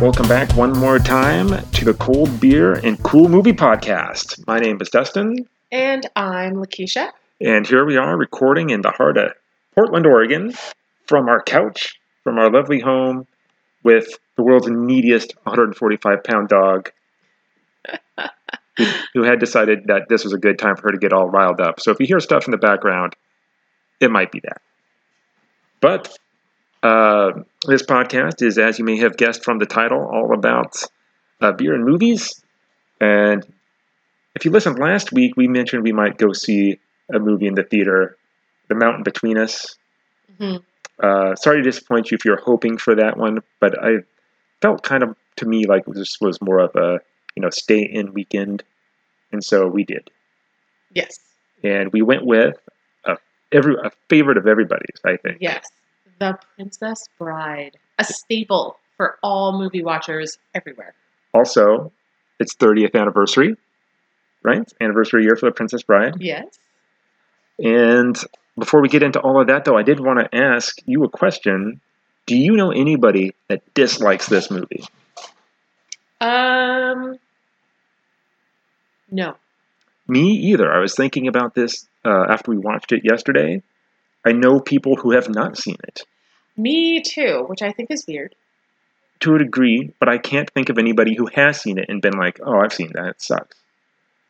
Welcome 0.00 0.28
back 0.28 0.56
one 0.56 0.72
more 0.72 0.98
time 0.98 1.48
to 1.72 1.84
the 1.84 1.92
Cold 1.92 2.40
Beer 2.40 2.72
and 2.72 3.00
Cool 3.02 3.28
Movie 3.28 3.52
Podcast. 3.52 4.46
My 4.46 4.58
name 4.58 4.78
is 4.80 4.88
Dustin, 4.88 5.46
And 5.70 6.08
I'm 6.16 6.54
Lakeisha. 6.54 7.10
and 7.40 7.66
here 7.66 7.84
we 7.84 7.98
are 7.98 8.16
recording 8.16 8.70
in 8.70 8.80
the 8.80 8.90
heart 8.90 9.18
of 9.18 9.32
Portland, 9.74 10.06
Oregon, 10.06 10.54
from 11.06 11.28
our 11.28 11.42
couch, 11.42 12.00
from 12.24 12.38
our 12.38 12.50
lovely 12.50 12.80
home, 12.80 13.26
with 13.82 14.18
the 14.36 14.42
world's 14.42 14.68
neediest 14.70 15.34
145 15.42 16.24
pound 16.24 16.48
dog, 16.48 16.90
who, 18.78 18.84
who 19.14 19.22
had 19.22 19.38
decided 19.38 19.80
that 19.86 20.08
this 20.08 20.24
was 20.24 20.32
a 20.32 20.38
good 20.38 20.58
time 20.58 20.76
for 20.76 20.82
her 20.84 20.92
to 20.92 20.98
get 20.98 21.12
all 21.12 21.28
riled 21.28 21.60
up. 21.60 21.78
So 21.78 21.90
if 21.90 22.00
you 22.00 22.06
hear 22.06 22.20
stuff 22.20 22.46
in 22.46 22.52
the 22.52 22.58
background, 22.58 23.14
it 24.00 24.10
might 24.10 24.32
be 24.32 24.40
that. 24.40 24.62
But 25.82 26.16
uh, 26.82 27.32
this 27.66 27.82
podcast 27.82 28.42
is, 28.42 28.58
as 28.58 28.78
you 28.78 28.84
may 28.84 28.96
have 28.98 29.16
guessed 29.16 29.44
from 29.44 29.58
the 29.58 29.66
title, 29.66 30.00
all 30.12 30.32
about 30.34 30.76
uh, 31.40 31.52
beer 31.52 31.74
and 31.74 31.84
movies. 31.84 32.42
And 33.00 33.44
if 34.34 34.44
you 34.44 34.50
listened 34.50 34.78
last 34.78 35.12
week, 35.12 35.36
we 35.36 35.48
mentioned 35.48 35.82
we 35.82 35.92
might 35.92 36.18
go 36.18 36.32
see 36.32 36.78
a 37.12 37.18
movie 37.18 37.46
in 37.46 37.54
the 37.54 37.64
theater, 37.64 38.16
The 38.68 38.74
Mountain 38.74 39.02
Between 39.02 39.36
Us. 39.38 39.76
Mhm. 40.38 40.62
Uh, 40.98 41.34
sorry 41.36 41.58
to 41.58 41.62
disappoint 41.62 42.10
you 42.10 42.14
if 42.16 42.24
you're 42.24 42.40
hoping 42.40 42.76
for 42.78 42.94
that 42.94 43.16
one, 43.16 43.40
but 43.58 43.82
I 43.82 43.98
felt 44.60 44.82
kind 44.82 45.02
of 45.02 45.16
to 45.36 45.46
me 45.46 45.64
like 45.66 45.84
this 45.86 46.18
was 46.20 46.40
more 46.42 46.58
of 46.58 46.74
a 46.76 47.00
you 47.34 47.42
know 47.42 47.50
stay 47.50 47.80
in 47.82 48.12
weekend, 48.12 48.62
and 49.32 49.42
so 49.42 49.66
we 49.66 49.84
did, 49.84 50.10
Yes. 50.92 51.18
and 51.64 51.90
we 51.92 52.02
went 52.02 52.26
with 52.26 52.54
a 53.04 53.16
every 53.50 53.76
a 53.82 53.90
favorite 54.10 54.36
of 54.36 54.46
everybody's, 54.46 55.00
I 55.04 55.16
think. 55.16 55.38
Yes. 55.40 55.66
The 56.20 56.38
Princess 56.54 57.08
Bride. 57.18 57.78
A 57.98 58.04
staple 58.04 58.76
for 58.98 59.18
all 59.22 59.58
movie 59.58 59.82
watchers 59.82 60.38
everywhere. 60.54 60.94
Also, 61.32 61.92
its 62.38 62.54
30th 62.54 62.94
anniversary, 62.94 63.56
right? 64.42 64.70
Anniversary 64.80 65.24
year 65.24 65.34
for 65.36 65.46
The 65.46 65.52
Princess 65.52 65.82
Bride. 65.82 66.16
Yes. 66.20 66.58
And 67.58 68.16
before 68.58 68.82
we 68.82 68.88
get 68.88 69.02
into 69.02 69.18
all 69.18 69.40
of 69.40 69.46
that, 69.46 69.64
though, 69.64 69.78
I 69.78 69.82
did 69.82 69.98
want 69.98 70.20
to 70.20 70.36
ask 70.36 70.76
you 70.84 71.04
a 71.04 71.08
question. 71.08 71.80
Do 72.26 72.36
you 72.36 72.52
know 72.52 72.70
anybody 72.70 73.34
that 73.48 73.62
dislikes 73.72 74.28
this 74.28 74.50
movie? 74.50 74.84
Um. 76.20 77.18
No. 79.10 79.36
Me 80.06 80.32
either. 80.32 80.70
I 80.70 80.80
was 80.80 80.94
thinking 80.94 81.28
about 81.28 81.54
this 81.54 81.88
uh, 82.04 82.26
after 82.28 82.50
we 82.50 82.58
watched 82.58 82.92
it 82.92 83.04
yesterday. 83.04 83.62
I 84.24 84.32
know 84.32 84.60
people 84.60 84.96
who 84.96 85.12
have 85.12 85.30
not 85.30 85.56
seen 85.56 85.76
it 85.84 86.04
Me 86.62 87.00
too, 87.02 87.44
which 87.48 87.62
I 87.62 87.72
think 87.72 87.90
is 87.90 88.06
weird. 88.06 88.34
to 89.20 89.34
a 89.34 89.38
degree, 89.38 89.92
but 90.00 90.08
I 90.08 90.18
can't 90.18 90.48
think 90.50 90.68
of 90.70 90.78
anybody 90.78 91.14
who 91.14 91.26
has 91.34 91.60
seen 91.60 91.78
it 91.78 91.86
and 91.88 92.00
been 92.00 92.18
like, 92.18 92.40
oh, 92.42 92.58
I've 92.58 92.72
seen 92.72 92.90
that. 92.94 93.06
It 93.06 93.22
sucks. 93.22 93.56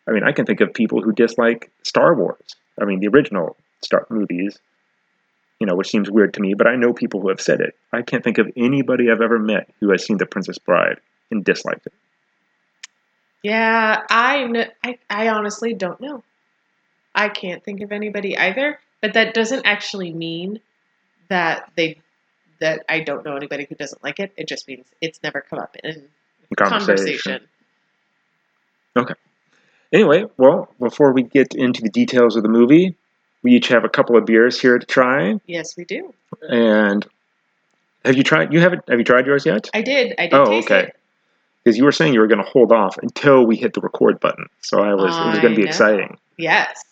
I 0.09 0.11
mean, 0.12 0.25
I 0.25 0.33
can 0.33 0.47
think 0.47 0.61
of 0.61 0.75
people 0.75 1.01
who 1.03 1.12
dislike 1.12 1.70
Star 1.84 2.14
Wars. 2.14 2.56
I 2.81 2.84
mean, 2.84 2.98
the 3.01 3.08
original 3.08 3.56
Star 3.83 4.06
movies, 4.11 4.58
you 5.61 5.67
know, 5.67 5.77
which 5.77 5.91
seems 5.91 6.11
weird 6.11 6.34
to 6.34 6.41
me, 6.41 6.55
but 6.55 6.67
I 6.67 6.75
know 6.77 6.92
people 6.92 7.20
who 7.20 7.28
have 7.28 7.41
said 7.41 7.61
it. 7.61 7.77
I 7.92 8.03
can't 8.03 8.25
think 8.25 8.39
of 8.39 8.51
anybody 8.56 9.11
I've 9.11 9.20
ever 9.20 9.39
met 9.39 9.69
who 9.78 9.91
has 9.91 10.05
seen 10.05 10.17
The 10.19 10.27
Princess 10.27 10.58
Bride 10.58 10.98
and 11.31 11.45
disliked 11.45 11.86
it. 11.86 11.92
Yeah, 13.42 14.03
I, 14.11 14.48
kn- 14.53 14.70
I 14.84 14.98
I 15.08 15.28
honestly 15.28 15.73
don't 15.73 16.01
know. 16.01 16.23
I 17.14 17.28
can't 17.28 17.62
think 17.64 17.81
of 17.81 17.92
anybody 17.92 18.36
either, 18.36 18.78
but 19.01 19.14
that 19.14 19.34
doesn't 19.34 19.64
actually 19.64 20.12
mean 20.12 20.61
that 21.28 21.70
they 21.77 21.98
that 22.61 22.84
I 22.89 23.00
don't 23.00 23.25
know 23.25 23.36
anybody 23.36 23.67
who 23.68 23.74
doesn't 23.74 24.02
like 24.02 24.18
it. 24.20 24.33
It 24.36 24.48
just 24.48 24.68
means 24.68 24.86
it's 25.01 25.20
never 25.23 25.40
come 25.40 25.58
up 25.58 25.77
in 25.83 26.08
in 26.51 26.57
Conversation. 26.57 27.40
Okay. 28.96 29.14
Anyway, 29.92 30.24
well, 30.36 30.68
before 30.79 31.12
we 31.12 31.23
get 31.23 31.55
into 31.55 31.83
the 31.83 31.89
details 31.89 32.36
of 32.36 32.42
the 32.42 32.48
movie, 32.48 32.96
we 33.42 33.52
each 33.52 33.68
have 33.68 33.84
a 33.84 33.89
couple 33.89 34.17
of 34.17 34.24
beers 34.24 34.61
here 34.61 34.79
to 34.79 34.86
try. 34.86 35.40
Yes, 35.46 35.77
we 35.77 35.84
do. 35.84 36.14
And 36.48 37.07
have 38.05 38.17
you 38.17 38.23
tried? 38.23 38.52
You 38.52 38.61
haven't? 38.61 38.89
Have 38.89 38.98
you 38.98 39.05
tried 39.05 39.27
yours 39.27 39.45
yet? 39.46 39.68
I 39.74 39.83
did. 39.83 40.14
I 40.18 40.23
did 40.27 40.34
Oh, 40.34 40.58
okay. 40.58 40.92
Because 41.63 41.77
you 41.77 41.84
were 41.84 41.92
saying 41.92 42.14
you 42.14 42.20
were 42.20 42.27
going 42.27 42.42
to 42.42 42.51
hold 42.51 42.73
off 42.73 42.96
until 42.98 43.45
we 43.45 43.57
hit 43.57 43.74
the 43.74 43.80
record 43.80 44.20
button. 44.20 44.46
So 44.61 44.80
I 44.80 44.95
was. 44.95 45.17
it 45.17 45.27
was 45.27 45.39
going 45.40 45.55
to 45.55 45.57
be 45.57 45.64
know. 45.64 45.68
exciting. 45.68 46.17
Yes. 46.39 46.83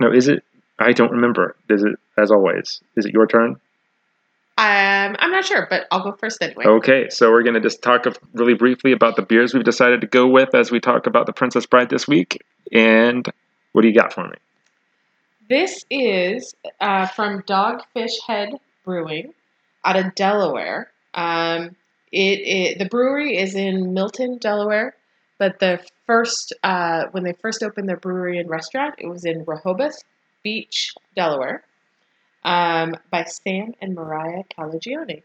No, 0.00 0.12
is 0.12 0.28
it? 0.28 0.44
I 0.78 0.92
don't 0.92 1.10
remember. 1.10 1.56
Is 1.68 1.82
it? 1.82 1.96
As 2.16 2.30
always, 2.30 2.80
is 2.96 3.06
it 3.06 3.12
your 3.12 3.26
turn? 3.26 3.56
Um, 4.58 5.14
I'm 5.20 5.30
not 5.30 5.44
sure, 5.44 5.68
but 5.70 5.86
I'll 5.92 6.02
go 6.02 6.10
first 6.10 6.42
anyway. 6.42 6.64
Okay, 6.66 7.08
so 7.10 7.30
we're 7.30 7.44
going 7.44 7.54
to 7.54 7.60
just 7.60 7.80
talk 7.80 8.06
really 8.32 8.54
briefly 8.54 8.90
about 8.90 9.14
the 9.14 9.22
beers 9.22 9.54
we've 9.54 9.62
decided 9.62 10.00
to 10.00 10.08
go 10.08 10.26
with 10.26 10.52
as 10.52 10.72
we 10.72 10.80
talk 10.80 11.06
about 11.06 11.26
the 11.26 11.32
Princess 11.32 11.64
Bride 11.64 11.90
this 11.90 12.08
week. 12.08 12.44
And 12.72 13.24
what 13.70 13.82
do 13.82 13.88
you 13.88 13.94
got 13.94 14.12
for 14.12 14.26
me? 14.26 14.34
This 15.48 15.84
is 15.90 16.56
uh, 16.80 17.06
from 17.06 17.42
Dogfish 17.42 18.14
Head 18.26 18.54
Brewing 18.84 19.32
out 19.84 19.94
of 19.94 20.16
Delaware. 20.16 20.90
Um, 21.14 21.76
it, 22.10 22.40
it 22.40 22.78
the 22.80 22.86
brewery 22.86 23.36
is 23.38 23.54
in 23.54 23.94
Milton, 23.94 24.38
Delaware, 24.38 24.96
but 25.38 25.60
the 25.60 25.78
first 26.04 26.52
uh, 26.64 27.04
when 27.12 27.22
they 27.22 27.32
first 27.34 27.62
opened 27.62 27.88
their 27.88 27.96
brewery 27.96 28.40
and 28.40 28.50
restaurant, 28.50 28.96
it 28.98 29.06
was 29.06 29.24
in 29.24 29.44
Rehoboth 29.46 30.02
Beach, 30.42 30.94
Delaware, 31.14 31.62
um, 32.44 32.94
by 33.10 33.24
Sam 33.24 33.74
and 33.80 33.94
Mariah 33.94 34.44
Calagione. 34.56 35.22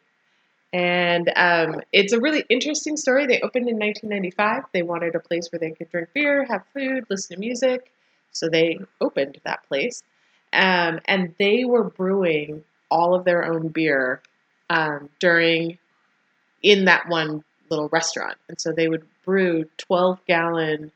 And 0.72 1.32
um, 1.36 1.82
it's 1.92 2.14
a 2.14 2.20
really 2.20 2.44
interesting 2.50 2.98
story. 2.98 3.28
They 3.28 3.42
opened 3.42 3.70
in 3.70 3.78
1995. 3.78 4.64
They 4.74 4.82
wanted 4.82 5.14
a 5.14 5.20
place 5.20 5.50
where 5.52 5.60
they 5.60 5.72
could 5.72 5.92
drink 5.92 6.10
beer, 6.14 6.46
have 6.46 6.64
food, 6.74 7.06
listen 7.10 7.36
to 7.36 7.40
music. 7.40 7.92
So 8.32 8.50
they 8.50 8.80
opened 9.00 9.40
that 9.46 9.64
place. 9.68 10.02
Um, 10.52 11.00
and 11.06 11.36
they 11.38 11.64
were 11.64 11.84
brewing 11.84 12.64
all 12.90 13.14
of 13.14 13.24
their 13.24 13.46
own 13.46 13.68
beer 13.68 14.22
um, 14.70 15.10
during, 15.20 15.78
in 16.64 16.86
that 16.86 17.08
one 17.08 17.44
little 17.70 17.90
restaurant. 17.90 18.38
And 18.50 18.60
so 18.60 18.72
they 18.72 18.88
would 18.88 19.06
brew 19.24 19.66
12 19.78 20.26
gallon 20.26 20.92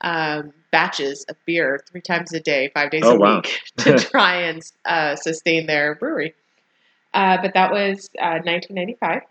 um, 0.00 0.52
batches 0.72 1.24
of 1.28 1.36
beer 1.46 1.80
three 1.90 2.02
times 2.02 2.32
a 2.34 2.40
day, 2.40 2.70
five 2.74 2.90
days 2.90 3.04
Oh, 3.04 3.14
a 3.14 3.18
wow. 3.18 3.36
week 3.36 3.60
to 3.78 3.98
try 4.10 4.42
and 4.42 4.62
uh, 4.86 5.16
sustain 5.16 5.66
their 5.66 5.94
brewery. 5.94 6.34
Uh, 7.14 7.38
but 7.42 7.54
that 7.54 7.72
was 7.72 8.10
uh, 8.20 8.40
1995. 8.44 9.22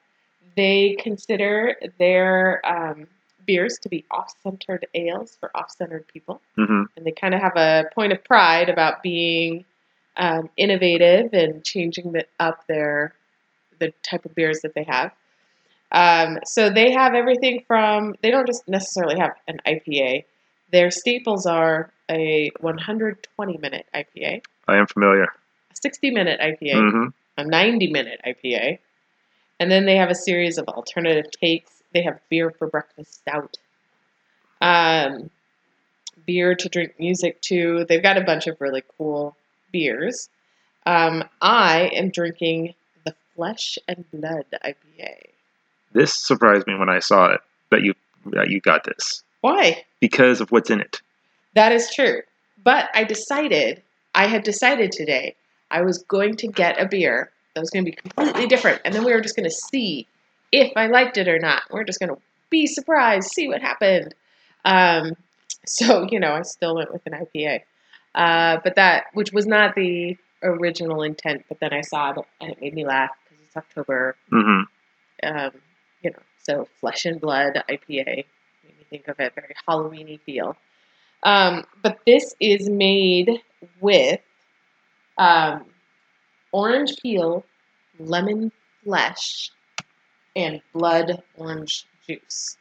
They 0.56 0.96
consider 1.00 1.76
their 2.00 2.62
um, 2.66 3.08
beers 3.48 3.80
to 3.82 3.90
be 3.90 4.06
off-centered 4.12 4.88
ales 4.94 5.38
for 5.40 5.52
off-centered 5.56 6.08
people, 6.08 6.42
hmm 6.56 6.84
and 6.96 7.06
they 7.06 7.12
kind 7.12 7.34
of 7.34 7.42
have 7.42 7.56
a 7.58 7.86
point 7.96 8.14
of 8.14 8.24
pride 8.24 8.70
about 8.70 9.02
being 9.02 9.66
um, 10.18 10.50
innovative 10.58 11.34
and 11.34 11.64
changing 11.64 12.12
the, 12.12 12.26
up 12.40 12.68
their 12.68 13.14
the 13.80 13.94
type 14.04 14.26
of 14.26 14.36
beers 14.36 14.60
that 14.62 14.74
they 14.76 14.84
have. 14.84 15.12
Um, 15.92 16.40
so 16.46 16.70
they 16.70 16.92
have 16.92 17.14
everything 17.16 17.64
from 17.68 18.16
they 18.22 18.32
don't 18.32 18.48
just 18.48 18.68
necessarily 18.68 19.20
have 19.20 19.34
an 19.48 19.60
IPA. 19.66 20.26
Their 20.72 20.90
staples 20.90 21.46
are 21.46 21.92
a 22.10 22.52
120 22.60 23.58
minute 23.58 23.86
IPA, 23.94 24.44
I 24.68 24.78
am 24.78 24.88
familiar. 24.88 25.24
a 25.26 25.76
60 25.76 26.12
minute 26.12 26.40
IPA, 26.40 26.92
hmm 26.92 27.08
a 27.38 27.46
90 27.46 27.92
minute 27.92 28.20
IPA, 28.28 28.80
and 29.60 29.72
then 29.72 29.86
they 29.86 29.96
have 29.96 30.10
a 30.10 30.16
series 30.16 30.58
of 30.58 30.68
alternative 30.68 31.32
takes. 31.32 31.82
They 31.94 32.02
have 32.04 32.20
beer 32.30 32.52
for 32.52 32.68
breakfast 32.68 33.16
stout, 33.16 33.58
um, 34.60 35.30
beer 36.26 36.56
to 36.56 36.70
drink 36.70 37.00
music 37.00 37.42
to. 37.44 37.86
They've 37.88 38.04
got 38.04 38.18
a 38.18 38.22
bunch 38.22 38.48
of 38.48 38.60
really 38.60 38.84
cool 38.98 39.36
beers. 39.72 40.30
Um, 40.86 41.24
I 41.42 41.92
am 41.94 42.10
drinking 42.10 42.76
the 43.06 43.16
Flesh 43.36 43.78
and 43.88 44.04
Blood 44.12 44.46
IPA. 44.64 45.16
This 45.94 46.14
surprised 46.14 46.68
me 46.68 46.76
when 46.78 46.90
I 46.90 47.00
saw 47.00 47.28
it. 47.34 47.42
That 47.72 47.82
you 47.82 47.94
that 48.26 48.50
you 48.50 48.60
got 48.60 48.84
this 48.84 49.24
Why? 49.42 49.84
because 50.02 50.42
of 50.42 50.52
what's 50.52 50.70
in 50.70 50.82
it. 50.82 51.00
That 51.54 51.72
is 51.72 51.94
true. 51.94 52.22
But 52.64 52.90
I 52.94 53.04
decided, 53.06 53.82
I 54.14 54.26
had 54.28 54.44
decided 54.44 54.92
today, 54.92 55.36
I 55.70 55.82
was 55.84 56.04
going 56.04 56.36
to 56.38 56.48
get 56.48 56.82
a 56.82 56.88
beer 56.88 57.32
that 57.54 57.62
was 57.62 57.70
going 57.70 57.86
to 57.86 57.92
be 57.92 57.96
completely 57.96 58.48
different. 58.48 58.82
And 58.84 58.94
then 58.94 59.06
we 59.06 59.14
were 59.14 59.22
just 59.22 59.36
going 59.36 59.50
to 59.50 59.56
see 59.56 60.08
if 60.52 60.72
I 60.76 60.88
liked 60.88 61.18
it 61.18 61.28
or 61.28 61.40
not. 61.40 61.64
We're 61.70 61.84
just 61.84 62.00
going 62.00 62.10
to 62.10 62.18
be 62.50 62.68
surprised, 62.68 63.30
see 63.32 63.48
what 63.48 63.62
happened. 63.62 64.14
Um, 64.66 65.14
so, 65.66 66.08
you 66.10 66.20
know, 66.20 66.34
I 66.34 66.42
still 66.42 66.76
went 66.76 66.92
with 66.92 67.06
an 67.06 67.14
IPA. 67.14 67.62
Uh, 68.14 68.60
but 68.64 68.76
that, 68.76 69.06
which 69.14 69.32
was 69.32 69.46
not 69.46 69.76
the 69.76 70.18
original 70.44 71.04
intent, 71.04 71.46
but 71.48 71.60
then 71.60 71.72
I 71.74 71.82
saw 71.82 72.12
it 72.12 72.18
and 72.42 72.52
it 72.52 72.60
made 72.60 72.74
me 72.74 72.86
laugh 72.86 73.12
because 73.30 73.46
it's 73.46 73.58
October. 73.58 74.16
hmm 74.30 74.62
Um, 75.24 75.52
you 76.02 76.10
know, 76.10 76.20
so 76.44 76.68
Flesh 76.80 77.06
and 77.06 77.22
Blood 77.22 77.64
IPA 77.70 78.26
think 78.92 79.10
of 79.10 79.20
it, 79.20 79.34
very 79.36 79.56
Halloweeny 79.68 80.22
feel. 80.22 80.58
Um, 81.24 81.66
but 81.84 82.00
this 82.06 82.36
is 82.40 82.70
made 82.70 83.42
with 83.82 84.22
um, 85.18 85.66
orange 86.52 86.96
peel, 87.02 87.46
lemon 88.00 88.52
flesh, 88.84 89.52
and 90.36 90.62
blood 90.74 91.22
orange 91.38 91.86
juice. 92.08 92.58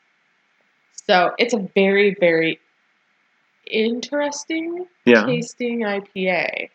So 1.09 1.33
it's 1.39 1.55
a 1.55 1.69
very, 1.75 2.17
very 2.21 2.61
interesting 3.71 4.87
Yeah. 5.05 5.27
tasting 5.27 5.85
IPA. 5.85 6.71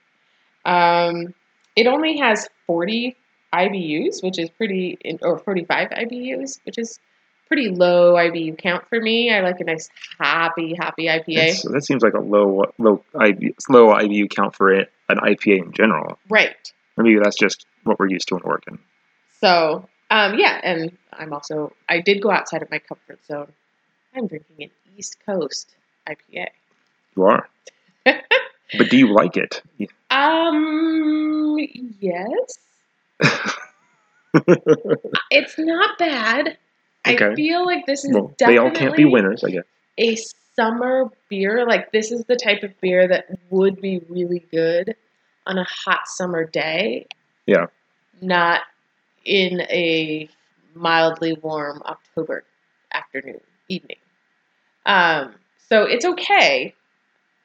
Um, 0.65 1.33
it 1.75 1.87
only 1.87 2.17
has 2.17 2.49
40 2.67 3.15
IBUs, 3.53 4.23
which 4.23 4.39
is 4.39 4.49
pretty, 4.51 4.97
or 5.21 5.39
45 5.39 5.89
IBUs, 5.91 6.59
which 6.65 6.77
is 6.77 6.99
pretty 7.47 7.69
low 7.69 8.13
IBU 8.13 8.57
count 8.57 8.87
for 8.89 8.99
me. 8.99 9.31
I 9.31 9.41
like 9.41 9.59
a 9.59 9.63
nice 9.63 9.89
happy, 10.19 10.75
happy 10.75 11.05
IPA. 11.05 11.35
That's- 11.35 11.61
that 11.63 11.85
seems 11.85 12.03
like 12.03 12.13
a 12.13 12.19
low 12.19 12.63
low 12.77 13.03
IB, 13.19 13.55
low 13.69 13.87
IBU 13.93 14.29
count 14.29 14.55
for 14.55 14.71
it, 14.71 14.91
an 15.09 15.17
IPA 15.17 15.57
in 15.65 15.71
general. 15.73 16.17
Right. 16.29 16.55
Maybe 16.97 17.19
that's 17.21 17.37
just 17.37 17.65
what 17.83 17.99
we're 17.99 18.09
used 18.09 18.27
to 18.29 18.35
in 18.35 18.41
Oregon. 18.43 18.79
So, 19.41 19.87
um, 20.09 20.39
yeah, 20.39 20.59
and 20.63 20.97
I'm 21.13 21.33
also, 21.33 21.73
I 21.89 21.99
did 21.99 22.21
go 22.21 22.31
outside 22.31 22.61
of 22.61 22.71
my 22.71 22.79
comfort 22.79 23.19
zone. 23.25 23.51
I'm 24.15 24.27
drinking 24.27 24.55
an 24.63 24.69
East 24.97 25.17
Coast 25.25 25.75
IPA. 26.07 26.47
You 27.17 27.23
are. 27.25 27.49
but 28.05 28.89
do 28.89 28.97
you 28.97 29.13
like 29.13 29.35
it? 29.37 29.61
Um, 30.09 31.57
yes. 31.99 32.57
It's 35.31 35.57
not 35.57 35.97
bad. 35.97 36.57
I 37.05 37.35
feel 37.35 37.65
like 37.65 37.85
this 37.85 38.03
is 38.03 38.13
well, 38.13 38.33
they 38.37 38.57
all 38.57 38.71
can't 38.71 38.95
be 38.95 39.05
winners, 39.05 39.43
I 39.43 39.51
guess. 39.51 39.63
a 39.97 40.17
summer 40.55 41.11
beer. 41.29 41.65
Like 41.67 41.91
this 41.91 42.11
is 42.11 42.25
the 42.25 42.35
type 42.35 42.63
of 42.63 42.79
beer 42.81 43.07
that 43.07 43.27
would 43.49 43.81
be 43.81 44.01
really 44.09 44.45
good 44.51 44.95
on 45.45 45.57
a 45.57 45.65
hot 45.65 46.07
summer 46.07 46.45
day. 46.45 47.07
Yeah. 47.45 47.67
Not 48.21 48.61
in 49.23 49.61
a 49.61 50.29
mildly 50.73 51.33
warm 51.41 51.81
October 51.85 52.43
afternoon, 52.93 53.41
evening. 53.69 53.97
Um, 54.85 55.35
so 55.69 55.83
it's 55.83 56.05
okay. 56.05 56.73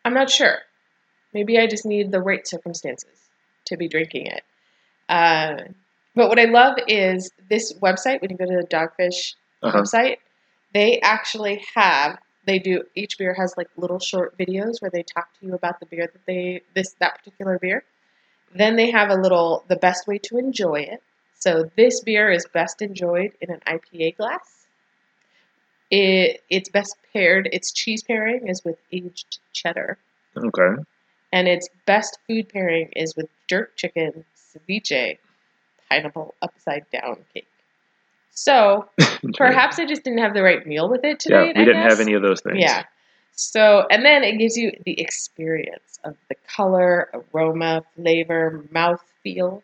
I'm 0.05 0.15
not 0.15 0.31
sure. 0.31 0.59
Maybe 1.33 1.59
I 1.59 1.67
just 1.67 1.87
need 1.87 2.11
the 2.11 2.21
right 2.21 2.47
circumstances 2.47 3.29
to 3.67 3.77
be 3.77 3.89
drinking 3.89 4.27
it. 4.27 4.43
Uh, 5.09 5.65
but 6.15 6.29
what 6.29 6.39
I 6.39 6.45
love 6.45 6.77
is 6.89 7.31
this 7.49 7.73
website. 7.75 8.21
When 8.21 8.31
you 8.31 8.37
go 8.37 8.47
to 8.47 8.57
the 8.57 8.67
Dogfish 8.67 9.35
Uh-huh. 9.63 9.83
website, 9.83 10.19
they 10.73 11.01
actually 11.01 11.65
have 11.75 12.19
they 12.45 12.59
do 12.59 12.85
each 12.95 13.19
beer 13.19 13.35
has 13.35 13.55
like 13.57 13.69
little 13.77 13.99
short 13.99 14.37
videos 14.39 14.81
where 14.81 14.91
they 14.91 15.03
talk 15.03 15.29
to 15.39 15.47
you 15.47 15.55
about 15.55 15.79
the 15.81 15.87
beer 15.87 16.07
that 16.13 16.25
they 16.27 16.63
this 16.75 16.95
that 17.01 17.19
particular 17.19 17.59
beer. 17.59 17.85
Then 18.55 18.77
they 18.77 18.91
have 18.91 19.11
a 19.11 19.17
little 19.17 19.65
the 19.69 19.77
best 19.77 20.07
way 20.07 20.19
to 20.21 20.39
enjoy 20.39 20.81
it. 20.83 21.03
So 21.35 21.71
this 21.77 22.01
beer 22.01 22.31
is 22.31 22.47
best 22.53 22.83
enjoyed 22.83 23.33
in 23.41 23.51
an 23.51 23.61
IPA 23.67 24.13
glass. 24.13 24.67
It 25.91 26.43
it's 26.51 26.69
best 26.69 26.97
paired. 27.13 27.49
Its 27.53 27.71
cheese 27.73 28.03
pairing 28.03 28.49
is 28.49 28.65
with 28.65 28.81
aged 28.91 29.39
cheddar, 29.53 29.99
Okay. 30.37 30.83
and 31.33 31.49
its 31.49 31.69
best 31.87 32.19
food 32.27 32.49
pairing 32.49 32.91
is 32.95 33.17
with 33.17 33.29
jerk 33.49 33.77
chicken, 33.77 34.25
ceviche, 34.37 35.19
pineapple 35.91 36.35
upside 36.43 36.91
down 36.91 37.27
cake. 37.35 37.50
So 38.41 38.89
Perhaps 39.37 39.79
I 39.79 39.85
just 39.85 40.03
didn't 40.03 40.21
have 40.21 40.33
the 40.33 40.43
right 40.43 40.67
meal 40.67 40.89
with 40.89 41.05
it 41.05 41.21
today. 41.21 41.49
Yeah, 41.49 41.59
we 41.59 41.65
didn't 41.67 41.83
have 41.83 42.01
any 42.01 42.15
of 42.15 42.23
those 42.23 42.41
things. 42.41 42.57
Yeah. 42.59 42.85
So, 43.33 43.87
and 43.91 44.03
then 44.03 44.25
it 44.25 44.39
gives 44.39 44.57
you 44.57 44.73
the 44.87 44.99
experience 44.99 45.99
of 46.05 46.17
the 46.31 46.37
color, 46.49 47.11
aroma, 47.35 47.85
flavor, 47.97 48.65
mouth 48.71 49.05
feel. 49.23 49.63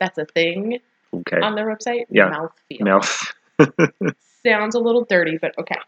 That's 0.00 0.18
a 0.18 0.26
thing 0.26 0.80
Okay. 1.14 1.40
on 1.40 1.54
their 1.54 1.64
website. 1.64 2.04
Yeah. 2.10 2.28
Mouth 2.28 2.52
feel. 2.68 2.84
Mouth. 2.84 3.32
Sounds 4.46 4.74
a 4.74 4.78
little 4.80 5.04
dirty, 5.06 5.38
but 5.38 5.56
okay. 5.58 5.78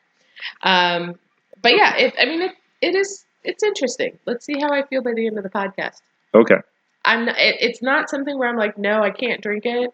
Um, 0.63 1.19
but 1.61 1.77
yeah, 1.77 1.97
it, 1.97 2.15
I 2.19 2.25
mean, 2.25 2.41
it, 2.41 2.53
it 2.81 2.95
is, 2.95 3.27
it's 3.45 3.63
interesting. 3.63 4.19
Let's 4.25 4.47
see 4.47 4.59
how 4.59 4.71
I 4.73 4.85
feel 4.87 5.03
by 5.03 5.13
the 5.13 5.27
end 5.27 5.37
of 5.37 5.45
the 5.45 5.51
podcast. 5.51 6.01
Okay. 6.35 6.57
I'm, 7.05 7.27
not- 7.27 7.39
it, 7.39 7.57
it's 7.61 7.83
not 7.83 8.09
something 8.09 8.39
where 8.39 8.49
I'm 8.49 8.57
like, 8.57 8.79
no, 8.79 9.03
I 9.03 9.11
can't 9.11 9.43
drink 9.43 9.67
it, 9.67 9.93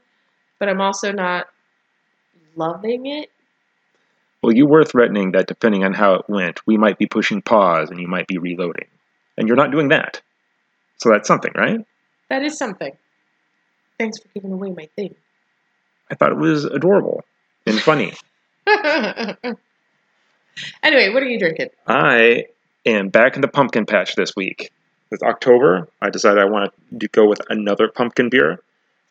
but 0.61 0.69
I'm 0.69 0.81
also 0.81 1.11
not 1.11 1.49
loving 2.58 3.06
it. 3.06 3.31
Well, 4.43 4.55
you 4.55 4.66
were 4.66 4.84
threatening 4.84 5.32
that 5.32 5.46
depending 5.46 5.84
on 5.84 5.94
how 5.94 6.14
it 6.14 6.28
went, 6.28 6.60
we 6.66 6.76
might 6.76 6.99
be 6.99 7.06
pushing 7.06 7.43
pause 7.43 7.90
and 7.90 8.00
you 8.00 8.06
might 8.06 8.26
be 8.26 8.38
reloading. 8.38 8.87
And 9.37 9.49
you're 9.49 9.56
not 9.56 9.70
doing 9.70 9.88
that. 9.88 10.20
So 10.99 11.10
that's 11.10 11.26
something, 11.26 11.52
right? 11.55 11.81
That 12.28 12.43
is 12.43 12.58
something. 12.58 12.93
Thanks 13.99 14.19
for 14.19 14.28
giving 14.34 14.52
away 14.52 14.70
my 14.70 14.88
thing. 14.96 15.14
I 16.10 16.14
thought 16.14 16.32
it 16.32 16.38
was 16.38 16.64
adorable 16.64 17.25
and 17.66 17.81
funny. 17.81 18.12
anyway, 18.66 19.54
what 20.82 21.22
are 21.22 21.28
you 21.28 21.38
drinking? 21.38 21.69
I 21.87 22.46
am 22.87 23.08
back 23.08 23.37
in 23.37 23.43
the 23.43 23.49
pumpkin 23.49 23.87
patch 23.87 24.14
this 24.14 24.34
week. 24.37 24.70
It's 25.11 25.22
October. 25.22 25.88
I 26.00 26.11
decided 26.11 26.38
I 26.43 26.46
wanted 26.46 26.72
to 27.00 27.08
go 27.08 27.26
with 27.26 27.40
another 27.49 27.88
pumpkin 27.88 28.28
beer. 28.28 28.61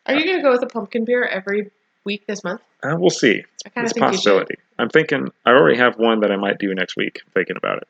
Are 0.06 0.14
you 0.14 0.24
going 0.24 0.36
to 0.36 0.42
go 0.42 0.52
with 0.52 0.62
a 0.62 0.66
pumpkin 0.66 1.04
beer 1.04 1.24
every 1.24 1.70
week 2.08 2.26
this 2.26 2.42
month? 2.42 2.60
Uh, 2.82 2.96
we'll 2.98 3.10
see. 3.24 3.44
I 3.64 3.68
kind 3.68 3.84
of 3.84 3.90
It's 3.90 3.92
a 3.92 3.94
think 4.00 4.06
possibility. 4.06 4.54
I'm 4.78 4.88
thinking, 4.88 5.30
I 5.46 5.50
already 5.50 5.78
have 5.78 5.96
one 5.98 6.20
that 6.20 6.32
I 6.32 6.36
might 6.36 6.58
do 6.58 6.74
next 6.74 6.96
week. 6.96 7.20
I'm 7.24 7.32
thinking 7.32 7.56
about 7.56 7.78
it. 7.82 7.88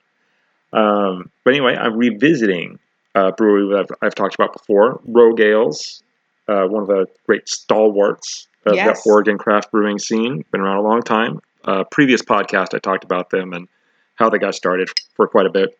Um, 0.73 1.31
but 1.45 1.55
anyway, 1.55 1.75
I'm 1.77 1.97
revisiting 1.97 2.79
a 3.15 3.33
brewery 3.33 3.69
that 3.69 3.79
I've, 3.91 3.97
I've 4.09 4.15
talked 4.15 4.35
about 4.35 4.53
before, 4.53 5.01
Rogue 5.07 5.41
Ales, 5.41 6.03
uh, 6.49 6.65
one 6.67 6.83
of 6.83 6.89
the 6.89 7.07
great 7.27 7.49
stalwarts 7.49 8.47
of 8.67 8.75
Yes. 8.75 9.03
the 9.05 9.11
Oregon 9.11 9.39
craft 9.39 9.71
brewing 9.71 9.99
scene. 9.99 10.45
Been 10.53 10.61
around 10.61 10.79
a 10.79 10.83
long 10.83 11.03
time. 11.03 11.41
Uh, 11.65 11.85
previous 11.85 12.23
podcast, 12.23 12.75
I 12.75 12.79
talked 12.79 13.05
about 13.05 13.31
them 13.31 13.53
and 13.53 13.69
how 14.17 14.29
they 14.31 14.39
got 14.39 14.55
started 14.55 14.89
for 15.15 15.27
quite 15.29 15.47
a 15.47 15.51
bit. 15.51 15.79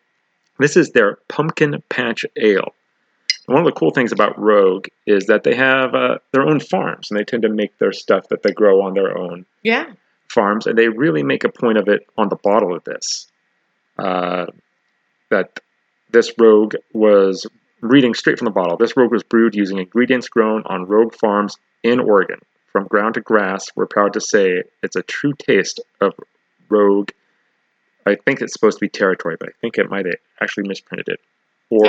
This 0.59 0.75
is 0.75 0.91
their 0.91 1.17
Pumpkin 1.27 1.81
Patch 1.89 2.25
Ale. 2.37 2.73
One 3.49 3.59
of 3.59 3.65
the 3.65 3.71
cool 3.79 3.89
things 3.89 4.11
about 4.11 4.37
Rogue 4.39 4.85
is 5.07 5.25
that 5.25 5.43
they 5.43 5.55
have 5.55 5.95
uh, 5.95 6.19
their 6.33 6.43
own 6.43 6.59
farms, 6.59 7.09
and 7.09 7.19
they 7.19 7.23
tend 7.23 7.41
to 7.43 7.49
make 7.49 7.77
their 7.79 7.91
stuff 7.91 8.27
that 8.29 8.43
they 8.43 8.51
grow 8.51 8.81
on 8.81 8.93
their 8.93 9.17
own 9.17 9.45
Yeah. 9.63 9.85
farms, 10.31 10.67
and 10.67 10.77
they 10.77 10.87
really 10.87 11.23
make 11.23 11.43
a 11.43 11.49
point 11.49 11.77
of 11.79 11.87
it 11.87 12.05
on 12.15 12.29
the 12.29 12.35
bottle 12.35 12.75
of 12.75 12.83
this. 12.83 13.27
Uh, 13.97 14.45
that 15.31 15.59
this 16.11 16.31
rogue 16.37 16.75
was 16.93 17.47
reading 17.81 18.13
straight 18.13 18.37
from 18.37 18.45
the 18.45 18.51
bottle. 18.51 18.77
This 18.77 18.95
rogue 18.95 19.11
was 19.11 19.23
brewed 19.23 19.55
using 19.55 19.79
ingredients 19.79 20.27
grown 20.29 20.63
on 20.65 20.85
Rogue 20.85 21.15
farms 21.15 21.57
in 21.83 21.99
Oregon. 21.99 22.39
From 22.71 22.85
ground 22.87 23.15
to 23.15 23.21
grass, 23.21 23.67
we're 23.75 23.87
proud 23.87 24.13
to 24.13 24.21
say 24.21 24.63
it's 24.83 24.95
a 24.95 25.01
true 25.01 25.33
taste 25.33 25.79
of 26.01 26.13
Rogue. 26.69 27.09
I 28.05 28.15
think 28.15 28.41
it's 28.41 28.53
supposed 28.53 28.77
to 28.77 28.85
be 28.85 28.89
territory, 28.89 29.37
but 29.39 29.49
I 29.49 29.51
think 29.59 29.77
it 29.77 29.89
might 29.89 30.05
have 30.05 30.15
actually 30.39 30.67
misprinted 30.67 31.09
it. 31.09 31.19
Or, 31.69 31.85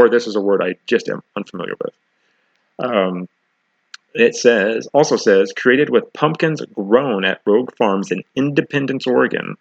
or 0.00 0.08
this 0.08 0.26
is 0.26 0.36
a 0.36 0.40
word 0.40 0.62
I 0.62 0.76
just 0.86 1.08
am 1.08 1.22
unfamiliar 1.36 1.74
with. 1.82 1.94
Um, 2.78 3.28
it 4.14 4.34
says 4.34 4.86
also 4.94 5.16
says 5.16 5.52
created 5.54 5.90
with 5.90 6.12
pumpkins 6.12 6.62
grown 6.74 7.24
at 7.24 7.40
Rogue 7.44 7.74
Farms 7.76 8.10
in 8.10 8.22
Independence, 8.34 9.06
Oregon. 9.06 9.56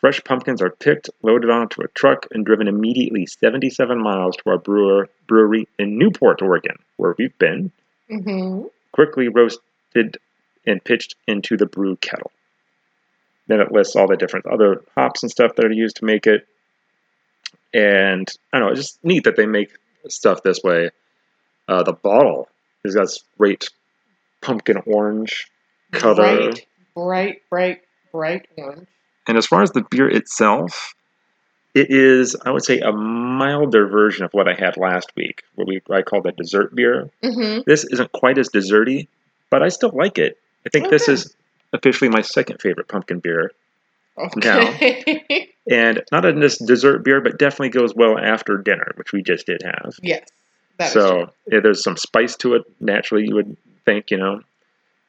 Fresh 0.00 0.22
pumpkins 0.24 0.60
are 0.60 0.70
picked, 0.70 1.08
loaded 1.22 1.48
onto 1.50 1.80
a 1.82 1.88
truck, 1.88 2.26
and 2.30 2.44
driven 2.44 2.68
immediately 2.68 3.24
77 3.26 3.98
miles 3.98 4.36
to 4.36 4.50
our 4.50 4.58
brewer 4.58 5.08
brewery 5.26 5.66
in 5.78 5.96
Newport, 5.98 6.42
Oregon, 6.42 6.76
where 6.96 7.14
we've 7.18 7.36
been. 7.38 7.72
hmm 8.08 8.64
Quickly 8.92 9.28
roasted 9.28 10.18
and 10.66 10.84
pitched 10.84 11.16
into 11.26 11.56
the 11.56 11.66
brew 11.66 11.96
kettle. 11.96 12.30
Then 13.46 13.60
it 13.60 13.72
lists 13.72 13.96
all 13.96 14.06
the 14.06 14.16
different 14.16 14.46
other 14.46 14.82
hops 14.94 15.22
and 15.22 15.30
stuff 15.32 15.56
that 15.56 15.64
are 15.66 15.72
used 15.72 15.96
to 15.96 16.04
make 16.04 16.26
it. 16.26 16.46
And 17.74 18.28
I 18.52 18.58
don't 18.58 18.68
know, 18.68 18.72
it's 18.72 18.80
just 18.80 19.04
neat 19.04 19.24
that 19.24 19.36
they 19.36 19.46
make 19.46 19.70
stuff 20.08 20.42
this 20.42 20.60
way. 20.62 20.90
Uh, 21.68 21.82
the 21.82 21.92
bottle 21.92 22.48
has 22.84 22.94
got 22.94 23.02
this 23.02 23.24
great 23.36 23.68
pumpkin 24.40 24.78
orange 24.86 25.50
color. 25.92 26.14
Bright, 26.14 26.66
bright, 26.94 27.42
bright, 27.50 27.80
bright 28.12 28.46
orange. 28.56 28.86
And 29.26 29.36
as 29.36 29.46
far 29.46 29.62
as 29.62 29.72
the 29.72 29.82
beer 29.90 30.08
itself, 30.08 30.94
it 31.74 31.90
is, 31.90 32.36
I 32.44 32.50
would 32.50 32.64
say, 32.64 32.78
a 32.80 32.92
milder 32.92 33.88
version 33.88 34.24
of 34.24 34.32
what 34.32 34.46
I 34.48 34.54
had 34.54 34.76
last 34.76 35.10
week, 35.16 35.42
what 35.56 35.66
we 35.66 35.80
I 35.90 36.02
called 36.02 36.26
a 36.26 36.32
dessert 36.32 36.74
beer. 36.74 37.10
hmm 37.24 37.60
This 37.66 37.84
isn't 37.84 38.12
quite 38.12 38.38
as 38.38 38.48
desserty, 38.50 39.08
but 39.50 39.62
I 39.62 39.68
still 39.68 39.90
like 39.92 40.18
it. 40.18 40.38
I 40.66 40.68
think 40.70 40.90
this 40.90 41.08
is 41.08 41.34
officially 41.72 42.08
my 42.10 42.20
second 42.20 42.60
favorite 42.60 42.86
pumpkin 42.88 43.18
beer. 43.18 43.50
Okay. 44.18 45.50
And 45.70 46.02
not 46.12 46.26
in 46.26 46.40
this 46.40 46.58
dessert 46.58 47.04
beer, 47.04 47.22
but 47.22 47.38
definitely 47.38 47.70
goes 47.70 47.94
well 47.94 48.18
after 48.18 48.58
dinner, 48.58 48.92
which 48.96 49.14
we 49.14 49.22
just 49.22 49.46
did 49.46 49.62
have. 49.64 49.94
yes. 50.02 50.28
So 50.92 51.30
yeah, 51.50 51.60
there's 51.60 51.82
some 51.82 51.96
spice 51.96 52.36
to 52.38 52.54
it. 52.56 52.64
Naturally, 52.80 53.26
you 53.26 53.34
would 53.34 53.56
think, 53.86 54.10
you 54.10 54.18
know, 54.18 54.42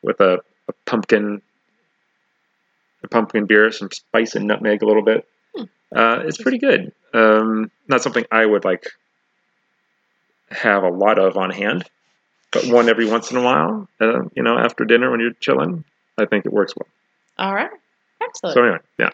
with 0.01 0.21
a, 0.21 0.39
a 0.69 0.73
pumpkin, 0.85 1.41
a 3.03 3.07
pumpkin 3.09 3.47
beer, 3.47 3.69
some 3.71 3.91
spice 3.91 4.35
and 4.35 4.47
nutmeg 4.47 4.81
a 4.81 4.85
little 4.85 5.03
bit. 5.03 5.27
Hmm. 5.53 5.63
Uh, 5.93 6.19
it's 6.25 6.41
pretty 6.41 6.59
good. 6.59 6.93
Um, 7.13 7.69
not 7.89 8.01
something 8.01 8.25
I 8.31 8.45
would 8.45 8.63
like 8.63 8.85
have 10.51 10.83
a 10.83 10.89
lot 10.89 11.19
of 11.19 11.35
on 11.35 11.49
hand, 11.49 11.83
but 12.53 12.65
one 12.67 12.87
every 12.87 13.07
once 13.07 13.29
in 13.31 13.35
a 13.35 13.41
while. 13.41 13.89
Uh, 13.99 14.21
you 14.35 14.43
know, 14.43 14.57
after 14.57 14.85
dinner 14.85 15.11
when 15.11 15.19
you're 15.19 15.33
chilling, 15.41 15.83
I 16.17 16.25
think 16.25 16.45
it 16.45 16.53
works 16.53 16.73
well. 16.77 16.87
All 17.37 17.53
right. 17.53 17.71
Excellent. 18.25 18.53
So 18.53 18.63
anyway, 18.63 18.79
yeah. 18.99 19.09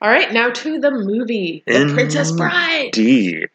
All 0.00 0.10
right, 0.10 0.32
now 0.32 0.50
to 0.50 0.80
the 0.80 0.90
movie, 0.90 1.62
The 1.66 1.92
Princess 1.94 2.32
Bride. 2.32 2.96
Indeed. 2.96 3.50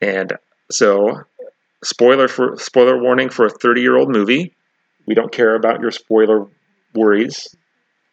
And 0.00 0.34
so, 0.70 1.22
spoiler 1.82 2.28
for 2.28 2.56
spoiler 2.56 3.02
warning 3.02 3.28
for 3.28 3.46
a 3.46 3.50
30 3.50 3.80
year 3.80 3.96
old 3.96 4.10
movie. 4.10 4.54
We 5.06 5.14
don't 5.14 5.32
care 5.32 5.56
about 5.56 5.80
your 5.80 5.90
spoiler 5.90 6.46
worries. 6.94 7.48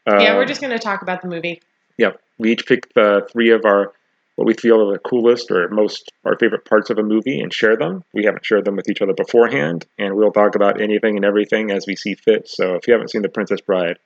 yeah, 0.07 0.35
we're 0.35 0.41
um, 0.41 0.47
just 0.47 0.61
going 0.61 0.73
to 0.73 0.79
talk 0.79 1.01
about 1.03 1.21
the 1.21 1.27
movie. 1.27 1.61
yeah. 1.97 2.11
We 2.37 2.51
each 2.51 2.65
pick 2.65 2.93
the 2.93 3.27
three 3.31 3.51
of 3.51 3.65
our 3.65 3.93
what 4.35 4.47
we 4.47 4.53
feel 4.53 4.81
are 4.81 4.91
the 4.91 4.99
coolest 4.99 5.49
or 5.49 5.69
most 5.69 6.11
our 6.25 6.37
favorite 6.37 6.65
parts 6.65 6.89
of 6.89 6.97
a 6.97 7.03
movie 7.03 7.39
and 7.39 7.53
share 7.53 7.77
them. 7.77 8.03
We 8.13 8.25
haven't 8.25 8.45
shared 8.45 8.65
them 8.65 8.75
with 8.75 8.89
each 8.89 9.01
other 9.01 9.13
beforehand, 9.13 9.85
and 9.97 10.15
we'll 10.15 10.31
talk 10.31 10.55
about 10.55 10.81
anything 10.81 11.15
and 11.15 11.23
everything 11.23 11.71
as 11.71 11.85
we 11.87 11.95
see 11.95 12.15
fit. 12.15 12.47
So 12.49 12.75
if 12.75 12.87
you 12.87 12.93
haven't 12.93 13.11
seen 13.11 13.21
The 13.21 13.29
Princess 13.29 13.61
Bride, 13.61 13.97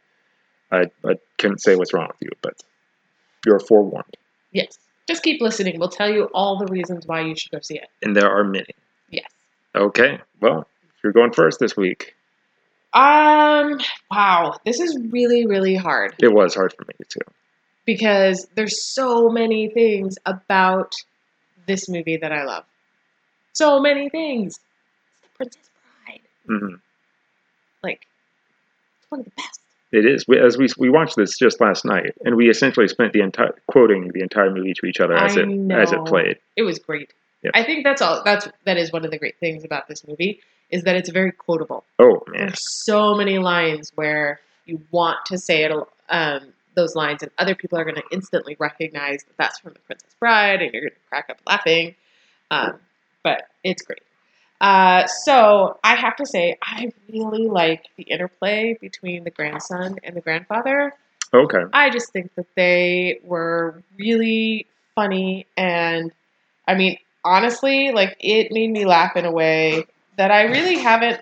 I, 0.71 0.85
I 1.05 1.15
couldn't 1.38 1.59
say 1.59 1.75
what's 1.75 1.93
wrong 1.93 2.07
with 2.07 2.17
you, 2.21 2.29
but 2.41 2.53
you're 3.45 3.59
forewarned. 3.59 4.17
Yes. 4.51 4.77
Just 5.07 5.23
keep 5.23 5.41
listening. 5.41 5.79
We'll 5.79 5.89
tell 5.89 6.09
you 6.11 6.25
all 6.33 6.57
the 6.59 6.71
reasons 6.71 7.07
why 7.07 7.21
you 7.21 7.35
should 7.35 7.51
go 7.51 7.59
see 7.61 7.75
it. 7.77 7.88
And 8.03 8.15
there 8.15 8.29
are 8.29 8.43
many. 8.43 8.67
Yes. 9.09 9.29
Okay, 9.75 10.19
well, 10.39 10.67
you're 11.03 11.13
going 11.13 11.33
first 11.33 11.59
this 11.59 11.75
week. 11.75 12.15
Um, 12.93 13.79
wow. 14.11 14.55
This 14.65 14.79
is 14.79 14.97
really, 15.11 15.45
really 15.45 15.75
hard 15.75 16.15
It 16.19 16.33
was 16.33 16.55
hard 16.55 16.73
for 16.73 16.85
me 16.85 16.93
too. 17.07 17.19
because 17.85 18.47
there's 18.55 18.83
so 18.93 19.29
many 19.29 19.69
things 19.69 20.15
about 20.25 20.93
this 21.67 21.88
movie 21.88 22.17
that 22.17 22.31
I 22.31 22.43
love. 22.45 22.65
So 23.53 23.79
many 23.79 24.09
things. 24.09 24.55
It's 24.55 25.21
the 25.21 25.27
Princess 25.38 25.69
Bride. 26.05 26.21
Mm-hmm. 26.49 26.75
Like, 27.83 28.07
it's 28.99 29.11
one 29.11 29.19
of 29.21 29.25
the 29.25 29.31
best. 29.38 29.59
It 29.91 30.05
is. 30.05 30.25
We, 30.27 30.39
as 30.39 30.58
we 30.58 30.67
we 30.77 30.89
watched 30.89 31.15
this 31.15 31.38
just 31.38 31.60
last 31.60 31.84
night, 31.84 32.13
and 32.24 32.36
we 32.36 32.50
essentially 32.50 32.88
spent 32.88 33.13
the 33.13 33.22
entire 33.22 33.55
quoting 33.67 34.12
the 34.13 34.22
entire 34.22 34.51
movie 34.51 34.74
to 34.74 34.86
each 34.86 35.00
other 35.00 35.15
as 35.15 35.36
I 35.36 35.41
it 35.41 35.72
as 35.72 35.91
it 35.91 36.05
played. 36.05 36.38
It 36.55 36.62
was 36.63 36.79
great. 36.79 37.13
I 37.53 37.63
think 37.63 37.84
that's 37.84 38.01
all. 38.01 38.22
That's 38.24 38.48
that 38.65 38.77
is 38.77 38.91
one 38.91 39.05
of 39.05 39.12
the 39.12 39.17
great 39.17 39.39
things 39.39 39.63
about 39.63 39.88
this 39.88 40.08
movie 40.08 40.41
is 40.69 40.84
that 40.84 40.96
it's 40.96 41.10
very 41.10 41.31
quotable. 41.31 41.84
Oh 41.98 42.22
man, 42.27 42.48
There's 42.48 42.86
so 42.86 43.15
many 43.15 43.39
lines 43.39 43.91
where 43.96 44.39
you 44.65 44.81
want 44.91 45.17
to 45.27 45.38
say 45.38 45.63
it, 45.63 45.72
um, 46.10 46.53
those 46.75 46.96
lines, 46.96 47.24
and 47.24 47.31
other 47.38 47.55
people 47.55 47.79
are 47.79 47.84
going 47.84 47.96
to 47.96 48.03
instantly 48.12 48.55
recognize 48.60 49.24
that 49.24 49.38
that's 49.38 49.60
from 49.60 49.74
The 49.74 49.79
Princess 49.79 50.13
Bride, 50.19 50.62
and 50.62 50.72
you're 50.74 50.84
going 50.84 50.93
to 50.93 51.10
crack 51.10 51.29
up 51.29 51.39
laughing. 51.48 51.96
Um, 52.51 52.79
but 53.24 53.48
it's 53.63 53.81
great. 53.81 54.01
Uh, 54.62 55.08
so 55.08 55.80
I 55.84 55.96
have 55.96 56.16
to 56.18 56.25
say, 56.25 56.58
I 56.62 56.92
really 57.12 57.48
like 57.48 57.86
the 57.96 58.04
interplay 58.04 58.78
between 58.80 59.24
the 59.24 59.32
grandson 59.32 59.98
and 60.04 60.16
the 60.16 60.22
grandfather. 60.22 60.94
okay, 61.34 61.63
I 61.74 61.89
just 61.89 62.12
think 62.12 62.34
that 62.36 62.48
they 62.56 63.20
were 63.24 63.82
really 63.98 64.68
funny 64.96 65.46
and 65.56 66.12
I 66.68 66.75
mean 66.75 66.98
honestly 67.24 67.92
like 67.92 68.18
it 68.20 68.51
made 68.51 68.70
me 68.70 68.86
laugh 68.86 69.16
in 69.16 69.25
a 69.25 69.32
way 69.32 69.86
that 70.18 70.32
I 70.32 70.44
really 70.44 70.75
haven't 70.75 71.22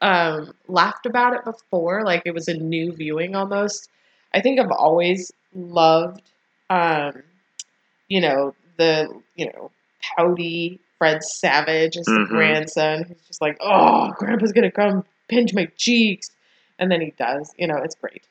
um 0.00 0.52
laughed 0.68 1.06
about 1.06 1.34
it 1.34 1.44
before 1.44 2.04
like 2.04 2.22
it 2.24 2.32
was 2.34 2.48
a 2.48 2.54
new 2.54 2.92
viewing 2.92 3.34
almost. 3.36 3.88
I 4.32 4.40
think 4.40 4.58
I've 4.60 4.70
always 4.70 5.32
loved 5.54 6.22
um 6.70 7.22
you 8.08 8.20
know 8.20 8.54
the 8.78 9.08
you 9.36 9.46
know 9.46 9.70
pouty 10.00 10.80
Fred 11.00 11.24
Savage 11.24 11.96
as 11.98 12.06
the 12.06 12.12
Mhm. 12.12 12.28
grandson 12.28 13.04
who's 13.04 13.18
just 13.26 13.42
like 13.42 13.58
oh 13.60 14.12
grandpa's 14.18 14.52
going 14.52 14.70
to 14.70 14.72
come 14.72 15.04
pinch 15.28 15.54
my 15.54 15.66
cheeks 15.76 16.30
and 16.78 16.92
then 16.92 17.00
he 17.00 17.12
does 17.18 17.52
you 17.58 17.66
know 17.66 17.78
it's 17.78 17.96
great 17.96 18.22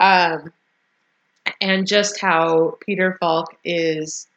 um, 0.00 0.52
and 1.60 1.86
just 1.86 2.20
how 2.20 2.76
Peter 2.80 3.16
Falk 3.20 3.56
is 3.64 4.28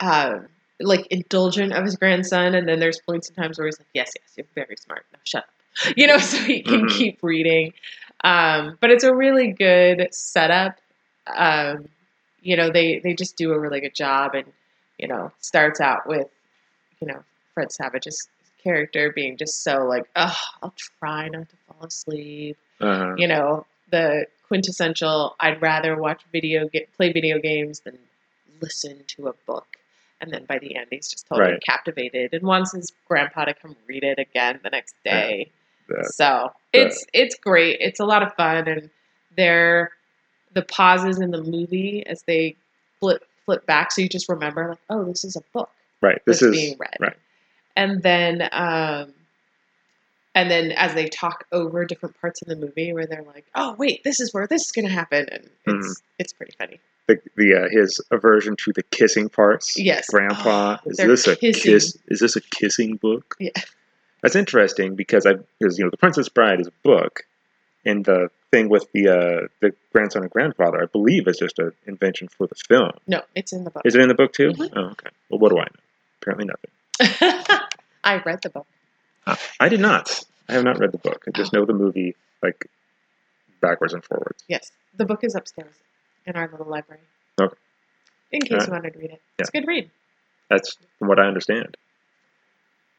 um, 0.00 0.48
like 0.80 1.06
indulgent 1.08 1.72
of 1.72 1.84
his 1.84 1.96
grandson, 1.96 2.54
and 2.54 2.68
then 2.68 2.80
there's 2.80 3.00
points 3.00 3.28
in 3.28 3.34
times 3.34 3.58
where 3.58 3.66
he's 3.66 3.78
like, 3.80 3.88
"Yes, 3.94 4.12
yes, 4.20 4.34
you're 4.36 4.46
very 4.54 4.76
smart. 4.76 5.06
Now 5.12 5.18
shut 5.24 5.44
up," 5.44 5.94
you 5.96 6.06
know, 6.06 6.18
so 6.18 6.38
he 6.38 6.62
can 6.62 6.86
Mhm. 6.86 6.90
keep 6.90 7.22
reading. 7.22 7.72
Um, 8.24 8.78
but 8.80 8.90
it's 8.90 9.04
a 9.04 9.14
really 9.14 9.52
good 9.52 10.08
setup. 10.14 10.78
Um, 11.26 11.88
you 12.42 12.56
know, 12.56 12.70
they 12.70 13.00
they 13.00 13.14
just 13.14 13.36
do 13.36 13.52
a 13.52 13.58
really 13.58 13.80
good 13.80 13.94
job, 13.94 14.34
and 14.34 14.46
you 14.98 15.08
know, 15.08 15.32
starts 15.40 15.80
out 15.80 16.06
with 16.06 16.28
you 17.00 17.06
know 17.06 17.22
Fred 17.54 17.72
Savage's 17.72 18.28
character 18.62 19.12
being 19.12 19.36
just 19.36 19.62
so 19.62 19.86
like, 19.86 20.04
"Oh, 20.16 20.36
I'll 20.62 20.74
try 21.00 21.28
not 21.28 21.48
to 21.48 21.56
fall 21.68 21.86
asleep." 21.86 22.56
uh, 22.80 23.14
you 23.16 23.26
know 23.26 23.64
the 23.90 24.26
quintessential 24.48 25.34
i'd 25.40 25.60
rather 25.62 25.96
watch 25.96 26.22
video 26.30 26.68
get, 26.68 26.92
play 26.96 27.10
video 27.12 27.38
games 27.38 27.80
than 27.80 27.96
listen 28.60 29.02
to 29.06 29.28
a 29.28 29.32
book. 29.46 29.66
And 30.20 30.30
then 30.32 30.44
by 30.44 30.58
the 30.58 30.76
end 30.76 30.88
he's 30.90 31.08
just 31.08 31.26
totally 31.26 31.52
Right. 31.52 31.62
captivated 31.62 32.32
and 32.34 32.42
wants 32.42 32.72
his 32.72 32.92
grandpa 33.08 33.46
to 33.46 33.54
come 33.54 33.74
read 33.86 34.04
it 34.04 34.18
again 34.18 34.60
the 34.62 34.70
next 34.70 34.94
Yeah. 35.04 35.20
day. 35.20 35.50
That- 35.88 36.04
so 36.14 36.52
that- 36.72 36.80
it's 36.86 37.06
it's 37.14 37.34
great. 37.36 37.78
It's 37.80 38.00
a 38.00 38.04
lot 38.04 38.22
of 38.22 38.34
fun 38.34 38.68
and 38.68 38.90
they're 39.36 39.90
the 40.52 40.62
pauses 40.62 41.18
in 41.20 41.30
the 41.30 41.42
movie 41.42 42.04
as 42.06 42.22
they 42.22 42.56
flip 43.00 43.22
flip 43.46 43.64
back 43.66 43.92
so 43.92 44.00
you 44.02 44.08
just 44.08 44.28
remember 44.28 44.68
like 44.70 44.78
oh 44.90 45.04
this 45.04 45.24
is 45.24 45.36
a 45.36 45.42
book 45.52 45.70
right. 46.02 46.20
This 46.26 46.42
is 46.42 46.52
being 46.52 46.76
read. 46.78 46.96
right. 47.00 47.16
And 47.76 48.02
then 48.02 48.42
um 48.52 49.12
and 50.34 50.50
then 50.50 50.72
as 50.72 50.94
they 50.94 51.08
talk 51.08 51.46
over 51.52 51.84
different 51.84 52.20
parts 52.20 52.42
of 52.42 52.48
the 52.48 52.56
movie 52.56 52.92
where 52.92 53.06
they're 53.06 53.22
like, 53.22 53.46
"Oh, 53.54 53.74
wait, 53.78 54.04
this 54.04 54.20
is 54.20 54.34
where 54.34 54.46
this 54.46 54.66
is 54.66 54.72
going 54.72 54.86
to 54.86 54.92
happen." 54.92 55.26
And 55.30 55.44
it's 55.44 55.52
Mm-hmm. 55.66 55.92
it's 56.18 56.32
pretty 56.34 56.52
funny. 56.58 56.80
the, 57.06 57.20
the 57.36 57.54
uh, 57.54 57.68
his 57.70 58.00
aversion 58.10 58.56
to 58.64 58.72
the 58.74 58.82
kissing 58.82 59.28
parts. 59.30 59.78
Yes. 59.78 60.08
Grandpa, 60.10 60.76
Oh, 60.84 60.90
is 60.90 60.96
this 60.98 61.26
a 61.26 61.36
kissing. 61.36 61.72
kiss? 61.72 61.96
Is 62.08 62.20
this 62.20 62.36
a 62.36 62.40
kissing 62.42 62.96
book? 62.96 63.36
Yeah. 63.38 63.50
That's 64.22 64.36
interesting 64.36 64.94
because 64.96 65.24
I 65.26 65.34
because 65.58 65.78
you 65.78 65.84
know 65.84 65.90
the 65.90 65.96
Princess 65.96 66.28
Bride 66.28 66.60
is 66.60 66.66
a 66.66 66.72
book, 66.82 67.22
and 67.86 68.04
the 68.04 68.28
thing 68.50 68.68
with 68.68 68.90
the 68.92 69.08
uh, 69.08 69.48
the 69.60 69.72
grandson 69.92 70.22
and 70.22 70.30
grandfather, 70.30 70.82
I 70.82 70.86
believe, 70.86 71.28
is 71.28 71.38
just 71.38 71.58
an 71.58 71.72
invention 71.86 72.28
for 72.28 72.46
the 72.46 72.54
film. 72.56 72.92
No, 73.06 73.22
it's 73.34 73.52
in 73.54 73.64
the 73.64 73.70
book. 73.70 73.82
Is 73.86 73.94
it 73.94 74.00
in 74.02 74.08
the 74.08 74.14
book 74.14 74.32
too? 74.32 74.50
Mhm. 74.52 74.70
Oh, 74.76 74.80
okay. 74.90 75.08
Well, 75.30 75.38
what 75.38 75.50
do 75.50 75.58
I 75.58 75.62
know? 75.64 75.80
Apparently 76.26 76.46
nothing. 76.46 77.58
I 78.04 78.20
read 78.24 78.42
the 78.42 78.50
book. 78.50 78.66
Ah, 79.26 79.38
I 79.60 79.68
did 79.68 79.80
not. 79.80 80.24
I 80.48 80.54
have 80.54 80.64
not 80.64 80.78
read 80.78 80.92
the 80.92 80.98
book. 80.98 81.24
I 81.28 81.30
just 81.30 81.52
know 81.52 81.64
the 81.64 81.72
movie 81.72 82.16
like 82.42 82.68
backwards 83.60 83.94
and 83.94 84.04
forwards. 84.04 84.42
Yes. 84.48 84.72
The 84.96 85.04
book 85.04 85.22
is 85.22 85.34
upstairs 85.34 85.74
in 86.26 86.34
our 86.34 86.48
little 86.48 86.66
library. 86.66 87.02
Okay. 87.40 87.54
In 88.32 88.40
case 88.40 88.52
Alright. 88.52 88.66
you 88.66 88.72
wanted 88.72 88.92
to 88.94 88.98
read 88.98 89.10
it. 89.10 89.22
It's 89.38 89.48
a 89.50 89.52
good 89.52 89.66
read. 89.66 89.90
That's 90.50 90.76
from 90.98 91.08
what 91.08 91.18
I 91.20 91.26
understand. 91.26 91.76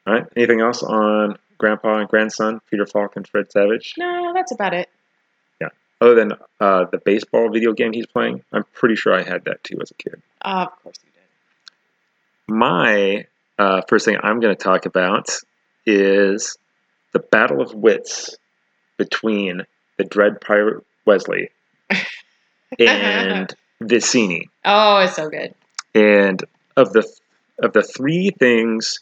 All 0.06 0.14
right. 0.14 0.26
Anything 0.36 0.62
else 0.62 0.84
on 0.84 1.38
Grandpa 1.58 2.00
and 2.00 2.08
grandson, 2.08 2.62
Peter 2.70 2.86
Falk 2.86 3.18
and 3.18 3.28
Fred 3.28 3.52
Savage? 3.52 3.96
No, 3.98 4.32
that's 4.34 4.54
about 4.54 4.74
it. 4.74 4.90
Yeah. 5.60 5.70
Other 6.00 6.16
than 6.16 6.34
uh, 6.62 6.86
the 6.92 6.98
baseball 6.98 7.50
video 7.50 7.74
game 7.74 7.92
he's 7.92 8.06
playing, 8.06 8.44
I'm 8.54 8.64
pretty 8.74 8.96
sure 8.96 9.14
I 9.14 9.24
had 9.24 9.44
that 9.46 9.64
too 9.66 9.80
as 9.82 9.92
a 9.92 9.96
kid. 9.96 10.22
Uh, 10.42 10.68
of 10.72 10.84
course. 10.84 10.98
My 12.48 13.26
uh, 13.60 13.82
first 13.88 14.06
thing 14.06 14.18
I'm 14.22 14.40
going 14.40 14.56
to 14.56 14.62
talk 14.64 14.86
about 14.86 15.30
is 15.86 16.58
the 17.14 17.20
battle 17.20 17.62
of 17.62 17.74
wits 17.74 18.36
between 18.98 19.64
the 19.98 20.04
Dread 20.04 20.40
Pirate 20.42 20.84
Westley 21.06 21.50
and 22.80 23.54
Vizzini. 23.82 24.44
Oh, 24.66 25.00
it's 25.00 25.16
so 25.16 25.30
good. 25.30 25.54
And 25.96 26.44
of 26.76 26.94
the 26.94 27.08
of 27.64 27.74
the 27.74 27.82
three 27.82 28.30
things, 28.38 29.00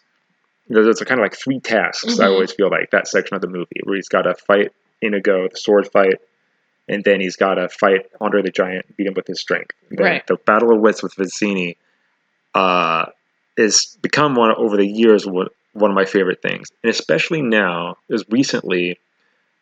those 0.69 1.01
are 1.01 1.05
kind 1.05 1.19
of 1.19 1.25
like 1.25 1.35
three 1.35 1.59
tasks. 1.59 2.19
I 2.19 2.25
Mhm. 2.25 2.31
always 2.31 2.51
feel 2.53 2.69
like 2.69 2.91
that 2.91 3.07
section 3.07 3.35
of 3.35 3.41
the 3.41 3.49
movie 3.49 3.81
where 3.83 3.95
he's 3.95 4.07
got 4.07 4.21
to 4.23 4.33
fight 4.35 4.71
Inigo, 5.01 5.49
the 5.49 5.57
sword 5.57 5.91
fight, 5.91 6.21
and 6.87 7.03
then 7.03 7.19
he's 7.19 7.35
got 7.35 7.55
to 7.55 7.67
fight 7.67 8.05
Andre 8.21 8.41
the 8.43 8.49
Giant, 8.51 8.95
beat 8.95 9.07
him 9.07 9.13
with 9.13 9.27
his 9.27 9.41
strength. 9.41 9.71
Then 9.91 10.05
Right. 10.05 10.27
The 10.27 10.37
Battle 10.37 10.73
of 10.73 10.79
Wits 10.79 11.03
with 11.03 11.15
Vizzini 11.15 11.75
uh, 12.53 13.07
is 13.57 13.97
become 14.01 14.35
one 14.35 14.53
over 14.55 14.77
the 14.77 14.87
years 14.87 15.25
one, 15.25 15.47
one 15.73 15.91
of 15.91 15.95
my 15.95 16.05
favorite 16.05 16.41
things, 16.41 16.69
and 16.83 16.89
especially 16.89 17.41
now, 17.41 17.97
as 18.11 18.23
recently, 18.29 18.99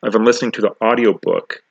I've 0.01 0.11
been 0.11 0.25
listening 0.25 0.51
to 0.53 0.61
the 0.61 0.75
audiobook 0.81 1.63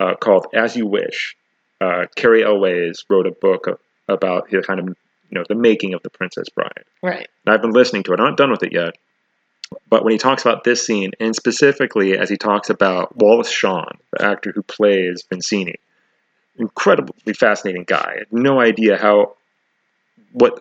uh, 0.00 0.14
called 0.14 0.46
"As 0.54 0.76
You 0.76 0.86
Wish." 0.86 1.36
Uh, 1.80 2.06
Cary 2.16 2.42
Elwes 2.42 3.04
wrote 3.08 3.26
a 3.26 3.30
book 3.30 3.80
about 4.08 4.50
the 4.50 4.62
kind 4.62 4.80
of 4.80 4.88
you 4.88 4.94
know 5.32 5.44
the 5.48 5.54
making 5.54 5.94
of 5.94 6.02
the 6.02 6.10
Princess 6.10 6.48
Bride. 6.48 6.84
Right. 7.02 7.28
And 7.44 7.54
I've 7.54 7.62
been 7.62 7.72
listening 7.72 8.02
to 8.04 8.12
it. 8.12 8.20
I'm 8.20 8.26
not 8.26 8.36
done 8.36 8.50
with 8.50 8.62
it 8.62 8.72
yet. 8.72 8.96
But 9.90 10.02
when 10.02 10.12
he 10.12 10.18
talks 10.18 10.42
about 10.42 10.64
this 10.64 10.84
scene, 10.84 11.12
and 11.20 11.36
specifically 11.36 12.16
as 12.16 12.30
he 12.30 12.36
talks 12.36 12.70
about 12.70 13.16
Wallace 13.16 13.50
Shawn, 13.50 13.98
the 14.12 14.24
actor 14.24 14.50
who 14.54 14.62
plays 14.62 15.22
Vincini, 15.30 15.74
incredibly 16.58 17.34
fascinating 17.34 17.84
guy. 17.84 18.24
No 18.30 18.60
idea 18.60 18.96
how, 18.96 19.34
what, 20.32 20.58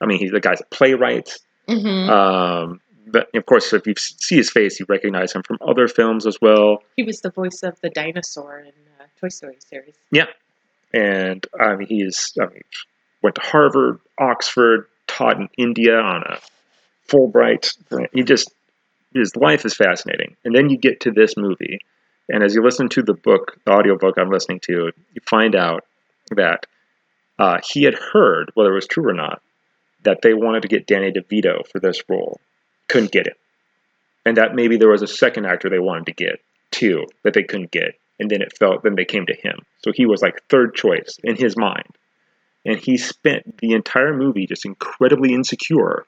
I 0.00 0.06
mean, 0.06 0.18
he's 0.18 0.30
the 0.30 0.40
guy's 0.40 0.60
a 0.60 0.64
playwright, 0.74 1.36
Mm-hmm. 1.68 2.10
um, 2.10 2.80
but 3.06 3.28
of 3.34 3.46
course, 3.46 3.72
if 3.72 3.86
you 3.86 3.94
see 3.96 4.36
his 4.36 4.50
face, 4.50 4.80
you 4.80 4.86
recognize 4.88 5.32
him 5.32 5.42
from 5.42 5.58
other 5.60 5.86
films 5.86 6.26
as 6.26 6.38
well. 6.40 6.82
He 6.96 7.04
was 7.04 7.20
the 7.20 7.30
voice 7.30 7.62
of 7.62 7.80
the 7.80 7.90
dinosaur 7.90 8.58
in 8.58 8.72
uh, 9.00 9.04
Toy 9.20 9.28
Story 9.28 9.58
series. 9.58 9.94
Yeah, 10.10 10.26
and 10.92 11.46
I 11.60 11.76
mean, 11.76 11.86
he's 11.86 12.32
I 12.40 12.46
mean, 12.46 12.62
went 13.22 13.36
to 13.36 13.42
Harvard, 13.42 14.00
Oxford, 14.18 14.86
taught 15.06 15.36
in 15.36 15.48
India 15.58 15.96
on 15.96 16.22
a 16.24 16.38
Fulbright. 17.08 17.72
He 18.12 18.22
just 18.22 18.50
his 19.14 19.36
life 19.36 19.64
is 19.64 19.74
fascinating. 19.74 20.36
And 20.44 20.54
then 20.54 20.70
you 20.70 20.76
get 20.76 21.00
to 21.00 21.10
this 21.10 21.36
movie, 21.36 21.80
and 22.28 22.42
as 22.42 22.54
you 22.54 22.62
listen 22.62 22.88
to 22.90 23.02
the 23.02 23.14
book, 23.14 23.58
the 23.64 23.72
audiobook 23.72 24.18
I'm 24.18 24.30
listening 24.30 24.60
to, 24.64 24.90
you 25.12 25.20
find 25.28 25.54
out 25.54 25.84
that 26.32 26.66
uh, 27.38 27.58
he 27.64 27.82
had 27.84 27.94
heard, 27.94 28.50
whether 28.54 28.70
it 28.70 28.74
was 28.74 28.86
true 28.86 29.08
or 29.08 29.14
not, 29.14 29.42
that 30.02 30.22
they 30.22 30.34
wanted 30.34 30.62
to 30.62 30.68
get 30.68 30.86
Danny 30.86 31.12
DeVito 31.12 31.66
for 31.68 31.80
this 31.80 32.02
role, 32.08 32.40
couldn't 32.88 33.12
get 33.12 33.26
it, 33.26 33.38
and 34.24 34.36
that 34.36 34.54
maybe 34.54 34.76
there 34.76 34.90
was 34.90 35.02
a 35.02 35.06
second 35.06 35.46
actor 35.46 35.68
they 35.68 35.78
wanted 35.78 36.06
to 36.06 36.12
get 36.12 36.40
too 36.70 37.06
that 37.24 37.34
they 37.34 37.42
couldn't 37.42 37.70
get, 37.70 37.98
and 38.18 38.30
then 38.30 38.42
it 38.42 38.56
felt 38.58 38.82
then 38.82 38.94
they 38.94 39.04
came 39.04 39.26
to 39.26 39.34
him, 39.34 39.58
so 39.78 39.92
he 39.92 40.06
was 40.06 40.22
like 40.22 40.42
third 40.48 40.74
choice 40.74 41.18
in 41.24 41.36
his 41.36 41.56
mind, 41.56 41.88
and 42.64 42.78
he 42.78 42.96
spent 42.96 43.58
the 43.58 43.72
entire 43.72 44.16
movie 44.16 44.46
just 44.46 44.64
incredibly 44.64 45.34
insecure, 45.34 46.04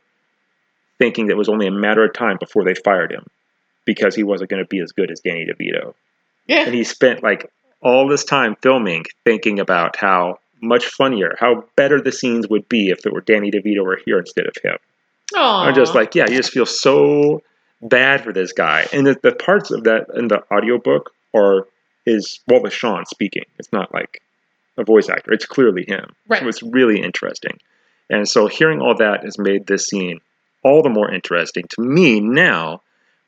thinking 0.99 1.27
that 1.27 1.35
it 1.35 1.39
was 1.39 1.49
only 1.49 1.67
a 1.67 1.73
matter 1.73 2.05
of 2.05 2.13
time 2.13 2.37
before 2.39 2.65
they 2.65 2.75
fired 2.75 3.13
him, 3.13 3.27
because 3.85 4.15
he 4.15 4.23
wasn't 4.23 4.51
going 4.51 4.63
to 4.63 4.69
be 4.69 4.81
as 4.81 4.93
good 4.93 5.11
as 5.11 5.21
Danny 5.21 5.47
DeVito. 5.47 5.95
Yeah. 6.47 6.65
and 6.65 6.75
he 6.75 6.83
spent 6.85 7.23
like 7.23 7.51
all 7.81 8.09
this 8.09 8.25
time 8.25 8.57
filming 8.61 9.05
thinking 9.25 9.61
about 9.61 9.97
how 9.97 10.39
much 10.63 10.87
funnier. 10.87 11.35
How 11.39 11.65
better 11.77 12.01
the 12.01 12.13
scenes 12.13 12.49
would 12.49 12.69
be 12.69 12.91
if 12.91 13.05
it 13.05 13.13
were 13.13 13.21
danny 13.21 13.51
devito 13.51 13.85
were 13.85 14.01
here 14.05 14.19
instead 14.19 14.47
of 14.47 14.55
him. 14.63 14.79
Aww. 15.35 15.67
i'm 15.67 15.75
just 15.75 15.95
like 15.95 16.15
yeah 16.15 16.29
you 16.29 16.37
just 16.37 16.53
feel 16.53 16.67
so 16.67 17.43
bad 17.83 18.23
for 18.23 18.33
this 18.33 18.53
guy. 18.53 18.87
And 18.93 19.07
the, 19.07 19.17
the 19.23 19.33
parts 19.33 19.71
of 19.71 19.85
that 19.85 20.07
in 20.15 20.29
the 20.29 20.43
audiobook 20.51 21.13
are 21.35 21.67
is 22.07 22.41
well, 22.47 22.61
Wallace 22.61 22.75
Shawn 22.75 23.07
speaking. 23.07 23.45
It's 23.59 23.73
not 23.73 23.93
like 23.93 24.23
a 24.79 24.85
voice 24.85 25.09
actor. 25.09 25.33
It's 25.33 25.47
clearly 25.47 25.85
him. 25.87 26.15
Right. 26.29 26.41
so 26.41 26.49
it's 26.49 26.63
really 26.63 27.03
interesting. 27.03 27.59
And 28.09 28.29
so 28.29 28.47
hearing 28.47 28.81
all 28.81 28.97
that 28.97 29.25
has 29.25 29.39
made 29.39 29.67
this 29.67 29.87
scene 29.87 30.21
all 30.65 30.83
the 30.83 30.89
more 30.89 31.11
interesting 31.13 31.65
to 31.71 31.83
me 31.83 32.21
now 32.21 32.83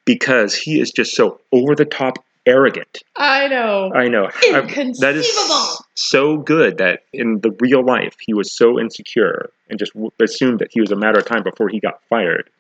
because 0.05 0.55
he 0.55 0.81
is 0.81 0.91
just 0.91 1.15
so 1.15 1.41
over 1.53 1.75
the 1.75 1.85
top 1.85 2.25
arrogant 2.47 3.03
I 3.17 3.49
know. 3.49 3.91
I 3.95 4.09
know. 4.09 4.29
Inconceivable. 4.49 5.01
that 5.01 5.15
is 5.17 5.83
so 5.95 6.37
good 6.37 6.79
that 6.79 7.05
in 7.13 7.41
the 7.41 7.51
real 7.61 7.83
life 7.85 8.17
he 8.21 8.35
was 8.35 8.53
so 8.53 8.79
insecure 8.79 9.51
and 9.71 9.79
just 9.79 9.93
w- 9.95 10.11
assumed 10.23 10.59
that 10.59 10.69
he 10.73 10.81
was 10.81 10.91
a 10.91 10.97
matter 10.97 11.19
of 11.21 11.27
time 11.27 11.43
before 11.43 11.69
he 11.69 11.81
got 11.81 12.01
fired. 12.11 12.51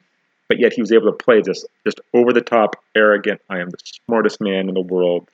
But 0.48 0.58
yet 0.58 0.72
he 0.72 0.80
was 0.80 0.92
able 0.92 1.06
to 1.10 1.24
play 1.24 1.40
this 1.42 1.64
just 1.86 2.00
over 2.12 2.32
the 2.32 2.40
top, 2.40 2.76
arrogant, 2.94 3.40
I 3.50 3.60
am 3.60 3.70
the 3.70 3.78
smartest 4.06 4.40
man 4.40 4.68
in 4.68 4.74
the 4.74 4.80
world 4.80 5.28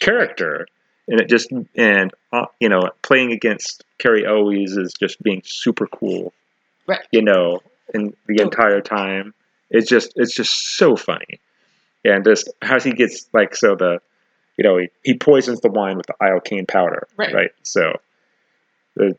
character. 0.00 0.66
And 1.08 1.20
it 1.20 1.28
just, 1.28 1.50
and, 1.76 2.12
uh, 2.32 2.46
you 2.60 2.68
know, 2.68 2.90
playing 3.02 3.30
against 3.32 3.84
Cary 3.98 4.26
Elwes 4.26 4.76
is 4.76 4.92
just 4.98 5.22
being 5.22 5.40
super 5.44 5.86
cool. 5.86 6.32
Right. 6.86 7.06
You 7.12 7.22
know, 7.22 7.60
and 7.94 8.14
the 8.26 8.40
Oh. 8.40 8.44
entire 8.44 8.80
time. 8.80 9.34
It's 9.70 9.88
just, 9.88 10.12
it's 10.16 10.34
just 10.34 10.76
so 10.76 10.96
funny. 10.96 11.40
And 12.14 12.24
just 12.24 12.50
how 12.62 12.78
he 12.80 12.92
gets, 12.92 13.26
like, 13.32 13.56
so 13.56 13.74
the, 13.74 14.00
you 14.56 14.64
know, 14.64 14.78
he, 14.78 14.88
he 15.02 15.18
poisons 15.18 15.60
the 15.60 15.70
wine 15.70 15.96
with 15.96 16.06
the 16.06 16.14
iocane 16.20 16.66
powder. 16.68 17.08
Right. 17.16 17.50
So 17.62 17.94
the, 18.94 19.16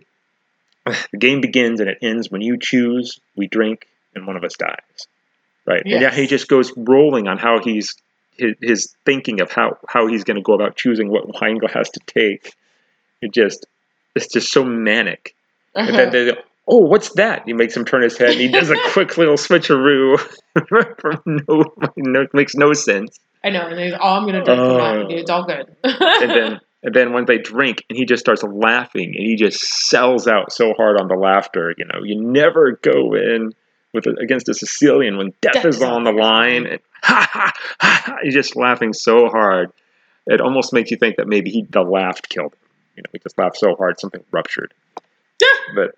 the 0.86 1.18
game 1.18 1.42
begins 1.42 1.80
and 1.80 1.90
it 1.90 1.98
ends 2.02 2.32
when 2.32 2.42
you 2.42 2.58
choose, 2.60 3.20
we 3.36 3.48
drink, 3.48 3.88
and 4.16 4.26
one 4.26 4.38
of 4.38 4.44
us 4.44 4.56
dies. 4.58 5.08
Right. 5.66 5.84
And 5.84 6.02
yeah, 6.02 6.12
he 6.12 6.28
just 6.28 6.48
goes 6.48 6.72
rolling 6.78 7.28
on 7.28 7.38
how 7.38 7.60
he's 7.62 7.96
his, 8.38 8.56
his 8.62 8.96
thinking 9.06 9.42
of 9.42 9.52
how, 9.52 9.78
how 9.88 10.08
he's 10.08 10.24
going 10.24 10.38
to 10.38 10.44
go 10.44 10.54
about 10.54 10.78
choosing 10.78 11.10
what 11.10 11.42
wine 11.42 11.58
glass 11.58 11.90
to 11.90 12.00
take. 12.06 12.56
It 13.22 13.34
just 13.34 13.66
it's 14.16 14.32
just 14.32 14.52
so 14.52 14.64
manic. 14.64 15.36
And 15.76 15.96
then 15.96 16.08
uh-huh. 16.08 16.36
go, 16.36 16.42
oh, 16.68 16.78
what's 16.78 17.10
that? 17.14 17.44
He 17.46 17.54
makes 17.54 17.76
him 17.76 17.86
turn 17.86 18.02
his 18.02 18.18
head. 18.18 18.32
And 18.32 18.40
he 18.40 18.48
does 18.50 18.70
a 18.70 18.76
quick 18.92 19.18
little 19.18 19.36
switcheroo 19.36 20.20
from 21.00 21.22
no, 21.26 21.64
no 21.96 22.28
makes 22.34 22.56
no 22.56 22.74
sense. 22.74 23.20
I 23.44 23.50
know. 23.50 23.68
And 23.68 23.80
he's, 23.80 23.94
oh, 23.94 23.98
I'm 24.16 24.26
gonna 24.26 24.44
drink. 24.44 24.60
Oh. 24.60 25.06
It's 25.10 25.30
all 25.30 25.46
good. 25.46 25.76
and 25.84 26.30
then 26.32 26.60
and 26.84 26.94
then 26.94 27.14
when 27.14 27.26
they 27.26 27.38
drink 27.38 27.84
and 27.90 27.98
he 27.98 28.06
just 28.06 28.20
starts 28.22 28.44
laughing 28.44 29.14
and 29.16 29.26
he 29.26 29.36
just 29.36 29.60
sells 29.60 30.28
out 30.28 30.52
so 30.52 30.74
hard 30.78 31.00
on 31.00 31.08
the 31.08 31.16
laughter 31.16 31.74
you 31.78 31.86
know 31.86 32.02
you 32.04 32.22
never 32.22 32.74
go 32.82 33.14
in 33.16 33.52
with 33.94 34.06
a, 34.06 34.12
against 34.22 34.48
a 34.48 34.54
sicilian 34.54 35.18
when 35.18 35.32
death, 35.42 35.54
Death 35.54 35.66
is 35.66 35.78
is 35.78 35.84
on 35.84 36.04
the 36.04 36.12
line 36.12 36.66
and 36.68 36.80
ha 37.04 37.28
ha 37.32 37.52
ha 37.82 38.02
ha 38.06 38.18
he's 38.24 38.34
just 38.34 38.56
laughing 38.56 38.94
so 38.94 39.28
hard 39.28 39.72
it 40.28 40.40
almost 40.40 40.72
makes 40.72 40.92
you 40.92 40.98
think 40.98 41.18
that 41.18 41.28
maybe 41.28 41.50
he 41.50 41.64
the 41.70 41.82
laugh 41.82 42.22
killed 42.30 42.54
him 42.54 42.60
you 42.98 43.04
know 43.04 43.10
he 43.12 43.20
just 43.20 43.38
laughed 43.40 43.58
so 43.58 43.76
hard 43.76 44.00
something 44.00 44.24
ruptured 44.32 44.74
Yeah. 45.42 45.48
but 45.76 45.96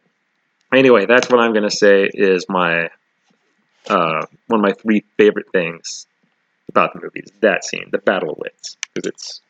anyway 0.73 1.05
that's 1.05 1.29
what 1.29 1.39
i'm 1.39 1.51
going 1.51 1.67
to 1.67 1.75
say 1.75 2.09
is 2.13 2.45
my 2.49 2.89
uh, 3.89 4.25
one 4.47 4.59
of 4.59 4.61
my 4.61 4.73
three 4.73 5.03
favorite 5.17 5.47
things 5.51 6.05
about 6.67 6.93
the 6.93 7.01
movie 7.01 7.21
is 7.21 7.31
that 7.41 7.63
scene 7.63 7.89
the 7.91 7.97
battle 7.97 8.31
of 8.31 8.37
wits 8.37 8.77
because 8.93 9.09
it's 9.09 9.41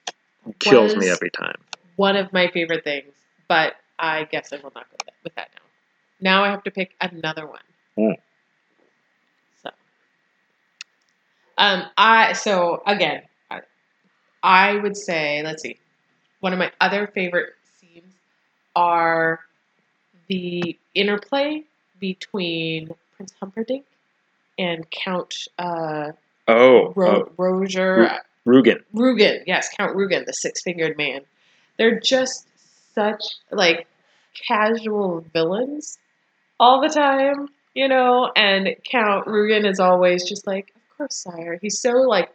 kills 0.59 0.95
me 0.95 1.09
every 1.09 1.29
time. 1.29 1.55
One 1.95 2.15
of 2.15 2.31
my 2.31 2.47
favorite 2.47 2.83
things, 2.83 3.13
but 3.47 3.73
I 3.97 4.25
guess 4.25 4.53
I 4.53 4.57
will 4.57 4.71
not 4.75 4.89
go 4.89 4.97
that, 5.05 5.13
with 5.23 5.35
that 5.35 5.49
now. 5.55 5.61
Now 6.21 6.43
I 6.43 6.49
have 6.49 6.63
to 6.63 6.71
pick 6.71 6.95
another 7.01 7.45
one. 7.45 7.59
Mm. 7.97 8.15
So, 9.63 9.69
um, 11.57 11.83
I 11.97 12.33
so 12.33 12.81
again, 12.87 13.23
I, 13.51 13.61
I 14.41 14.75
would 14.77 14.95
say, 14.95 15.41
let's 15.43 15.61
see, 15.61 15.79
one 16.39 16.53
of 16.53 16.59
my 16.59 16.71
other 16.79 17.07
favorite 17.07 17.53
scenes 17.79 18.13
are 18.75 19.41
the 20.29 20.77
interplay 20.95 21.63
between 21.99 22.91
Prince 23.17 23.33
Humperdinck 23.39 23.85
and 24.57 24.89
Count 24.91 25.35
uh, 25.57 26.11
Oh, 26.47 26.93
Ro- 26.95 27.21
uh, 27.21 27.25
Roger. 27.37 28.19
Rugen. 28.45 28.83
Rugen, 28.95 29.43
yes, 29.45 29.69
Count 29.77 29.95
Rugen, 29.95 30.25
the 30.25 30.33
six 30.33 30.63
fingered 30.63 30.97
man. 30.97 31.21
They're 31.77 31.99
just 31.99 32.47
such 32.95 33.21
like 33.51 33.85
casual 34.47 35.25
villains 35.33 35.99
all 36.59 36.81
the 36.81 36.89
time, 36.89 37.49
you 37.75 37.87
know, 37.87 38.31
and 38.35 38.69
Count 38.89 39.27
Rugen 39.27 39.65
is 39.69 39.79
always 39.79 40.27
just 40.27 40.47
like, 40.47 40.73
Of 40.75 40.97
course, 40.97 41.15
sire. 41.15 41.59
He's 41.61 41.79
so 41.79 41.91
like 41.91 42.29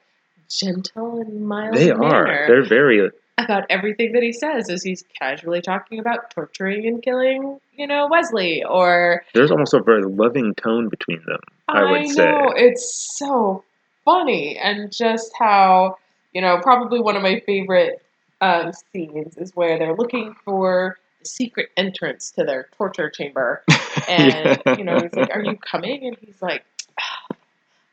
gentle 0.49 1.21
and 1.21 1.47
mild 1.47 1.75
They 1.75 1.91
are. 1.91 2.47
They're 2.47 2.67
very. 2.67 3.11
About 3.37 3.65
everything 3.69 4.13
that 4.13 4.23
he 4.23 4.33
says 4.33 4.71
as 4.71 4.83
he's 4.85 5.03
casually 5.19 5.61
talking 5.61 5.99
about 5.99 6.31
torturing 6.31 6.87
and 6.87 7.03
killing, 7.03 7.59
you 7.77 7.87
know, 7.87 8.07
Westley 8.09 8.63
or 8.63 9.25
There's 9.35 9.51
almost 9.51 9.75
a 9.75 9.83
very 9.83 10.05
loving 10.05 10.55
tone 10.55 10.89
between 10.89 11.21
them. 11.27 11.41
I 11.67 11.91
would 11.91 12.09
say. 12.09 12.25
know 12.25 12.53
it's 12.55 13.17
so 13.19 13.65
funny, 14.05 14.57
and 14.59 14.93
just 14.93 15.33
how 15.39 15.97
you 16.33 16.41
know 16.41 16.61
probably 16.63 17.01
one 17.01 17.17
of 17.17 17.23
my 17.23 17.41
favorite 17.45 18.05
um, 18.41 18.73
scenes 18.93 19.37
is 19.37 19.55
where 19.57 19.79
they're 19.79 19.97
looking 19.97 20.35
for 20.45 20.99
the 21.21 21.27
secret 21.27 21.71
entrance 21.77 22.31
to 22.33 22.45
their 22.45 22.69
torture 22.77 23.11
chamber, 23.11 23.63
and 24.09 24.63
Yeah. 24.65 24.77
you 24.77 24.85
know 24.85 25.01
he's 25.01 25.13
like, 25.15 25.35
"Are 25.35 25.43
you 25.43 25.57
coming?" 25.57 26.07
And 26.07 26.17
he's 26.21 26.41
like, 26.41 26.65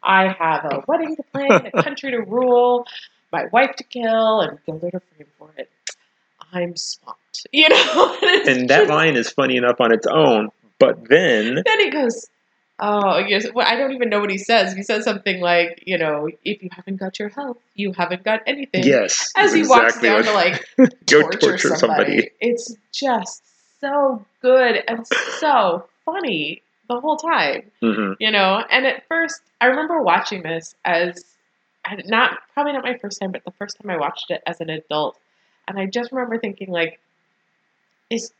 "I 0.03 0.35
have 0.37 0.65
a 0.65 0.83
wedding 0.87 1.15
to 1.15 1.23
plan, 1.23 1.69
a 1.73 1.83
country 1.83 2.11
to 2.11 2.21
rule, 2.21 2.85
my 3.31 3.45
wife 3.51 3.75
to 3.77 3.83
kill, 3.83 4.41
and 4.41 4.57
Guilder 4.65 4.91
to 4.91 4.99
frame 4.99 5.27
for 5.37 5.49
it. 5.57 5.69
I'm 6.53 6.75
swamped." 6.75 7.19
You 7.53 7.69
know, 7.69 7.77
it's 8.21 8.47
and 8.49 8.69
that 8.69 8.79
just- 8.81 8.89
line 8.89 9.15
is 9.15 9.29
funny 9.31 9.55
enough 9.57 9.79
on 9.79 9.93
its 9.93 10.05
own, 10.07 10.49
but 10.79 11.07
then 11.09 11.55
then 11.65 11.79
he 11.79 11.89
goes, 11.89 12.27
Oh, 12.83 13.19
yes. 13.19 13.45
Well, 13.53 13.67
I 13.67 13.75
don't 13.75 13.91
even 13.93 14.09
know 14.09 14.19
what 14.19 14.31
he 14.31 14.39
says. 14.39 14.73
He 14.73 14.81
says 14.81 15.03
something 15.03 15.39
like, 15.39 15.83
you 15.85 15.99
know, 15.99 16.27
if 16.43 16.63
you 16.63 16.69
haven't 16.71 16.95
got 16.97 17.19
your 17.19 17.29
health, 17.29 17.57
you 17.75 17.93
haven't 17.93 18.23
got 18.23 18.41
anything. 18.47 18.83
yes, 18.83 19.31
As 19.37 19.53
he 19.53 19.67
walks 19.67 20.01
down 20.01 20.23
to 20.23 20.33
like 20.33 20.65
go 21.05 21.29
torture, 21.29 21.75
somebody. 21.75 22.31
It's 22.39 22.75
just 22.91 23.43
so 23.79 24.25
good 24.41 24.83
and 24.87 25.05
so 25.39 25.85
funny 26.05 26.63
the 26.89 26.99
whole 26.99 27.17
time, 27.17 27.69
Mhm. 27.83 28.15
you 28.19 28.31
know. 28.31 28.63
And 28.71 28.87
at 28.87 29.07
first, 29.07 29.41
I 29.61 29.67
remember 29.67 30.01
watching 30.01 30.41
this 30.41 30.73
as 30.83 31.23
not 32.05 32.39
probably 32.53 32.73
not 32.73 32.83
my 32.83 32.97
first 32.97 33.19
time, 33.19 33.31
but 33.31 33.43
the 33.43 33.51
first 33.51 33.77
time 33.81 33.89
I 33.89 33.97
watched 33.97 34.31
it 34.31 34.41
as 34.45 34.61
an 34.61 34.69
adult, 34.69 35.19
and 35.67 35.79
I 35.79 35.85
just 35.85 36.11
remember 36.11 36.37
thinking 36.37 36.69
like, 36.69 36.99
is 38.09 38.33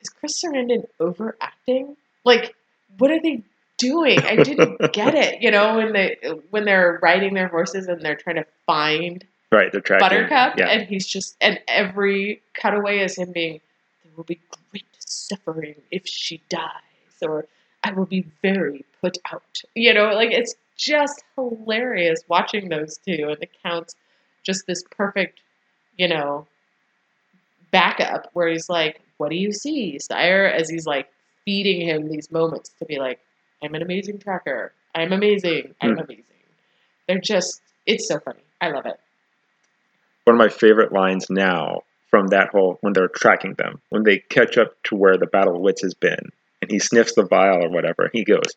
is 0.00 0.08
Chris 0.08 0.42
Sarandon 0.42 0.86
overacting? 1.00 1.96
Like, 2.24 2.54
what 2.98 3.10
are 3.10 3.20
they 3.20 3.42
doing? 3.76 4.18
I 4.20 4.36
didn't 4.36 4.80
get 4.92 5.14
it. 5.14 5.42
You 5.42 5.50
know, 5.50 5.76
when 5.76 5.92
they 5.92 6.16
when 6.50 6.64
they're 6.64 6.98
riding 7.02 7.34
their 7.34 7.48
horses 7.48 7.86
and 7.86 8.02
they're 8.02 8.16
trying 8.16 8.36
to 8.36 8.46
find 8.66 9.24
Right, 9.50 9.72
they're 9.72 9.80
tracking. 9.80 10.06
Buttercup, 10.06 10.58
Yeah, 10.58 10.68
and 10.68 10.86
he's 10.86 11.06
just 11.06 11.36
and 11.40 11.58
every 11.68 12.42
cutaway 12.54 12.98
is 12.98 13.16
him 13.16 13.32
being, 13.32 13.60
"There 14.04 14.12
will 14.14 14.24
be 14.24 14.40
great 14.70 14.84
suffering 14.98 15.76
if 15.90 16.06
she 16.06 16.42
dies," 16.50 17.22
or 17.22 17.46
"I 17.82 17.92
will 17.92 18.04
be 18.04 18.26
very 18.42 18.84
put 19.00 19.16
out." 19.32 19.62
You 19.74 19.94
know, 19.94 20.10
like 20.12 20.32
it's 20.32 20.54
just 20.78 21.22
hilarious 21.36 22.22
watching 22.28 22.68
those 22.70 22.96
two 22.98 23.26
and 23.28 23.36
the 23.40 23.48
counts 23.62 23.94
just 24.44 24.66
this 24.66 24.82
perfect, 24.96 25.40
you 25.98 26.08
know, 26.08 26.46
backup 27.70 28.30
where 28.32 28.48
he's 28.48 28.68
like, 28.70 29.00
What 29.18 29.30
do 29.30 29.36
you 29.36 29.52
see, 29.52 29.98
sire? 29.98 30.46
As 30.46 30.70
he's 30.70 30.86
like 30.86 31.08
feeding 31.44 31.86
him 31.86 32.08
these 32.08 32.30
moments 32.30 32.70
to 32.78 32.84
be 32.84 32.98
like, 32.98 33.18
I'm 33.62 33.74
an 33.74 33.82
amazing 33.82 34.18
tracker. 34.18 34.72
I'm 34.94 35.12
amazing. 35.12 35.74
I'm 35.80 35.94
Hmm. 35.94 35.98
amazing. 35.98 36.24
They're 37.06 37.18
just 37.20 37.60
it's 37.86 38.06
so 38.08 38.20
funny. 38.20 38.40
I 38.60 38.70
love 38.70 38.86
it. 38.86 38.98
One 40.24 40.34
of 40.34 40.38
my 40.38 40.48
favorite 40.48 40.92
lines 40.92 41.26
now 41.30 41.82
from 42.10 42.28
that 42.28 42.50
whole 42.50 42.78
when 42.82 42.92
they're 42.92 43.08
tracking 43.08 43.54
them, 43.54 43.80
when 43.88 44.04
they 44.04 44.18
catch 44.18 44.56
up 44.58 44.74
to 44.84 44.94
where 44.96 45.16
the 45.16 45.26
Battle 45.26 45.56
of 45.56 45.62
Wits 45.62 45.82
has 45.82 45.94
been, 45.94 46.30
and 46.60 46.70
he 46.70 46.78
sniffs 46.78 47.14
the 47.14 47.22
vial 47.24 47.64
or 47.64 47.70
whatever, 47.70 48.10
he 48.12 48.24
goes, 48.24 48.54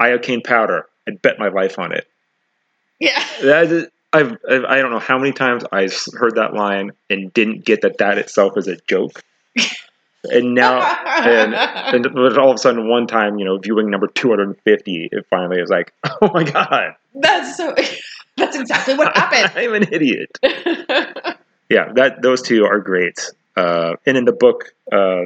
"Iocane 0.00 0.42
powder. 0.44 0.86
I'd 1.06 1.22
bet 1.22 1.38
my 1.38 1.48
life 1.48 1.78
on 1.78 1.92
it." 1.92 2.06
Yeah. 2.98 3.24
That 3.42 3.72
is, 3.72 3.88
I've, 4.12 4.36
I've 4.48 4.64
I 4.64 4.78
don't 4.78 4.90
know 4.90 4.98
how 4.98 5.18
many 5.18 5.32
times 5.32 5.64
I 5.72 5.82
have 5.82 5.94
heard 6.14 6.36
that 6.36 6.54
line 6.54 6.92
and 7.10 7.32
didn't 7.32 7.64
get 7.64 7.82
that 7.82 7.98
that 7.98 8.18
itself 8.18 8.56
is 8.56 8.68
a 8.68 8.76
joke, 8.86 9.22
and 10.24 10.54
now 10.54 10.80
and 11.06 11.54
and 12.06 12.38
all 12.38 12.50
of 12.50 12.54
a 12.54 12.58
sudden 12.58 12.88
one 12.88 13.06
time 13.06 13.38
you 13.38 13.44
know 13.44 13.58
viewing 13.58 13.90
number 13.90 14.06
250 14.06 15.08
it 15.10 15.26
finally 15.28 15.60
is 15.60 15.70
like 15.70 15.92
oh 16.22 16.30
my 16.32 16.44
god 16.44 16.94
that's 17.14 17.56
so 17.56 17.74
that's 18.36 18.56
exactly 18.56 18.94
what 18.94 19.14
happened. 19.16 19.52
i'm 19.56 19.74
an 19.74 19.92
idiot 19.92 20.38
yeah 21.68 21.92
that 21.94 22.22
those 22.22 22.42
two 22.42 22.64
are 22.64 22.78
great 22.78 23.30
uh, 23.56 23.94
and 24.06 24.16
in 24.16 24.24
the 24.24 24.32
book 24.32 24.74
uh, 24.92 25.24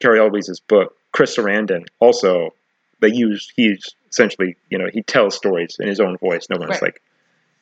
Cary 0.00 0.18
Elwes' 0.18 0.60
book 0.66 0.96
Chris 1.12 1.36
Sarandon 1.36 1.86
also 2.00 2.52
they 3.00 3.08
use 3.12 3.52
he's 3.56 3.94
essentially 4.10 4.56
you 4.70 4.78
know 4.78 4.86
he 4.92 5.02
tells 5.02 5.34
stories 5.36 5.76
in 5.80 5.88
his 5.88 6.00
own 6.00 6.16
voice 6.18 6.46
no 6.50 6.56
one's 6.58 6.70
Right. 6.70 6.82
like 6.82 7.02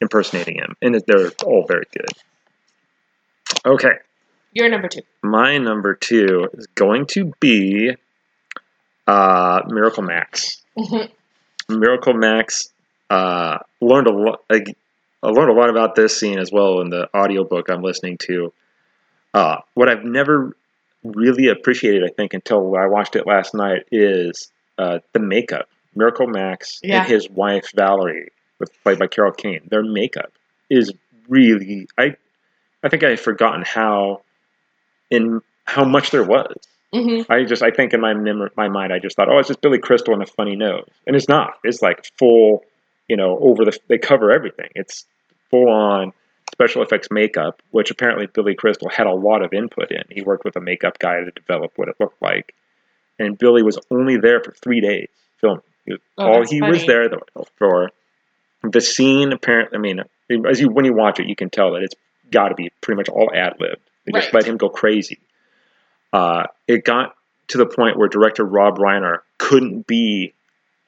impersonating 0.01 0.57
him 0.57 0.77
and 0.83 0.95
they're 1.07 1.31
all 1.45 1.65
very 1.67 1.85
good 1.93 2.11
okay 3.67 3.95
You're 4.53 4.69
number 4.69 4.89
two. 4.89 5.03
my 5.23 5.59
number 5.59 5.95
two 5.95 6.49
is 6.55 6.67
going 6.75 7.07
to 7.07 7.33
be 7.41 7.95
uh, 9.07 9.63
Miracle 9.69 10.03
Max. 10.03 10.61
Miracle 11.71 12.13
Max 12.13 12.69
uh, 13.09 13.57
learned 13.81 14.07
a 14.07 14.13
lot. 14.13 14.43
I, 14.51 14.63
I 15.23 15.29
learned 15.29 15.51
a 15.51 15.55
lot 15.55 15.71
about 15.71 15.95
this 15.95 16.19
scene 16.21 16.39
as 16.39 16.53
well 16.53 16.83
in 16.83 16.91
the 16.91 17.09
audiobook 17.17 17.71
I'm 17.71 17.81
listening 17.83 18.19
to. 18.29 18.53
Uh, 19.33 19.57
what 19.73 19.89
I've 19.89 20.05
never 20.05 20.55
really 21.05 21.49
appreciated, 21.49 22.05
I 22.05 22.09
think, 22.09 22.35
until 22.35 22.77
I 22.77 22.87
watched 22.87 23.17
it 23.17 23.27
last 23.27 23.55
night, 23.55 23.87
is 23.91 24.51
uh, 24.79 24.99
the 25.13 25.21
makeup. 25.21 25.69
Miracle 25.95 26.27
Max 26.29 26.79
Yeah. 26.83 27.01
and 27.01 27.09
his 27.09 27.29
wife 27.29 27.73
Valerie, 27.75 28.29
with, 28.61 28.71
played 28.85 28.99
by 28.99 29.07
Carol 29.09 29.33
Kane, 29.33 29.63
their 29.69 29.83
makeup 29.83 30.33
is 30.71 30.93
really. 31.29 31.89
I 31.99 32.17
I 32.83 32.89
think 32.89 33.03
I 33.03 33.11
had 33.11 33.21
forgotten 33.21 33.63
how 33.63 34.23
in 35.11 35.41
how 35.65 35.85
much 35.85 36.11
there 36.11 36.25
was. 36.25 36.55
hmm 36.93 37.23
I 37.29 37.45
just 37.45 37.63
I 37.63 37.71
think 37.71 37.93
in 37.95 38.01
my 38.01 38.15
mem- 38.15 38.51
my 38.57 38.69
mind 38.69 38.93
I 38.93 38.99
just 38.99 39.17
thought, 39.17 39.29
oh, 39.29 39.39
it's 39.39 39.49
just 39.49 39.61
Billy 39.61 39.79
Crystal 39.79 40.15
and 40.15 40.23
a 40.23 40.27
funny 40.27 40.57
nose, 40.57 40.89
and 41.07 41.17
it's 41.17 41.29
not. 41.29 41.59
It's 41.65 41.83
like 41.83 42.07
full, 42.19 42.65
you 43.09 43.17
know, 43.17 43.39
over 43.41 43.65
the 43.65 43.77
they 43.89 43.99
cover 43.99 44.31
everything. 44.31 44.71
It's 44.75 45.05
full 45.51 45.69
on 45.69 46.13
special 46.53 46.83
effects 46.83 47.09
makeup, 47.11 47.61
which 47.73 47.91
apparently 47.91 48.27
Billy 48.27 48.55
Crystal 48.55 48.89
had 48.89 49.07
a 49.07 49.13
lot 49.13 49.43
of 49.43 49.53
input 49.53 49.91
in. 49.91 50.03
He 50.11 50.23
worked 50.23 50.45
with 50.45 50.57
a 50.57 50.61
makeup 50.61 50.99
guy 50.99 51.21
to 51.21 51.31
develop 51.31 51.73
what 51.77 51.89
it 51.89 51.97
looked 52.01 52.21
like, 52.23 52.55
and 53.19 53.39
Billy 53.39 53.63
was 53.63 53.79
only 53.91 54.17
there 54.17 54.41
for 54.43 54.53
three 54.53 54.81
days 54.81 55.09
filming. 55.41 55.63
He 55.85 55.93
was, 55.93 56.01
Oh, 56.19 56.27
all 56.27 56.47
he 56.47 56.61
was 56.63 56.85
there 56.87 57.09
for 57.57 57.91
the 58.63 58.81
scene. 58.81 59.33
Apparently, 59.33 59.77
I 59.77 59.81
mean, 59.81 60.01
as 60.49 60.61
you 60.61 60.69
when 60.69 60.85
you 60.85 60.95
watch 60.95 61.21
it, 61.21 61.27
you 61.27 61.37
can 61.37 61.51
tell 61.51 61.73
that 61.73 61.83
it's 61.83 61.95
got 62.31 62.49
to 62.49 62.55
be 62.55 62.71
pretty 62.81 62.97
much 62.97 63.09
all 63.09 63.31
ad 63.35 63.55
libbed. 63.59 63.81
They 64.05 64.13
just 64.13 64.33
let 64.33 64.45
him 64.45 64.57
go 64.57 64.69
crazy. 64.69 65.19
Uh, 66.13 66.45
it 66.67 66.85
got 66.85 67.15
to 67.49 67.59
the 67.59 67.67
point 67.67 67.99
where 67.99 68.09
director 68.09 68.45
Rob 68.45 68.79
Reiner 68.79 69.19
couldn't 69.39 69.87
be 69.87 70.33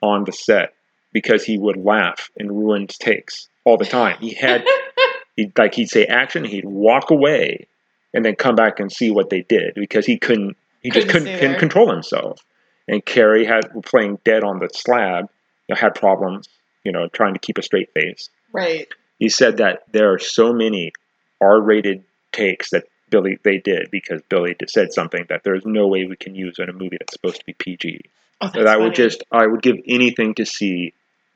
on 0.03 0.25
the 0.25 0.33
set 0.33 0.75
because 1.13 1.45
he 1.45 1.59
would 1.59 1.77
laugh 1.77 2.31
and 2.39 2.51
ruin 2.51 2.87
takes 2.87 3.49
all 3.65 3.77
the 3.77 3.85
time. 3.85 4.19
He 4.21 4.35
had 4.35 4.65
he 5.37 5.53
like 5.57 5.75
he'd 5.75 5.89
say 5.89 6.07
action, 6.07 6.45
he'd 6.45 6.65
walk 6.65 7.11
away, 7.11 7.67
and 8.15 8.25
then 8.25 8.37
come 8.37 8.55
back 8.55 8.81
and 8.81 8.91
see 8.91 9.11
what 9.11 9.31
they 9.31 9.43
did 9.43 9.75
because 9.75 10.07
he 10.07 10.19
couldn't 10.19 10.57
he 10.81 10.91
just 10.91 11.09
Couldn't 11.09 11.25
couldn't, 11.25 11.41
couldn't 11.41 11.59
control 11.59 11.91
himself. 11.91 12.45
And 12.89 13.05
Cary 13.05 13.45
had 13.45 13.71
playing 13.85 14.19
dead 14.25 14.43
on 14.45 14.59
the 14.59 14.69
slab, 14.73 15.29
you 15.69 15.75
know, 15.75 15.81
had 15.81 15.95
problems, 15.95 16.49
you 16.85 16.93
know, 16.93 17.09
trying 17.09 17.35
to 17.35 17.39
keep 17.39 17.59
a 17.59 17.63
straight 17.63 17.93
face. 17.93 18.29
Right. 18.53 18.89
He 19.19 19.29
said 19.29 19.59
that 19.59 19.83
there 19.93 20.13
are 20.13 20.19
so 20.19 20.53
many 20.53 20.93
R-rated 21.41 22.03
takes 22.33 22.71
that 22.71 22.85
Billy 23.11 23.39
they 23.43 23.59
did 23.59 23.91
because 23.91 24.23
Billy 24.29 24.57
said 24.67 24.93
something 24.93 25.27
that 25.29 25.43
there's 25.45 25.65
no 25.67 25.87
way 25.89 26.05
we 26.07 26.17
can 26.17 26.35
use 26.35 26.59
in 26.59 26.69
a 26.69 26.73
movie 26.73 26.97
that's 26.99 27.13
supposed 27.13 27.39
to 27.41 27.45
be 27.45 27.53
PG. 27.53 28.01
Oh, 28.41 28.47
that's 28.47 28.57
That 28.57 28.67
I 28.67 28.77
would 28.77 28.97
funny. 28.97 29.09
just 29.09 29.23
I 29.31 29.47
would 29.47 29.63
give 29.63 29.77
anything 29.87 30.35
to 30.37 30.47
see 30.47 30.93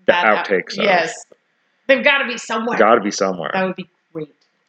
the 0.07 0.13
That 0.13 0.47
outtakes. 0.47 0.79
of. 0.79 0.85
Yes. 0.85 1.27
They've 1.87 2.03
got 2.03 2.19
to 2.19 2.27
be 2.29 2.39
somewhere. 2.39 2.79
got 2.79 2.95
to 2.95 3.01
be 3.03 3.11
somewhere. 3.11 3.51
That 3.53 3.65
would 3.67 3.77
be. 3.77 3.89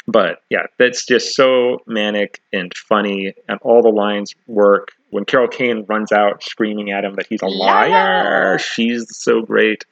But 0.07 0.43
yeah, 0.49 0.67
that's 0.77 1.05
just 1.05 1.35
so 1.35 1.79
manic 1.87 2.41
and 2.53 2.71
funny, 2.75 3.33
and 3.49 3.59
all 3.61 3.81
the 3.81 3.89
lines 3.89 4.35
work. 4.47 4.91
When 5.09 5.25
Carol 5.25 5.47
Kane 5.47 5.85
runs 5.87 6.11
out 6.11 6.43
screaming 6.43 6.91
at 6.91 7.03
him 7.05 7.15
that 7.15 7.25
he's 7.27 7.41
a 7.41 7.47
Liar! 7.47 7.89
liar, 7.89 8.59
she's 8.59 9.05
so 9.17 9.41
great. 9.41 9.85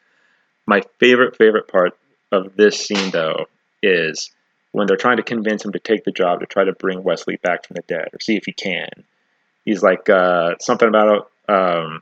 My 0.68 0.82
favorite, 1.00 1.36
favorite 1.36 1.68
part 1.68 1.98
of 2.32 2.56
this 2.56 2.80
scene, 2.80 3.10
though, 3.12 3.46
is 3.82 4.32
when 4.72 4.86
they're 4.88 4.98
trying 4.98 5.18
to 5.18 5.24
convince 5.24 5.64
him 5.66 5.72
to 5.72 5.80
take 5.80 6.04
the 6.04 6.12
job 6.12 6.40
to 6.42 6.46
try 6.46 6.64
to 6.64 6.74
bring 6.74 7.04
Westley 7.04 7.38
back 7.38 7.66
from 7.66 7.76
the 7.76 7.84
dead 7.88 8.10
or 8.14 8.20
see 8.20 8.36
if 8.36 8.44
he 8.46 8.52
can. 8.54 8.90
He's 9.66 9.82
like 9.82 10.10
uh, 10.10 10.56
something 10.60 10.88
about 10.90 11.32
um, 11.50 12.02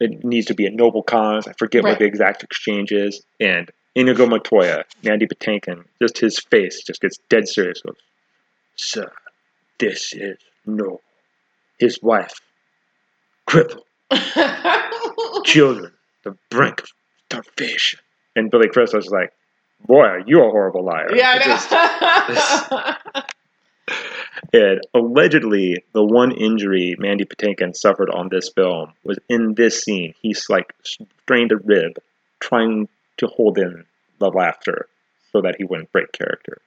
it 0.00 0.24
needs 0.24 0.46
to 0.46 0.54
be 0.54 0.66
a 0.66 0.70
noble 0.70 1.02
cause. 1.02 1.46
I 1.48 1.52
forget 1.54 1.82
Right. 1.84 1.90
what 1.90 1.98
the 1.98 2.04
exact 2.06 2.42
exchange 2.42 2.92
is. 2.92 3.22
And 3.40 3.70
Inigo 3.94 4.26
Montoya, 4.26 4.84
Mandy 5.02 5.26
Patinkin, 5.26 5.84
just 6.00 6.18
his 6.18 6.38
face 6.38 6.82
just 6.82 7.00
gets 7.00 7.18
dead 7.28 7.48
serious. 7.48 7.82
Goes, 7.82 7.96
Sir, 8.76 9.10
this 9.78 10.12
is 10.12 10.38
no. 10.66 11.00
His 11.78 12.00
wife, 12.02 12.34
crippled, 13.46 13.84
children, 15.44 15.92
the 16.24 16.36
brink 16.50 16.82
of 16.82 16.88
starvation. 17.26 18.00
And 18.36 18.50
Billy 18.50 18.68
Crystal's 18.68 19.08
like, 19.08 19.32
Boy, 19.86 20.18
you're 20.26 20.42
you 20.42 20.48
a 20.48 20.50
horrible 20.50 20.84
liar. 20.84 21.08
yeah, 21.14 21.40
I 21.40 23.14
know. 23.14 23.22
And 24.52 24.80
allegedly, 24.94 25.84
the 25.92 26.04
one 26.04 26.32
injury 26.32 26.96
Mandy 26.98 27.24
Patinkin 27.24 27.74
suffered 27.74 28.10
on 28.10 28.28
this 28.28 28.48
film 28.48 28.92
was 29.04 29.18
in 29.28 29.54
this 29.54 29.82
scene. 29.82 30.14
He's 30.22 30.48
like 30.48 30.74
strained 30.82 31.52
a 31.52 31.56
rib, 31.56 31.98
trying 32.40 32.88
to 33.20 33.26
hold 33.28 33.58
in 33.58 33.84
the 34.18 34.28
laughter 34.28 34.86
so 35.32 35.40
that 35.42 35.54
he 35.58 35.64
wouldn't 35.64 35.90
break 35.92 36.10
character. 36.12 36.60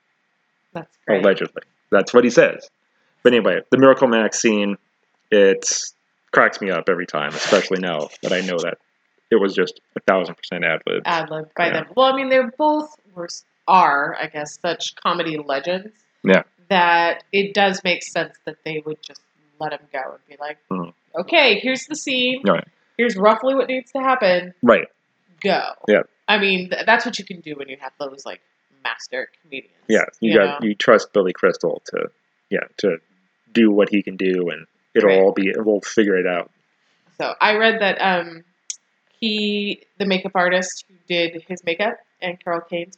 That's 0.73 0.97
great. 1.05 1.23
Allegedly, 1.23 1.61
that's 1.91 2.13
what 2.13 2.23
he 2.23 2.29
says. 2.29 2.69
But 3.23 3.33
anyway, 3.33 3.61
the 3.69 3.77
Miracle 3.77 4.07
Max 4.07 4.39
scene, 4.41 4.77
it 5.31 5.65
cracks 6.31 6.59
me 6.61 6.71
up 6.71 6.85
every 6.89 7.05
time, 7.05 7.29
especially 7.33 7.79
now 7.79 8.09
that 8.21 8.33
I 8.33 8.41
know 8.41 8.57
that 8.59 8.77
it 9.29 9.35
was 9.39 9.53
just 9.53 9.79
a 9.95 9.99
thousand 10.01 10.35
percent 10.35 10.63
ad 10.65 10.81
lib. 10.87 11.03
ad 11.05 11.29
lib 11.29 11.49
by 11.55 11.67
Yeah. 11.67 11.73
them. 11.73 11.85
Well, 11.95 12.11
I 12.11 12.15
mean, 12.15 12.29
they're 12.29 12.51
both 12.57 12.95
were 13.15 13.29
are, 13.67 14.15
I 14.19 14.27
guess, 14.27 14.59
such 14.59 14.95
comedy 14.95 15.37
legends. 15.37 15.93
Yeah. 16.23 16.43
That 16.69 17.23
it 17.31 17.53
does 17.53 17.81
make 17.83 18.03
sense 18.03 18.37
that 18.45 18.57
they 18.65 18.81
would 18.85 19.01
just 19.01 19.21
let 19.59 19.71
him 19.73 19.79
go 19.93 19.99
and 20.11 20.19
be 20.27 20.35
like, 20.39 20.57
Mhm. 20.69 20.93
"Okay, 21.15 21.59
here's 21.59 21.85
the 21.85 21.95
scene. 21.95 22.41
Right. 22.45 22.67
Here's 22.97 23.15
roughly 23.15 23.55
what 23.55 23.67
needs 23.67 23.91
to 23.93 23.99
happen. 23.99 24.53
Right. 24.61 24.87
Go." 25.41 25.61
Yeah. 25.87 26.01
I 26.27 26.37
mean, 26.37 26.69
th- 26.69 26.85
that's 26.85 27.05
what 27.05 27.19
you 27.19 27.25
can 27.25 27.41
do 27.41 27.55
when 27.55 27.69
you 27.69 27.77
have 27.79 27.93
those 27.99 28.25
like 28.25 28.41
master 28.83 29.29
comedians. 29.41 29.73
Yeah, 29.87 30.05
you, 30.19 30.31
you 30.31 30.37
got 30.37 30.61
know? 30.61 30.67
you 30.67 30.75
trust 30.75 31.13
Billy 31.13 31.33
Crystal 31.33 31.81
to 31.87 32.09
yeah 32.49 32.65
to 32.77 32.97
do 33.51 33.71
what 33.71 33.89
he 33.89 34.01
can 34.01 34.17
do, 34.17 34.49
and 34.49 34.65
it'll 34.95 35.09
Right. 35.09 35.19
all 35.19 35.31
be 35.31 35.53
we'll 35.55 35.81
figure 35.81 36.17
it 36.17 36.27
out. 36.27 36.51
So 37.17 37.33
I 37.39 37.57
read 37.57 37.79
that 37.81 37.97
um, 37.99 38.43
he, 39.19 39.83
the 39.99 40.05
makeup 40.05 40.31
artist 40.35 40.85
who 40.87 40.95
did 41.07 41.43
his 41.47 41.63
makeup 41.63 41.97
and 42.21 42.39
Carol 42.43 42.61
Kane's, 42.61 42.97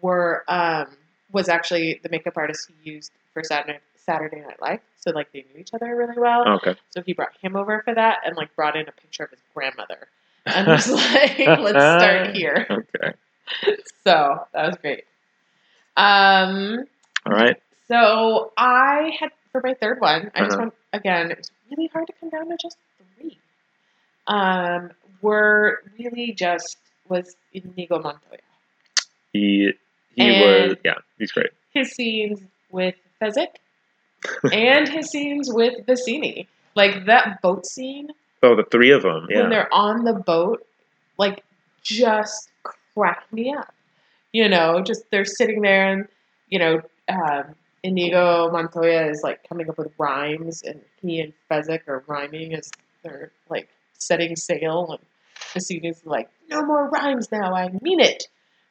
were 0.00 0.44
um, 0.48 0.96
was 1.30 1.48
actually 1.48 2.00
the 2.02 2.08
makeup 2.08 2.34
artist 2.36 2.70
he 2.82 2.90
used 2.90 3.12
for 3.32 3.42
Saturday 3.44 3.78
Saturday 3.96 4.40
Night 4.40 4.60
Live. 4.60 4.80
So 4.98 5.12
like 5.12 5.32
they 5.32 5.44
knew 5.52 5.60
each 5.60 5.72
other 5.72 5.94
really 5.96 6.18
well. 6.18 6.46
Okay. 6.56 6.74
So 6.90 7.02
he 7.02 7.12
brought 7.12 7.32
him 7.40 7.56
over 7.56 7.82
for 7.84 7.94
that 7.94 8.18
and 8.26 8.36
like 8.36 8.54
brought 8.56 8.76
in 8.76 8.88
a 8.88 8.92
picture 8.92 9.24
of 9.24 9.30
his 9.30 9.40
grandmother 9.54 10.08
and 10.46 10.66
was 10.66 10.88
like, 10.90 11.38
"Let's 11.38 11.70
start 11.70 12.34
here." 12.36 12.66
Okay. 12.70 13.12
So 14.04 14.46
that 14.52 14.66
was 14.66 14.76
great. 14.80 15.04
Um, 15.96 16.84
All 17.26 17.32
right. 17.32 17.56
so 17.88 18.52
I 18.56 19.12
had 19.20 19.30
for 19.52 19.60
my 19.62 19.74
third 19.74 20.00
one. 20.00 20.30
I 20.34 20.40
just 20.44 20.52
Uh-huh. 20.52 20.62
want 20.62 20.74
again. 20.92 21.30
It 21.30 21.38
was 21.38 21.50
really 21.70 21.88
hard 21.92 22.06
to 22.06 22.12
come 22.18 22.30
down 22.30 22.48
to 22.48 22.56
just 22.60 22.76
three. 23.18 23.38
Um, 24.26 24.90
were 25.20 25.82
really 25.98 26.32
just 26.32 26.78
was 27.08 27.36
Inigo 27.52 27.98
Montoya. 28.00 28.38
He 29.32 29.72
he 30.14 30.22
And- 30.22 30.68
was 30.70 30.76
yeah, 30.84 30.94
he's 31.18 31.32
great. 31.32 31.50
His 31.74 31.90
scenes 31.92 32.40
with 32.70 32.94
Fezzik 33.20 33.56
and 34.52 34.88
his 34.88 35.10
scenes 35.10 35.48
with 35.52 35.86
Vizzini. 35.86 36.46
Like 36.74 37.06
that 37.06 37.40
boat 37.42 37.66
scene 37.66 38.10
Oh, 38.42 38.56
the 38.56 38.64
three 38.64 38.90
of 38.90 39.02
them. 39.02 39.26
when 39.30 39.50
they're 39.50 39.72
on 39.72 40.04
the 40.04 40.14
boat, 40.14 40.66
like 41.18 41.44
just 41.82 42.50
crack 42.94 43.24
me 43.32 43.54
up. 43.54 43.72
You 44.32 44.48
know, 44.48 44.82
just 44.82 45.10
they're 45.10 45.24
sitting 45.24 45.60
there 45.60 45.92
and, 45.92 46.08
you 46.48 46.58
know, 46.58 46.80
um, 47.08 47.54
Inigo 47.82 48.50
Montoya 48.50 49.08
is 49.10 49.22
like 49.22 49.46
coming 49.48 49.68
up 49.68 49.78
with 49.78 49.92
rhymes 49.98 50.62
and 50.62 50.80
he 51.00 51.20
and 51.20 51.32
Fezzik 51.50 51.86
are 51.88 52.02
rhyming 52.06 52.54
as 52.54 52.70
they're 53.02 53.30
like 53.48 53.68
setting 53.94 54.36
sail 54.36 54.86
and 54.90 55.00
Vizzini's 55.52 56.04
like, 56.04 56.28
no 56.48 56.62
more 56.64 56.88
rhymes 56.88 57.30
now, 57.30 57.54
I 57.54 57.70
mean 57.80 58.00
it. 58.00 58.24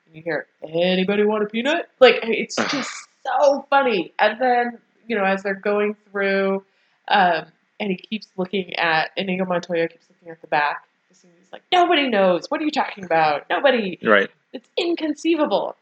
And 0.05 0.15
you 0.15 0.23
hear, 0.23 0.47
anybody 0.63 1.23
want 1.23 1.43
a 1.43 1.47
peanut? 1.47 1.89
Like, 1.99 2.19
it's 2.23 2.55
just 2.71 2.91
so 3.25 3.65
funny. 3.69 4.13
And 4.19 4.39
then, 4.39 4.79
you 5.07 5.15
know, 5.15 5.23
as 5.23 5.43
they're 5.43 5.53
going 5.53 5.95
through, 6.11 6.63
um, 7.07 7.45
and 7.81 7.89
he 7.89 7.97
keeps 7.97 8.27
looking 8.37 8.73
at 8.75 9.09
Inigo 9.17 9.43
Montoya 9.43 9.87
keeps 9.89 10.05
looking 10.09 10.29
at 10.31 10.39
the 10.39 10.47
back. 10.47 10.83
He's 11.09 11.51
like, 11.51 11.63
nobody 11.73 12.07
knows. 12.09 12.45
What 12.49 12.61
are 12.61 12.63
you 12.63 12.71
talking 12.71 13.03
about? 13.03 13.49
Nobody. 13.49 13.97
Right. 14.03 14.29
It's 14.53 14.69
inconceivable. 14.77 15.75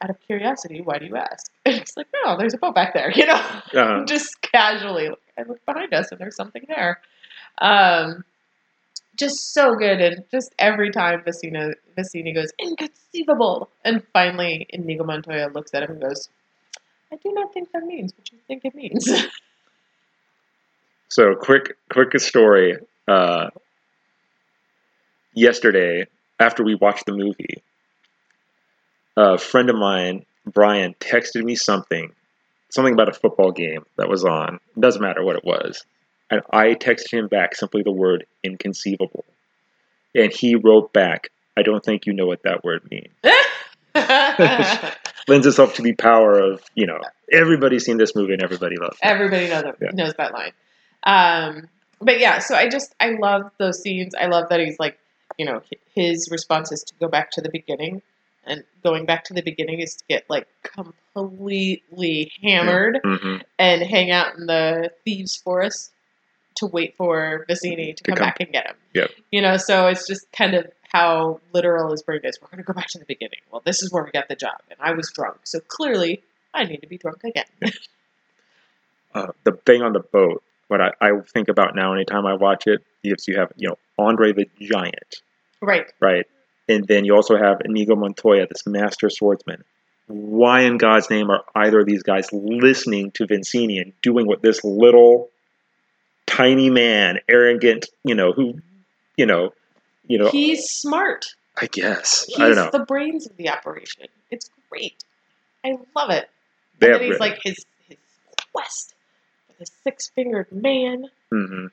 Out 0.00 0.10
of 0.10 0.20
curiosity, 0.20 0.80
why 0.80 0.98
do 0.98 1.06
you 1.06 1.16
ask? 1.16 1.50
And 1.66 1.74
he's 1.74 1.96
like, 1.96 2.06
no, 2.24 2.38
there's 2.38 2.54
a 2.54 2.58
boat 2.58 2.74
back 2.74 2.94
there. 2.94 3.10
You 3.16 3.26
know, 3.26 3.42
Uh, 3.74 4.04
just 4.06 4.40
casually. 4.40 5.10
I 5.36 5.42
look 5.42 5.64
behind 5.66 5.92
us 5.92 6.10
and 6.12 6.20
there's 6.20 6.36
something 6.36 6.62
there. 6.68 7.00
Um, 7.60 8.24
just 9.16 9.52
so 9.52 9.74
good, 9.74 10.00
and 10.00 10.22
just 10.30 10.54
every 10.60 10.92
time 10.92 11.22
Vicina 11.24 11.72
Vizzini 11.96 12.32
goes 12.32 12.52
inconceivable, 12.60 13.68
and 13.84 14.00
finally 14.12 14.66
Inigo 14.70 15.02
Montoya 15.02 15.48
looks 15.52 15.74
at 15.74 15.82
him 15.82 15.90
and 15.90 16.00
goes, 16.00 16.28
"I 17.12 17.16
do 17.16 17.32
not 17.32 17.52
think 17.52 17.72
that 17.72 17.82
means 17.82 18.12
what 18.16 18.30
you 18.30 18.38
think 18.46 18.64
it 18.64 18.76
means." 18.76 19.10
So 21.08 21.34
quick, 21.34 21.76
quick 21.90 22.18
story. 22.20 22.76
Uh, 23.06 23.48
yesterday, 25.34 26.06
after 26.38 26.62
we 26.62 26.74
watched 26.74 27.06
the 27.06 27.12
movie, 27.12 27.62
a 29.16 29.38
friend 29.38 29.70
of 29.70 29.76
mine, 29.76 30.26
Brian, 30.46 30.94
texted 31.00 31.42
me 31.44 31.54
something, 31.56 32.12
something 32.70 32.92
about 32.92 33.08
a 33.08 33.12
football 33.14 33.52
game 33.52 33.84
that 33.96 34.08
was 34.08 34.24
on. 34.24 34.60
It 34.76 34.80
doesn't 34.80 35.02
matter 35.02 35.24
what 35.24 35.36
it 35.36 35.44
was, 35.44 35.84
and 36.30 36.42
I 36.52 36.74
texted 36.74 37.12
him 37.12 37.28
back 37.28 37.54
simply 37.54 37.82
the 37.82 37.90
word 37.90 38.26
"inconceivable," 38.44 39.24
and 40.14 40.32
he 40.32 40.54
wrote 40.56 40.92
back, 40.92 41.30
"I 41.56 41.62
don't 41.62 41.84
think 41.84 42.06
you 42.06 42.12
know 42.12 42.26
what 42.26 42.42
that 42.42 42.64
word 42.64 42.86
means." 42.90 43.08
Lends 45.28 45.46
itself 45.46 45.74
to 45.74 45.82
the 45.82 45.94
power 45.94 46.38
of 46.38 46.62
you 46.74 46.86
know 46.86 47.00
everybody's 47.32 47.84
seen 47.84 47.96
this 47.96 48.14
movie 48.14 48.34
and 48.34 48.42
everybody 48.42 48.76
loves 48.76 48.96
it. 49.02 49.06
Everybody 49.06 49.48
knows 49.48 49.64
Yeah. 49.80 49.90
knows 49.92 50.14
that 50.18 50.32
line. 50.32 50.52
Um, 51.04 51.68
but 52.00 52.20
yeah, 52.20 52.38
so 52.38 52.54
I 52.54 52.68
just 52.68 52.94
I 53.00 53.10
love 53.20 53.50
those 53.58 53.80
scenes. 53.82 54.14
I 54.14 54.26
love 54.26 54.48
that 54.50 54.60
he's 54.60 54.78
like, 54.78 54.98
you 55.36 55.44
know, 55.46 55.62
his 55.94 56.28
response 56.30 56.70
is 56.72 56.82
to 56.84 56.94
go 57.00 57.08
back 57.08 57.30
to 57.32 57.40
the 57.40 57.48
beginning, 57.50 58.02
and 58.44 58.64
going 58.82 59.06
back 59.06 59.24
to 59.24 59.34
the 59.34 59.42
beginning 59.42 59.80
is 59.80 59.94
to 59.96 60.04
get 60.08 60.24
like 60.28 60.46
completely 60.62 62.30
hammered 62.42 63.00
hmm 63.04 63.36
and 63.58 63.82
hang 63.82 64.10
out 64.10 64.36
in 64.36 64.46
the 64.46 64.90
thieves' 65.04 65.36
forest 65.36 65.92
to 66.56 66.66
wait 66.66 66.96
for 66.96 67.44
Vizzini 67.48 67.94
to 67.96 68.02
To 68.04 68.10
come 68.10 68.16
come- 68.16 68.26
back 68.26 68.40
and 68.40 68.52
get 68.52 68.66
him. 68.66 68.76
Yep. 68.94 69.10
You 69.32 69.42
know, 69.42 69.56
so 69.56 69.86
it's 69.88 70.06
just 70.06 70.30
kind 70.32 70.54
of 70.54 70.66
how 70.92 71.40
literal 71.52 71.90
his 71.90 72.02
brain 72.02 72.20
is. 72.24 72.38
We're 72.40 72.48
going 72.48 72.58
to 72.58 72.64
go 72.64 72.72
back 72.72 72.88
to 72.88 72.98
the 72.98 73.04
beginning. 73.04 73.40
Well, 73.52 73.62
this 73.64 73.82
is 73.82 73.92
where 73.92 74.02
we 74.02 74.10
got 74.10 74.28
the 74.28 74.34
job, 74.36 74.58
and 74.70 74.78
I 74.80 74.92
was 74.92 75.10
drunk, 75.12 75.38
so 75.44 75.60
clearly 75.60 76.22
I 76.54 76.64
need 76.64 76.78
to 76.78 76.86
be 76.88 76.96
drunk 76.98 77.22
again. 77.24 77.44
uh, 79.14 79.28
the 79.44 79.52
thing 79.52 79.82
on 79.82 79.92
the 79.92 80.00
boat, 80.00 80.42
what 80.68 80.80
I, 80.80 80.92
I 81.00 81.10
think 81.32 81.48
about 81.48 81.74
now 81.74 81.94
anytime 81.94 82.26
I 82.26 82.34
watch 82.34 82.66
it, 82.66 82.84
is 83.02 83.26
you 83.26 83.38
have, 83.38 83.52
you 83.56 83.68
know, 83.68 83.78
Andre 83.98 84.32
the 84.32 84.48
Giant, 84.60 85.16
right. 85.60 85.86
right? 86.00 86.26
And 86.68 86.86
then 86.86 87.04
you 87.04 87.14
also 87.14 87.36
have 87.36 87.62
Inigo 87.64 87.96
Montoya, 87.96 88.46
this 88.46 88.66
master 88.66 89.10
swordsman. 89.10 89.64
Why 90.06 90.62
in 90.62 90.78
God's 90.78 91.10
name 91.10 91.30
are 91.30 91.42
either 91.54 91.80
of 91.80 91.86
these 91.86 92.02
guys 92.02 92.28
listening 92.32 93.10
to 93.12 93.26
Vincini 93.26 93.80
and 93.80 93.92
doing 94.02 94.26
what 94.26 94.42
this 94.42 94.62
little 94.64 95.28
tiny 96.26 96.70
man, 96.70 97.18
arrogant, 97.28 97.86
you 98.04 98.14
know, 98.14 98.32
who, 98.32 98.60
you 99.16 99.26
know, 99.26 99.52
you 100.06 100.18
know, 100.18 100.30
He's 100.30 100.64
smart. 100.64 101.26
I 101.60 101.66
guess. 101.66 102.24
He's 102.26 102.38
I 102.38 102.48
don't 102.48 102.56
know. 102.56 102.70
the 102.70 102.84
brains 102.84 103.26
of 103.26 103.36
the 103.36 103.48
operation. 103.48 104.06
It's 104.30 104.48
great. 104.70 105.02
I 105.64 105.76
love 105.96 106.10
it. 106.10 106.28
They 106.78 106.86
and 106.86 106.94
then 106.94 107.02
he's 107.02 107.20
like 107.20 107.40
his 107.42 107.66
his 107.88 107.98
quest 108.52 108.94
the 109.58 109.66
six 109.84 110.10
fingered 110.14 110.50
man. 110.52 111.04
Mhm. 111.32 111.70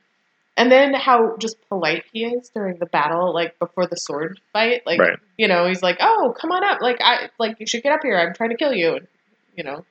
And 0.57 0.71
then 0.71 0.93
how 0.93 1.35
just 1.37 1.57
polite 1.67 2.05
he 2.13 2.25
is 2.25 2.49
during 2.49 2.77
the 2.77 2.85
battle, 2.85 3.33
like 3.33 3.59
before 3.59 3.87
the 3.87 3.97
sword 3.97 4.39
fight. 4.53 4.83
Like 4.85 4.99
Right. 4.99 5.19
you 5.37 5.47
know, 5.47 5.67
he's 5.67 5.83
like, 5.83 5.97
"Oh, 5.99 6.33
come 6.39 6.51
on 6.51 6.63
up! 6.63 6.81
Like 6.81 6.97
I 7.01 7.29
like 7.39 7.59
you 7.59 7.67
should 7.67 7.83
get 7.83 7.91
up 7.91 7.99
here. 8.03 8.17
I'm 8.17 8.33
trying 8.33 8.51
to 8.51 8.55
kill 8.57 8.73
you." 8.73 8.95
And 8.95 9.07
you 9.55 9.63
know, 9.63 9.85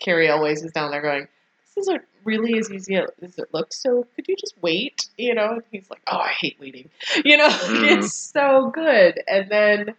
Cary 0.00 0.28
Elwes 0.28 0.62
is 0.62 0.72
down 0.72 0.90
there 0.92 1.02
going, 1.02 1.26
"This 1.74 1.84
isn't 1.84 2.02
really 2.24 2.58
as 2.58 2.70
easy 2.70 2.94
as 2.96 3.38
it 3.38 3.52
looks. 3.52 3.82
So 3.82 4.06
could 4.14 4.28
you 4.28 4.36
just 4.36 4.54
wait?" 4.62 5.06
You 5.16 5.34
know, 5.34 5.50
and 5.54 5.62
he's 5.72 5.90
like, 5.90 6.02
"Oh, 6.06 6.18
I 6.18 6.30
hate 6.30 6.58
waiting." 6.60 6.90
You 7.24 7.36
know, 7.36 7.48
Mhm. 7.48 7.98
it's 7.98 8.14
so 8.32 8.70
good. 8.72 9.20
And 9.26 9.50
then, 9.50 9.94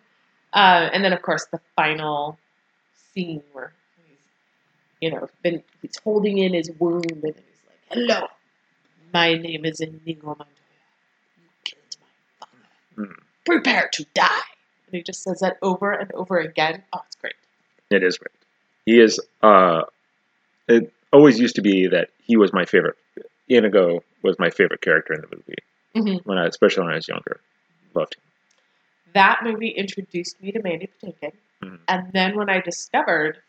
uh, 0.53 0.89
and 0.93 1.03
then 1.03 1.11
of 1.11 1.21
course 1.21 1.45
the 1.51 1.59
final 1.75 2.39
scene 3.13 3.43
where 3.51 3.73
you 5.01 5.11
know, 5.11 5.27
been 5.43 5.63
he's 5.81 5.97
holding 6.03 6.37
in 6.39 6.53
his 6.53 6.69
wound 6.79 7.05
and 7.11 7.23
he's 7.23 7.33
like, 7.67 7.79
"Hello, 7.91 8.27
my 9.13 9.33
name 9.35 9.65
is 9.65 9.79
Inigo 9.79 10.27
Montoya. 10.27 10.47
You 11.37 11.47
killed 11.63 11.97
my 12.01 12.45
father. 12.47 13.11
Mhm. 13.13 13.23
Prepare 13.45 13.89
to 13.93 14.05
die." 14.13 14.41
And 14.87 14.95
he 14.95 15.03
just 15.03 15.23
says 15.23 15.39
that 15.39 15.57
over 15.61 15.91
and 15.91 16.11
over 16.13 16.37
again. 16.39 16.83
Oh, 16.93 17.01
it's 17.05 17.15
great. 17.15 17.35
It 17.89 18.03
is 18.03 18.17
great. 18.17 18.31
He 18.85 18.99
is. 18.99 19.19
Uh, 19.41 19.83
it 20.67 20.91
always 21.13 21.39
used 21.39 21.55
to 21.55 21.61
be 21.61 21.87
that 21.87 22.09
he 22.23 22.37
was 22.37 22.53
my 22.53 22.65
favorite. 22.65 22.97
Inigo 23.47 24.03
was 24.21 24.37
my 24.37 24.49
favorite 24.49 24.81
character 24.81 25.13
in 25.13 25.21
the 25.21 25.27
movie 25.35 25.55
Mhm. 25.95 26.25
when 26.25 26.37
I, 26.37 26.45
especially 26.45 26.83
when 26.83 26.91
I 26.93 26.95
was 26.97 27.07
younger. 27.07 27.39
Loved 27.95 28.15
him. 28.15 28.21
That 29.13 29.39
movie 29.43 29.69
introduced 29.69 30.39
me 30.41 30.51
to 30.51 30.61
Mandy 30.61 30.85
Patinkin, 30.87 31.31
Mhm. 31.63 31.79
and 31.87 32.13
then 32.13 32.35
when 32.35 32.47
I 32.49 32.61
discovered 32.61 33.41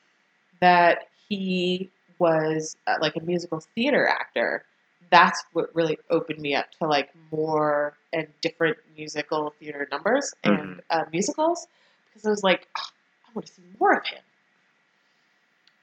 that 0.60 1.09
he 1.30 1.88
was 2.18 2.76
uh, 2.86 2.96
like 3.00 3.16
a 3.16 3.20
musical 3.20 3.60
theater 3.74 4.06
actor, 4.06 4.64
that's 5.10 5.42
what 5.54 5.74
really 5.74 5.98
opened 6.10 6.40
me 6.40 6.54
up 6.54 6.66
to 6.72 6.86
like 6.86 7.08
more 7.32 7.94
and 8.12 8.26
different 8.42 8.76
musical 8.96 9.54
theater 9.58 9.88
numbers 9.90 10.34
and 10.44 10.82
uh, 10.90 11.04
musicals 11.10 11.66
because 12.08 12.26
I 12.26 12.30
was 12.30 12.42
like, 12.42 12.68
"Oh, 12.76 12.82
I 13.26 13.30
want 13.34 13.46
to 13.46 13.52
see 13.52 13.62
more 13.78 13.94
of 13.94 14.06
him. 14.06 14.18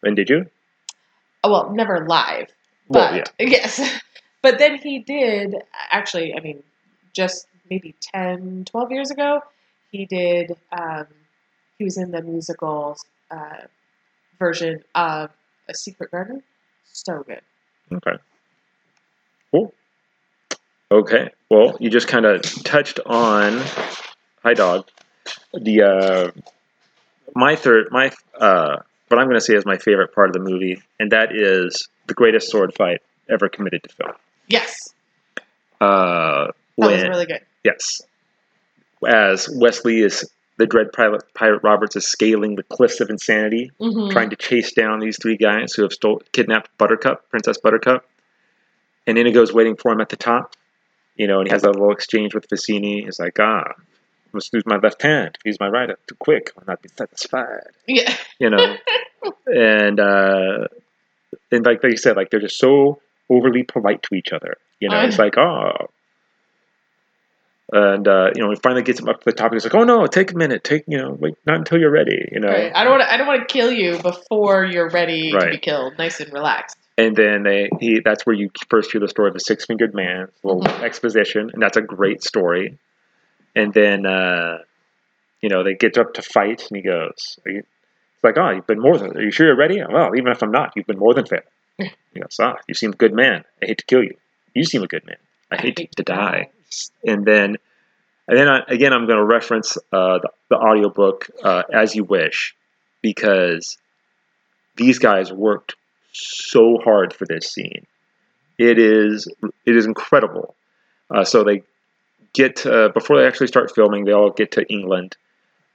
And 0.04 0.16
did 0.16 0.30
you? 0.30 0.46
Oh, 1.44 1.52
well, 1.52 1.72
never 1.72 2.06
live, 2.06 2.50
Well, 2.88 3.12
but 3.12 3.34
yes. 3.40 4.00
But 4.42 4.60
then 4.60 4.78
he 4.78 5.00
did 5.00 5.56
actually, 5.92 6.36
I 6.36 6.40
mean, 6.42 6.62
just 7.14 7.48
maybe 7.70 7.96
10, 8.14 8.66
12 8.66 8.92
years 8.92 9.12
ago, 9.12 9.42
he 9.92 10.06
did, 10.06 10.56
um, 10.72 11.08
he 11.78 11.86
was 11.86 11.98
in 11.98 12.12
the 12.12 12.22
musical 12.22 12.98
uh, 13.32 13.66
version 14.40 14.80
of 14.96 15.30
A 15.70 15.74
Secret 15.74 16.12
Garden. 16.12 16.44
So 16.92 17.24
good. 17.26 17.42
Okay. 17.94 18.18
Cool. 19.52 19.74
Okay. 20.92 21.30
Well, 21.50 21.78
you 21.80 21.90
just 21.90 22.08
kind 22.08 22.26
of 22.26 22.42
touched 22.64 23.00
on. 23.06 23.62
Hi, 24.44 24.54
dog. 24.54 24.88
The 25.54 25.82
uh, 25.84 26.32
my 27.36 27.56
third, 27.56 27.88
my 27.92 28.12
uh, 28.40 28.78
what 29.08 29.20
I'm 29.20 29.26
going 29.28 29.36
to 29.40 29.42
say 29.42 29.54
is 29.56 29.66
my 29.66 29.78
favorite 29.78 30.14
part 30.14 30.30
of 30.30 30.34
the 30.34 30.40
movie, 30.40 30.82
and 31.00 31.12
that 31.12 31.30
is 31.36 31.88
the 32.08 32.14
greatest 32.14 32.50
sword 32.50 32.74
fight 32.78 33.02
ever 33.30 33.50
committed 33.50 33.84
to 33.84 33.90
film. 33.90 34.14
Yes, 34.48 34.94
Uh, 35.82 36.48
that 36.78 36.92
was 36.92 37.04
really 37.04 37.26
good. 37.26 37.42
yes, 37.66 38.02
as 39.06 39.50
Westley 39.54 40.00
is 40.00 40.30
the 40.58 40.66
dread 40.66 40.92
pirate, 40.92 41.24
pirate 41.34 41.62
Roberts 41.64 41.96
is 41.96 42.08
scaling 42.08 42.56
the 42.56 42.64
cliffs 42.64 43.00
of 43.00 43.10
insanity, 43.10 43.72
Mhm. 43.80 44.12
trying 44.12 44.30
to 44.32 44.36
chase 44.36 44.74
down 44.74 45.00
these 45.00 45.18
three 45.22 45.38
guys 45.38 45.74
who 45.74 45.84
have 45.84 45.94
stole, 45.94 46.22
kidnapped 46.32 46.76
Buttercup, 46.78 47.30
Princess 47.30 47.58
Buttercup. 47.58 48.06
And 49.06 49.18
Inigo's 49.18 49.54
waiting 49.54 49.76
for 49.76 49.92
him 49.92 50.02
at 50.02 50.10
the 50.10 50.18
top, 50.18 50.56
you 51.16 51.28
know, 51.28 51.40
and 51.40 51.48
he 51.48 51.52
has 51.54 51.62
that 51.62 51.72
little 51.72 51.92
exchange 51.92 52.34
with 52.34 52.50
Vizzini. 52.50 53.04
He's 53.06 53.20
like, 53.20 53.40
ah, 53.40 53.64
I 53.68 53.74
must 54.34 54.52
use 54.54 54.64
my 54.66 54.78
left 54.78 55.02
hand. 55.02 55.38
Use 55.46 55.60
my 55.60 55.70
right 55.70 55.90
too 56.08 56.16
quick. 56.16 56.52
I'll 56.58 56.66
not 56.68 56.82
be 56.82 56.90
satisfied. 56.90 57.62
Yeah. 57.88 58.14
You 58.40 58.50
know, 58.50 58.76
and 59.46 60.00
uh, 60.00 60.68
and 61.52 61.66
like 61.66 61.82
they 61.82 61.96
said, 61.96 62.18
like 62.18 62.30
they're 62.32 62.40
just 62.42 62.58
so 62.60 63.00
overly 63.30 63.64
polite 63.64 64.04
to 64.04 64.16
each 64.16 64.34
other. 64.34 64.58
You 64.80 64.90
know, 64.90 64.98
I 64.98 65.06
it's 65.06 65.18
like, 65.20 65.38
oh, 65.38 65.90
And 67.72 68.08
uh, 68.08 68.32
you 68.34 68.42
know, 68.42 68.50
he 68.50 68.56
finally 68.64 68.84
gets 68.84 69.00
him 69.00 69.10
up 69.10 69.20
to 69.20 69.26
the 69.26 69.34
top. 69.34 69.52
He's 69.52 69.66
like, 69.66 69.76
"Oh 69.76 69.84
no, 69.84 70.08
take 70.08 70.32
a 70.32 70.38
minute. 70.38 70.64
Take 70.64 70.86
you 70.88 70.98
know, 70.98 71.12
wait, 71.20 71.34
not 71.46 71.58
until 71.58 71.78
you're 71.80 71.92
ready." 71.92 72.30
You 72.32 72.40
know. 72.40 72.48
Right. 72.48 72.72
I 72.74 72.84
don't 72.86 72.92
want 72.98 73.04
to. 73.04 73.14
I 73.14 73.18
don't 73.18 73.28
want 73.28 73.48
to 73.48 73.54
kill 73.54 73.72
you 73.72 74.00
before 74.02 74.64
you're 74.64 74.90
ready 74.90 75.32
to 75.32 75.50
be 75.52 75.58
killed. 75.58 75.98
Nice 75.98 76.22
and 76.22 76.32
relaxed. 76.32 76.78
And 76.98 77.14
then 77.16 77.44
they 77.44 77.70
he 77.82 78.00
that's 78.00 78.26
where 78.26 78.36
you 78.36 78.50
first 78.70 78.92
hear 78.92 79.02
the 79.02 79.10
story 79.10 79.28
of 79.28 79.34
the 79.34 79.42
six 79.42 79.66
fingered 79.66 79.94
man, 79.94 80.30
a 80.44 80.48
little 80.48 80.64
Mhm. 80.64 80.82
exposition, 80.82 81.52
and 81.54 81.62
that's 81.62 81.76
a 81.76 81.82
great 81.82 82.24
story. 82.24 82.78
And 83.54 83.74
then 83.74 84.06
uh, 84.06 84.60
you 85.42 85.50
know 85.50 85.64
they 85.66 85.74
get 85.76 85.98
up 85.98 86.14
to 86.14 86.22
fight, 86.22 86.66
and 86.70 86.78
he 86.78 86.82
goes, 86.84 87.38
are 87.46 87.52
you, 87.52 87.60
"It's 87.60 88.24
like, 88.24 88.38
oh, 88.38 88.50
you've 88.52 88.66
been 88.66 88.80
more 88.80 88.98
than. 88.98 89.18
Are 89.18 89.22
you 89.22 89.32
sure 89.32 89.46
you're 89.48 89.58
ready? 89.58 89.82
Well, 89.84 90.16
even 90.16 90.32
if 90.32 90.42
I'm 90.42 90.52
not, 90.52 90.72
you've 90.78 90.88
been 90.88 91.00
more 91.00 91.14
than 91.14 91.26
fair." 91.26 91.44
He 92.14 92.22
goes, 92.22 92.38
ah, 92.42 92.56
you 92.68 92.74
seem 92.74 92.94
a 92.94 92.96
good 92.96 93.14
man. 93.14 93.44
I 93.62 93.66
hate 93.68 93.78
to 93.80 93.86
kill 93.86 94.04
you. 94.04 94.16
You 94.56 94.64
seem 94.64 94.82
a 94.82 94.88
good 94.88 95.06
man. 95.06 95.18
I 95.52 95.58
hate 95.58 95.92
to 95.98 96.04
die. 96.04 96.50
And 97.06 97.26
then, 97.26 97.58
and 98.28 98.38
then 98.38 98.48
I, 98.48 98.62
again, 98.68 98.94
I'm 98.94 99.08
going 99.08 99.20
to 99.20 99.26
reference 99.26 99.78
uh, 99.92 100.20
the, 100.20 100.30
the 100.50 100.56
audiobook 100.56 101.28
uh, 101.44 101.64
"As 101.72 101.96
You 101.96 102.04
Wish" 102.04 102.56
because 103.02 103.78
these 104.76 105.00
guys 105.00 105.32
worked 105.32 105.76
so 106.12 106.78
hard 106.84 107.14
for 107.14 107.26
this 107.26 107.52
scene. 107.52 107.86
It 108.58 108.80
is 108.80 109.28
it 109.66 109.76
is 109.76 109.86
incredible. 109.86 110.56
Uh, 111.10 111.24
so 111.24 111.44
they 111.44 111.64
get 112.34 112.58
to, 112.58 112.90
before 112.94 113.20
they 113.20 113.28
actually 113.28 113.48
start 113.48 113.74
filming, 113.74 114.06
they 114.06 114.12
all 114.12 114.32
get 114.32 114.52
to 114.52 114.66
England. 114.72 115.16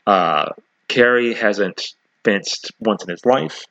Uh, 0.07 0.51
Cary 0.89 1.33
hasn't 1.35 1.95
fenced 2.25 2.73
once 2.81 3.03
in 3.03 3.11
his 3.11 3.25
life. 3.25 3.65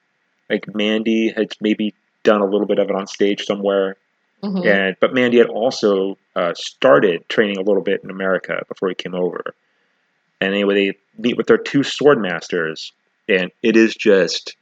Like 0.49 0.73
Mandy 0.73 1.29
had 1.29 1.53
maybe 1.62 1.93
done 2.23 2.41
a 2.41 2.45
little 2.45 2.67
bit 2.67 2.79
of 2.79 2.89
it 2.89 2.95
on 2.95 3.07
stage 3.07 3.45
somewhere, 3.45 3.95
Mhm. 4.43 4.65
and 4.65 4.95
but 4.99 5.13
Mandy 5.13 5.38
had 5.38 5.47
also 5.49 6.17
uh, 6.36 6.54
started 6.56 7.27
training 7.30 7.58
a 7.58 7.62
little 7.62 7.84
bit 7.84 8.01
in 8.04 8.10
America 8.10 8.63
before 8.67 8.89
he 8.89 8.95
came 8.95 9.15
over. 9.15 9.54
And 10.39 10.54
anyway, 10.54 10.73
they 10.73 10.97
meet 11.17 11.38
with 11.38 11.47
their 11.47 11.58
two 11.58 11.84
sword 11.84 12.19
masters, 12.19 12.93
and 13.30 13.51
it 13.62 13.75
is 13.77 13.95
just 13.95 14.56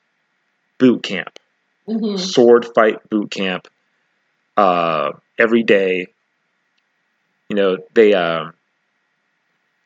boot 0.78 1.04
camp 1.04 1.40
Mhm. 1.88 2.18
sword 2.20 2.66
fight 2.76 3.10
boot 3.10 3.32
camp 3.32 3.68
uh, 4.58 5.12
every 5.38 5.64
day. 5.64 6.08
You 7.50 7.56
know, 7.56 7.78
they 7.94 8.14
um, 8.14 8.54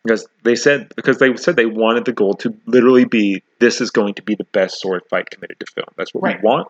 because 0.03 0.27
they 0.43 0.56
said 0.56 0.91
because 0.95 1.19
they 1.19 1.36
said 1.36 1.56
they 1.56 1.65
wanted 1.65 2.06
the 2.06 2.12
goal 2.12 2.34
to 2.36 2.53
literally 2.65 3.06
be 3.06 3.41
this 3.60 3.79
is 3.79 3.89
going 3.91 4.15
to 4.15 4.21
be 4.21 4.36
the 4.36 4.43
best 4.45 4.79
sword 4.82 5.03
fight 5.10 5.29
committed 5.29 5.60
to 5.60 5.65
film. 5.67 5.88
That's 5.95 6.13
what 6.13 6.23
Right. 6.23 6.38
we 6.41 6.47
want. 6.47 6.67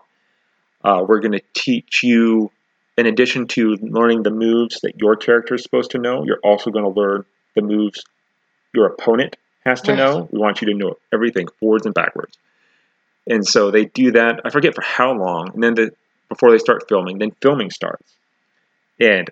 Uh, 0.83 1.03
we're 1.07 1.19
going 1.21 1.31
to 1.31 1.41
teach 1.53 2.03
you, 2.03 2.51
in 2.97 3.05
addition 3.07 3.47
to 3.47 3.77
learning 3.81 4.23
the 4.23 4.31
moves 4.31 4.81
that 4.81 4.99
your 4.99 5.15
character 5.15 5.55
is 5.55 5.63
supposed 5.63 5.91
to 5.91 5.97
know, 5.97 6.23
you're 6.23 6.39
also 6.43 6.69
going 6.69 6.85
to 6.85 6.99
learn 6.99 7.25
the 7.55 7.61
moves 7.61 8.03
your 8.73 8.87
opponent 8.87 9.35
has 9.65 9.81
to 9.81 9.91
Right. 9.91 9.97
know. 9.97 10.27
We 10.31 10.39
want 10.39 10.61
you 10.61 10.67
to 10.67 10.73
know 10.73 10.97
everything 11.13 11.47
forwards 11.59 11.85
and 11.85 11.95
backwards. 11.95 12.37
And 13.27 13.45
so 13.47 13.71
they 13.71 13.85
do 13.85 14.11
that. 14.11 14.41
I 14.43 14.49
forget 14.49 14.75
for 14.75 14.83
how 14.83 15.13
long, 15.13 15.51
and 15.53 15.63
then 15.63 15.75
the, 15.75 15.91
before 16.29 16.51
they 16.51 16.57
start 16.57 16.89
filming, 16.89 17.19
then 17.19 17.31
filming 17.41 17.69
starts. 17.69 18.15
And 18.99 19.29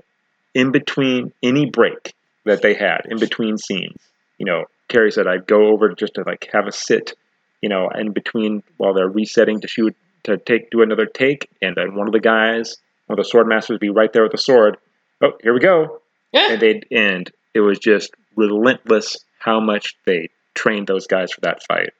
in 0.53 0.71
between 0.71 1.33
any 1.43 1.65
break 1.65 2.13
that 2.45 2.61
they 2.61 2.73
had, 2.73 3.01
in 3.09 3.19
between 3.19 3.57
scenes, 3.57 3.97
you 4.37 4.45
know, 4.45 4.65
Cary 4.87 5.11
said 5.11 5.27
I'd 5.27 5.47
go 5.47 5.67
over 5.67 5.93
just 5.93 6.15
to 6.15 6.23
like 6.25 6.49
have 6.53 6.67
a 6.67 6.71
sit, 6.71 7.13
you 7.61 7.69
know, 7.69 7.89
in 7.89 8.11
between 8.11 8.63
while 8.77 8.93
they're 8.93 9.07
resetting 9.07 9.61
to 9.61 9.67
shoot 9.67 9.95
to 10.23 10.37
take 10.37 10.69
do 10.69 10.81
another 10.81 11.05
take, 11.05 11.49
and 11.61 11.75
then 11.75 11.95
one 11.95 12.07
of 12.07 12.13
the 12.13 12.19
guys, 12.19 12.77
of 13.13 13.17
the 13.17 13.23
sword 13.25 13.47
masters, 13.47 13.75
would 13.75 13.79
be 13.81 13.89
right 13.89 14.11
there 14.13 14.23
with 14.23 14.31
the 14.31 14.37
sword. 14.37 14.77
Oh, 15.21 15.33
here 15.43 15.53
we 15.53 15.59
go, 15.59 16.01
Yeah. 16.31 16.51
and 16.53 16.61
they'd 16.61 16.85
end. 16.91 17.31
It 17.53 17.59
was 17.61 17.79
just 17.79 18.11
relentless 18.35 19.17
how 19.39 19.59
much 19.59 19.95
they 20.05 20.29
trained 20.53 20.87
those 20.87 21.07
guys 21.07 21.31
for 21.31 21.41
that 21.41 21.61
fight, 21.67 21.91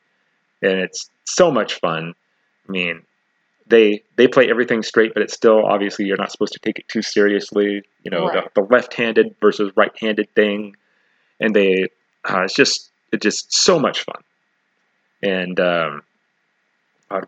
and 0.62 0.80
it's 0.80 1.10
so 1.26 1.52
much 1.52 1.76
fun. 1.80 2.14
I 2.68 2.72
mean, 2.72 3.02
they 3.68 4.04
they 4.16 4.28
play 4.28 4.50
everything 4.50 4.82
straight, 4.84 5.14
but 5.14 5.24
it's 5.24 5.34
still 5.34 5.66
obviously 5.66 6.06
you're 6.06 6.18
not 6.18 6.32
supposed 6.32 6.54
to 6.54 6.60
take 6.60 6.80
it 6.80 6.88
too 6.88 7.02
seriously. 7.02 7.84
You 8.04 8.12
know, 8.12 8.28
Right. 8.28 8.44
the, 8.56 8.62
the 8.62 8.68
left-handed 8.68 9.36
versus 9.42 9.72
right-handed 9.76 10.34
thing, 10.36 10.76
and 11.40 11.56
they 11.56 11.88
uh, 12.26 12.44
it's 12.44 12.54
just 12.56 12.92
it's 13.12 13.24
just 13.24 13.52
so 13.54 13.78
much 13.80 14.04
fun. 14.04 14.22
And 15.24 15.60
um, 15.60 16.02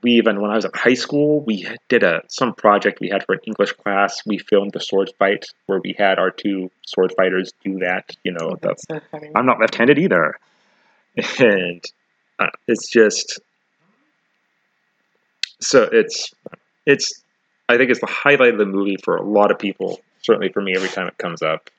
we 0.02 0.13
even 0.13 0.41
when 0.41 0.52
I 0.52 0.56
was 0.56 0.65
at 0.65 0.76
high 0.76 0.93
school, 0.93 1.41
we 1.41 1.67
did 1.89 2.04
a 2.04 2.22
some 2.28 2.54
project 2.54 3.00
we 3.00 3.10
had 3.10 3.26
for 3.26 3.34
an 3.34 3.41
English 3.46 3.74
class. 3.74 4.22
We 4.26 4.38
filmed 4.38 4.72
the 4.74 4.80
sword 4.80 5.12
fight 5.19 5.46
where 5.65 5.80
we 5.84 5.96
had 5.98 6.19
our 6.19 6.32
two 6.32 6.69
sword 6.86 7.13
fighters 7.17 7.52
do 7.63 7.80
that. 7.80 8.10
You 8.24 8.34
know, 8.34 8.58
the 8.62 8.69
That's 8.69 8.84
so. 8.88 9.00
I'm 9.36 9.46
not 9.46 9.60
left-handed 9.60 10.00
either, 10.00 10.38
and 11.39 11.84
uh, 12.39 12.48
it's 12.67 12.89
just 12.89 13.39
so 15.60 15.88
it's 15.91 16.34
it's 16.86 17.24
I 17.69 17.78
think 17.78 17.89
it's 17.89 18.02
the 18.02 18.08
highlight 18.08 18.54
of 18.54 18.60
the 18.60 18.65
movie 18.65 18.98
for 19.04 19.15
a 19.15 19.24
lot 19.24 19.52
of 19.52 19.60
people. 19.60 20.00
Certainly 20.22 20.52
for 20.54 20.62
me, 20.62 20.74
every 20.76 20.89
time 20.89 21.08
it 21.08 21.17
comes 21.17 21.41
up, 21.41 21.69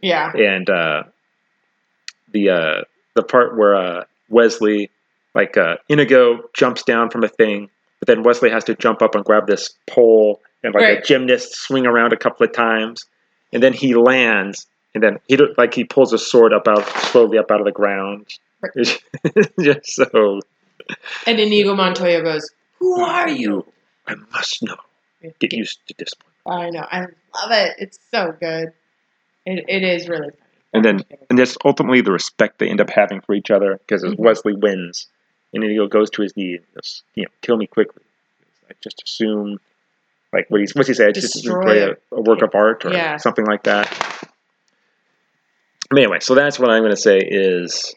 yeah. 0.00 0.32
and 0.32 0.68
uh, 0.70 1.02
the 2.32 2.50
uh, 2.50 2.84
the 3.14 3.22
part 3.22 3.56
where 3.56 3.74
uh, 3.74 4.04
Westley, 4.28 4.90
like 5.34 5.56
uh, 5.56 5.76
Inigo, 5.88 6.40
jumps 6.54 6.82
down 6.82 7.10
from 7.10 7.22
a 7.24 7.28
thing, 7.28 7.68
but 7.98 8.06
then 8.08 8.22
Westley 8.22 8.50
has 8.50 8.64
to 8.64 8.74
jump 8.74 9.02
up 9.02 9.14
and 9.14 9.24
grab 9.24 9.46
this 9.46 9.74
pole, 9.88 10.40
and 10.62 10.74
like 10.74 10.98
a 10.98 11.02
gymnast 11.02 11.54
swing 11.56 11.86
around 11.86 12.12
a 12.12 12.16
couple 12.16 12.44
of 12.46 12.52
times, 12.52 13.06
and 13.52 13.62
then 13.62 13.72
he 13.72 13.94
lands, 13.94 14.66
and 14.94 15.02
then 15.02 15.18
he 15.28 15.36
like 15.56 15.74
he 15.74 15.84
pulls 15.84 16.12
a 16.12 16.18
sword 16.18 16.52
up 16.52 16.66
out 16.68 16.86
slowly 17.10 17.38
up 17.38 17.50
out 17.50 17.60
of 17.60 17.66
the 17.66 17.72
ground. 17.72 18.26
Right. 18.62 19.02
Just 19.60 19.86
so. 19.96 20.40
And 21.26 21.38
Inigo 21.38 21.74
Montoya 21.74 22.22
goes, 22.22 22.50
"Who 22.78 23.00
are 23.00 23.28
you?" 23.28 23.64
I 24.06 24.14
must 24.32 24.62
know. 24.62 24.76
Get 25.38 25.52
used 25.52 25.78
to 25.88 25.94
this 25.98 26.10
one. 26.44 26.60
I 26.62 26.70
know. 26.70 26.86
I 26.90 27.00
love 27.00 27.50
it. 27.52 27.76
It's 27.78 27.98
so 28.10 28.34
good. 28.40 28.72
It, 29.46 29.64
it 29.68 29.82
is 29.82 30.08
really 30.08 30.30
funny. 30.30 30.36
And 30.72 30.84
then 30.84 31.04
and 31.28 31.38
just 31.38 31.58
ultimately 31.64 32.00
the 32.00 32.12
respect 32.12 32.58
they 32.58 32.68
end 32.68 32.80
up 32.80 32.90
having 32.90 33.20
for 33.20 33.34
each 33.34 33.50
other 33.50 33.78
because 33.78 34.02
Mhm. 34.02 34.18
Westley 34.18 34.54
wins, 34.54 35.08
and 35.52 35.64
Inigo 35.64 35.86
goes 35.88 36.10
to 36.10 36.22
his 36.22 36.36
knee 36.36 36.56
and 36.56 36.64
goes, 36.74 37.02
you 37.14 37.24
know, 37.24 37.30
kill 37.42 37.56
me 37.56 37.66
quickly. 37.66 38.02
I 38.68 38.74
just 38.82 39.02
assume, 39.04 39.58
like 40.32 40.46
what 40.48 40.60
he's 40.60 40.74
what's 40.74 40.88
he 40.88 40.94
say? 40.94 41.06
I 41.06 41.12
just 41.12 41.32
Destroy 41.34 41.90
a, 41.90 41.94
a 42.12 42.20
work 42.20 42.42
of 42.42 42.54
art 42.54 42.84
or 42.86 42.92
Yeah. 42.92 43.16
something 43.16 43.44
like 43.46 43.64
that. 43.64 43.88
But 45.90 45.98
anyway, 45.98 46.18
so 46.20 46.34
that's 46.34 46.58
what 46.58 46.70
I'm 46.70 46.82
going 46.82 46.94
to 46.94 47.00
say 47.00 47.18
is 47.18 47.94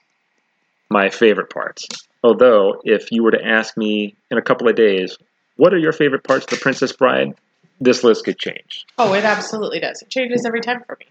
my 0.89 1.09
favorite 1.09 1.51
parts. 1.51 1.85
Although, 2.23 2.81
if 2.83 3.11
you 3.11 3.21
were 3.23 3.31
to 3.31 3.45
ask 3.45 3.77
me 3.77 4.15
in 4.31 4.37
a 4.37 4.41
couple 4.41 4.67
of 4.67 4.75
days, 4.75 5.17
what 5.57 5.73
are 5.73 5.77
your 5.77 5.91
favorite 5.91 6.23
parts 6.23 6.45
of 6.45 6.49
The 6.51 6.57
Princess 6.57 6.91
Bride? 6.91 7.33
This 7.79 8.03
list 8.03 8.25
could 8.25 8.39
change. 8.39 8.85
Oh, 8.97 9.13
it 9.13 9.25
absolutely 9.25 9.79
does. 9.79 10.01
It 10.01 10.09
changes 10.09 10.45
every 10.45 10.61
time 10.61 10.83
for 10.87 10.97
me. 10.99 11.05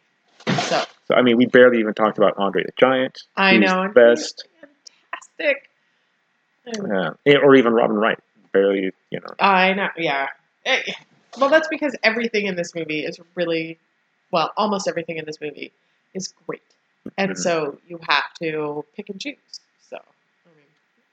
So 0.63 0.85
So, 1.07 1.15
I 1.15 1.23
mean, 1.23 1.37
we 1.37 1.47
barely 1.47 1.79
even 1.81 1.93
talked 1.95 2.19
about 2.19 2.35
Andre 2.39 2.65
the 2.65 2.73
Giant. 2.81 3.19
I 3.37 3.59
know. 3.59 3.89
the 3.89 3.93
best. 3.95 4.49
Fantastic. 5.39 5.69
Yeah. 6.67 7.11
Yeah, 7.25 7.37
or 7.39 7.55
even 7.55 7.73
Robin 7.73 7.97
Wright. 7.97 8.19
Barely, 8.53 8.93
you 9.11 9.21
know. 9.21 9.35
I 9.39 9.73
know. 9.73 9.89
Yeah. 9.97 10.29
Eh, 10.65 10.83
Well, 11.39 11.49
that's 11.49 11.69
because 11.69 11.97
everything 12.03 12.47
in 12.47 12.57
this 12.57 12.75
movie 12.75 13.05
is 13.05 13.19
really, 13.35 13.79
well, 14.31 14.53
almost 14.57 14.87
everything 14.87 15.17
in 15.17 15.25
this 15.25 15.41
movie 15.41 15.73
is 16.13 16.35
great, 16.47 16.63
and 17.17 17.31
Mhm. 17.33 17.37
so 17.39 17.79
you 17.89 17.99
have 18.07 18.35
to 18.43 18.85
pick 18.95 19.09
and 19.09 19.19
choose. 19.19 19.61
So, 19.81 19.97
I 19.97 20.49
mean, 20.51 20.67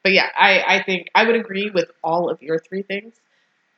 but 0.03 0.11
yeah, 0.11 0.29
I 0.37 0.61
I 0.79 0.83
think 0.83 1.09
I 1.15 1.23
would 1.25 1.35
agree 1.37 1.69
with 1.69 1.89
all 2.03 2.29
of 2.29 2.41
your 2.43 2.59
three 2.59 2.81
things. 2.81 3.21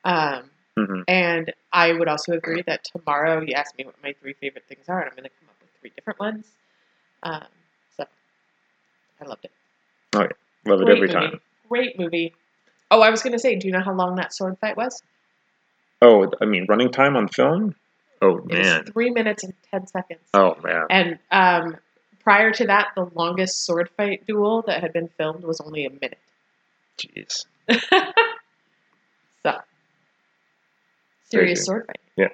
Um, 0.04 0.50
Mhm. 0.78 1.04
And 1.08 1.54
I 1.74 1.94
would 1.94 2.08
also 2.08 2.34
agree 2.34 2.62
that 2.64 2.84
tomorrow 2.86 3.42
you 3.42 3.54
ask 3.54 3.78
me 3.78 3.86
what 3.86 4.02
my 4.02 4.14
three 4.14 4.34
favorite 4.34 4.66
things 4.68 4.90
are, 4.90 5.00
and 5.02 5.10
I'm 5.10 5.16
going 5.16 5.24
to 5.30 5.30
come 5.40 5.50
up 5.50 5.56
with 5.62 5.70
three 5.80 5.92
different 5.92 6.20
ones. 6.20 6.48
Um, 7.24 7.46
so 7.98 8.06
I 9.22 9.26
loved 9.26 9.46
it. 9.46 9.52
Love 10.66 10.82
it 10.82 10.90
every 10.90 11.08
movie. 11.08 11.40
Great 11.72 11.98
movie. 11.98 12.34
Oh, 12.92 13.00
I 13.00 13.10
was 13.12 13.24
going 13.24 13.32
to 13.32 13.40
say, 13.40 13.56
do 13.56 13.66
you 13.66 13.72
know 13.72 13.80
how 13.80 13.94
long 13.94 14.16
that 14.16 14.34
sword 14.36 14.58
fight 14.60 14.76
was? 14.76 15.02
Oh, 16.02 16.30
I 16.42 16.46
mean, 16.46 16.66
running 16.68 16.92
time 16.92 17.16
on 17.16 17.30
film? 17.30 17.76
Oh, 18.22 18.40
It 18.40 18.46
man. 18.48 18.84
was 18.84 18.92
three 18.92 19.10
minutes 19.10 19.46
and 19.46 19.54
ten 19.72 19.88
seconds. 19.88 20.20
Oh, 20.34 20.58
man. 20.62 20.88
And 20.90 21.20
um, 21.32 21.78
prior 22.26 22.52
to 22.52 22.68
that, 22.68 22.90
the 22.98 23.10
longest 23.16 23.64
sword 23.66 23.90
fight 23.96 24.28
duel 24.28 24.64
that 24.68 24.82
had 24.82 24.92
been 24.92 25.08
filmed 25.18 25.46
was 25.46 25.62
only 25.62 25.86
a 25.86 25.90
minute. 25.90 26.18
Jeez. 26.98 27.46
so, 29.44 29.54
serious 31.30 31.60
Crazy. 31.60 31.64
sword 31.64 31.86
fight. 31.88 32.00
Yeah. 32.18 32.28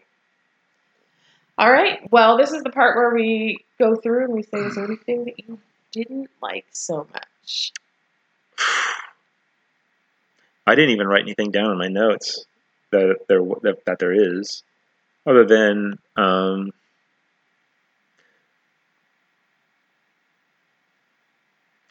All 1.59 1.71
right. 1.71 1.99
Well, 2.11 2.37
this 2.37 2.51
is 2.53 2.63
the 2.63 2.71
part 2.71 2.95
where 2.97 3.13
we 3.13 3.59
go 3.77 3.95
through 3.97 4.23
and 4.23 4.33
we 4.33 4.41
say, 4.41 4.57
is 4.61 4.73
there 4.73 4.85
anything 4.85 5.25
that 5.25 5.37
you 5.37 5.59
didn't 5.91 6.31
like 6.41 6.65
so 6.71 7.05
much? 7.13 7.71
I 10.67 10.75
didn't 10.75 10.91
even 10.91 11.07
write 11.07 11.21
anything 11.21 11.51
down 11.51 11.71
in 11.71 11.77
my 11.77 11.87
notes 11.87 12.45
that 12.91 13.19
there 13.27 13.41
that, 13.61 13.85
that 13.85 13.99
there 13.99 14.11
is, 14.13 14.63
other 15.25 15.45
than 15.45 15.97
um, 16.17 16.71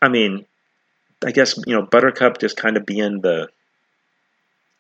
I 0.01 0.09
mean, 0.09 0.45
I 1.25 1.33
guess 1.33 1.57
you 1.67 1.75
know 1.75 1.83
Buttercup 1.83 2.39
just 2.39 2.57
kind 2.57 2.77
of 2.77 2.85
being 2.87 3.21
the 3.23 3.49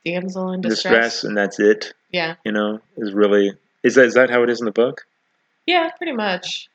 Damsel 0.04 0.52
in 0.52 0.60
distress. 0.60 0.92
distress, 0.92 1.24
and 1.24 1.36
that's 1.36 1.58
it. 1.58 1.94
Yeah. 2.12 2.36
You 2.44 2.52
know, 2.52 2.80
is 2.96 3.12
really 3.12 3.52
is 3.82 3.94
that 3.96 4.04
is 4.04 4.14
that 4.14 4.30
how 4.30 4.42
it 4.42 4.50
is 4.50 4.60
in 4.60 4.66
the 4.66 4.72
book? 4.72 5.06
Yeah, 5.66 5.90
pretty 5.96 6.12
much. 6.12 6.68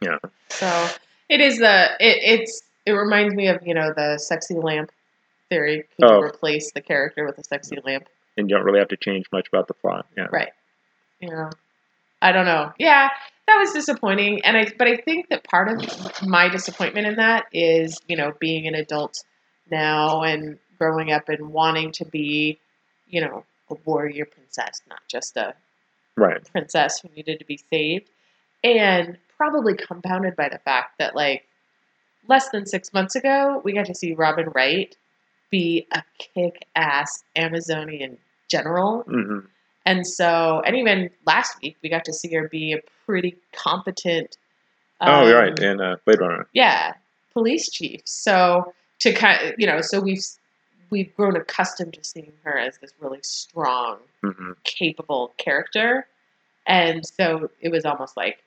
Yeah. 0.00 0.18
So 0.50 0.88
it 1.28 1.40
is 1.40 1.58
the 1.58 1.90
it, 1.98 2.40
it's 2.40 2.62
it 2.84 2.92
reminds 2.92 3.34
me 3.34 3.48
of 3.48 3.66
you 3.66 3.74
know 3.74 3.92
the 3.92 4.18
sexy 4.18 4.54
lamp 4.54 4.92
theory. 5.48 5.84
Could 5.96 6.04
Oh. 6.10 6.18
you 6.18 6.24
replace 6.24 6.72
the 6.72 6.80
character 6.80 7.24
with 7.24 7.38
a 7.38 7.44
sexy 7.44 7.76
lamp? 7.84 8.08
And 8.36 8.50
you 8.50 8.56
don't 8.56 8.64
really 8.64 8.78
have 8.80 8.88
to 8.88 8.96
change 8.96 9.26
much 9.32 9.48
about 9.48 9.68
the 9.68 9.74
plot. 9.74 10.06
Yeah. 10.16 10.26
Right. 10.30 10.52
You 11.20 11.30
know, 11.30 11.50
I 12.20 12.32
don't 12.32 12.44
know. 12.46 12.72
Yeah, 12.78 13.08
that 13.46 13.58
was 13.58 13.72
disappointing, 13.72 14.44
and 14.44 14.56
I 14.56 14.66
but 14.76 14.88
I 14.88 14.96
think 14.96 15.28
that 15.30 15.44
part 15.44 15.68
of 15.68 16.22
my 16.26 16.48
disappointment 16.48 17.06
in 17.06 17.16
that 17.16 17.46
is 17.52 17.98
you 18.08 18.16
know 18.16 18.32
being 18.38 18.66
an 18.66 18.74
adult 18.74 19.22
now 19.70 20.22
and 20.22 20.58
growing 20.78 21.10
up 21.12 21.28
and 21.28 21.50
wanting 21.52 21.92
to 21.92 22.04
be 22.04 22.58
you 23.06 23.20
know 23.20 23.44
a 23.70 23.74
warrior 23.84 24.26
princess, 24.26 24.80
not 24.88 25.00
just 25.08 25.36
a 25.36 25.54
Right. 26.16 26.42
princess 26.50 27.00
who 27.00 27.08
needed 27.10 27.38
to 27.40 27.44
be 27.44 27.58
saved, 27.70 28.08
and 28.64 29.18
probably 29.36 29.74
compounded 29.74 30.34
by 30.36 30.48
the 30.48 30.58
fact 30.58 30.98
that 30.98 31.14
like 31.14 31.46
less 32.28 32.48
than 32.50 32.66
six 32.66 32.92
months 32.92 33.14
ago 33.14 33.60
we 33.64 33.72
got 33.72 33.86
to 33.86 33.94
see 33.94 34.14
Robin 34.14 34.48
Wright 34.54 34.96
be 35.50 35.86
a 35.92 36.02
kick-ass 36.18 37.24
Amazonian 37.36 38.18
general 38.48 39.02
hmm 39.02 39.40
and 39.86 40.04
so, 40.04 40.62
and 40.66 40.74
even 40.76 41.10
last 41.26 41.62
week, 41.62 41.76
we 41.80 41.88
got 41.88 42.04
to 42.06 42.12
see 42.12 42.34
her 42.34 42.48
be 42.48 42.72
a 42.72 42.78
pretty 43.06 43.36
competent. 43.52 44.36
oh, 45.00 45.22
um, 45.22 45.28
you're 45.28 45.38
right. 45.38 45.56
And 45.60 45.80
uh, 45.80 45.96
Blade 46.04 46.18
Runner. 46.18 46.48
Yeah, 46.52 46.94
police 47.32 47.70
chief. 47.70 48.00
So 48.04 48.74
to 48.98 49.12
kind, 49.12 49.48
of, 49.50 49.54
you 49.58 49.66
know, 49.68 49.80
so 49.82 50.00
we've 50.00 50.24
we've 50.90 51.14
grown 51.14 51.36
accustomed 51.36 51.94
to 51.94 52.02
seeing 52.02 52.32
her 52.42 52.58
as 52.58 52.78
this 52.78 52.92
really 52.98 53.20
strong, 53.22 53.98
hmm 54.24 54.52
capable 54.64 55.32
character, 55.38 56.08
and 56.66 57.06
so 57.06 57.48
it 57.60 57.70
was 57.70 57.84
almost 57.84 58.16
like, 58.16 58.42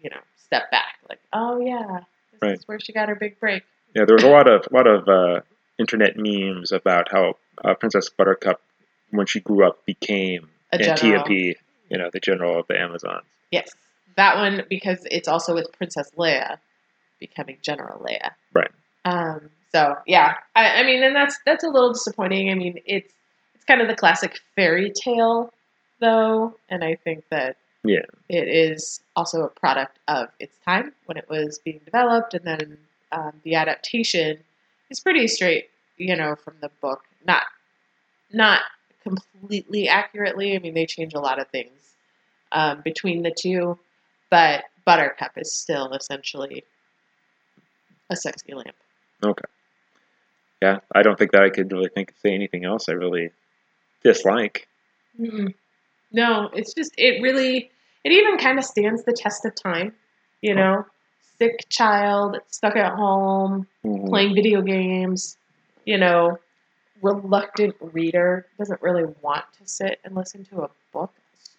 you 0.00 0.10
know, 0.10 0.20
step 0.36 0.70
back, 0.70 0.94
like, 1.08 1.18
oh 1.32 1.58
yeah, 1.58 2.00
this 2.30 2.40
Right. 2.40 2.58
is 2.58 2.68
where 2.68 2.78
she 2.78 2.92
got 2.92 3.08
her 3.08 3.16
big 3.16 3.40
break. 3.40 3.64
Yeah, 3.96 4.04
there 4.04 4.14
was 4.14 4.22
a 4.22 4.28
lot 4.28 4.48
of 4.48 4.64
a 4.70 4.74
lot 4.76 4.86
of 4.86 5.08
uh, 5.08 5.40
internet 5.78 6.16
memes 6.16 6.72
about 6.72 7.10
how 7.10 7.36
uh, 7.64 7.74
Princess 7.74 8.08
Buttercup, 8.10 8.60
when 9.10 9.26
she 9.26 9.40
grew 9.40 9.66
up, 9.66 9.84
became 9.86 10.48
A 10.72 10.78
general. 10.78 10.92
Antiope, 10.92 11.56
you 11.88 11.98
know, 11.98 12.10
the 12.12 12.20
general 12.20 12.60
of 12.60 12.66
the 12.66 12.78
Amazons. 12.78 13.24
Yes, 13.50 13.70
that 14.16 14.36
one 14.36 14.64
because 14.68 15.06
it's 15.10 15.28
also 15.28 15.54
with 15.54 15.70
Princess 15.72 16.10
Leia 16.16 16.58
becoming 17.20 17.58
General 17.62 17.98
Leia. 18.00 18.30
Right. 18.52 18.70
Um. 19.04 19.50
So 19.72 19.96
yeah, 20.06 20.34
I, 20.56 20.80
I 20.80 20.82
mean, 20.84 21.02
and 21.02 21.14
that's 21.14 21.38
that's 21.44 21.64
a 21.64 21.68
little 21.68 21.92
disappointing. 21.92 22.50
I 22.50 22.54
mean, 22.54 22.80
it's 22.86 23.12
it's 23.54 23.64
kind 23.64 23.80
of 23.80 23.88
the 23.88 23.94
classic 23.94 24.38
fairy 24.56 24.92
tale, 25.04 25.52
though, 26.00 26.54
and 26.68 26.82
I 26.82 26.94
think 26.96 27.24
that 27.30 27.56
Yeah. 27.84 28.06
it 28.28 28.48
is 28.48 29.00
also 29.14 29.42
a 29.42 29.48
product 29.48 29.98
of 30.08 30.28
its 30.40 30.56
time 30.64 30.92
when 31.06 31.16
it 31.18 31.28
was 31.28 31.58
being 31.58 31.80
developed, 31.84 32.34
and 32.34 32.44
then 32.44 32.78
um, 33.12 33.32
the 33.44 33.54
adaptation 33.56 34.38
is 34.90 35.00
pretty 35.00 35.26
straight, 35.28 35.68
you 35.96 36.16
know, 36.16 36.34
from 36.36 36.54
the 36.60 36.70
book. 36.80 37.02
Not 37.26 37.42
not 38.32 38.60
completely 39.02 39.88
accurately. 39.88 40.54
I 40.54 40.58
mean, 40.58 40.74
they 40.74 40.86
change 40.86 41.14
a 41.14 41.20
lot 41.20 41.40
of 41.40 41.48
things 41.48 41.94
um, 42.52 42.82
between 42.84 43.22
the 43.22 43.34
two, 43.36 43.78
but 44.30 44.64
Buttercup 44.84 45.32
is 45.36 45.52
still 45.52 45.92
essentially 45.92 46.64
a 48.10 48.16
sexy 48.16 48.54
lamp. 48.54 48.76
Okay. 49.22 49.44
Yeah, 50.62 50.78
I 50.94 51.02
don't 51.02 51.18
think 51.18 51.32
that 51.32 51.42
I 51.42 51.50
could 51.50 51.70
really 51.70 51.88
think 51.88 52.14
say 52.20 52.34
anything 52.34 52.64
else 52.64 52.88
I 52.88 52.92
really 52.92 53.30
dislike. 54.02 54.66
Mm-mm. 55.18 55.54
No, 56.10 56.50
it's 56.52 56.74
just 56.74 56.92
it 56.96 57.22
really 57.22 57.70
it 58.04 58.12
even 58.12 58.38
kind 58.38 58.58
of 58.58 58.64
stands 58.64 59.04
the 59.04 59.12
test 59.12 59.44
of 59.44 59.54
time. 59.54 59.94
You 60.40 60.54
know, 60.54 60.86
sick 61.38 61.68
child 61.68 62.36
stuck 62.48 62.76
at 62.76 62.92
home 62.94 63.66
Mhm. 63.84 64.08
playing 64.08 64.34
video 64.34 64.62
games. 64.62 65.36
You 65.84 65.98
know, 65.98 66.38
reluctant 67.00 67.76
reader 67.80 68.46
doesn't 68.58 68.82
really 68.82 69.04
want 69.22 69.44
to 69.58 69.66
sit 69.66 70.00
and 70.04 70.14
listen 70.14 70.44
to 70.46 70.62
a 70.62 70.70
book, 70.92 71.12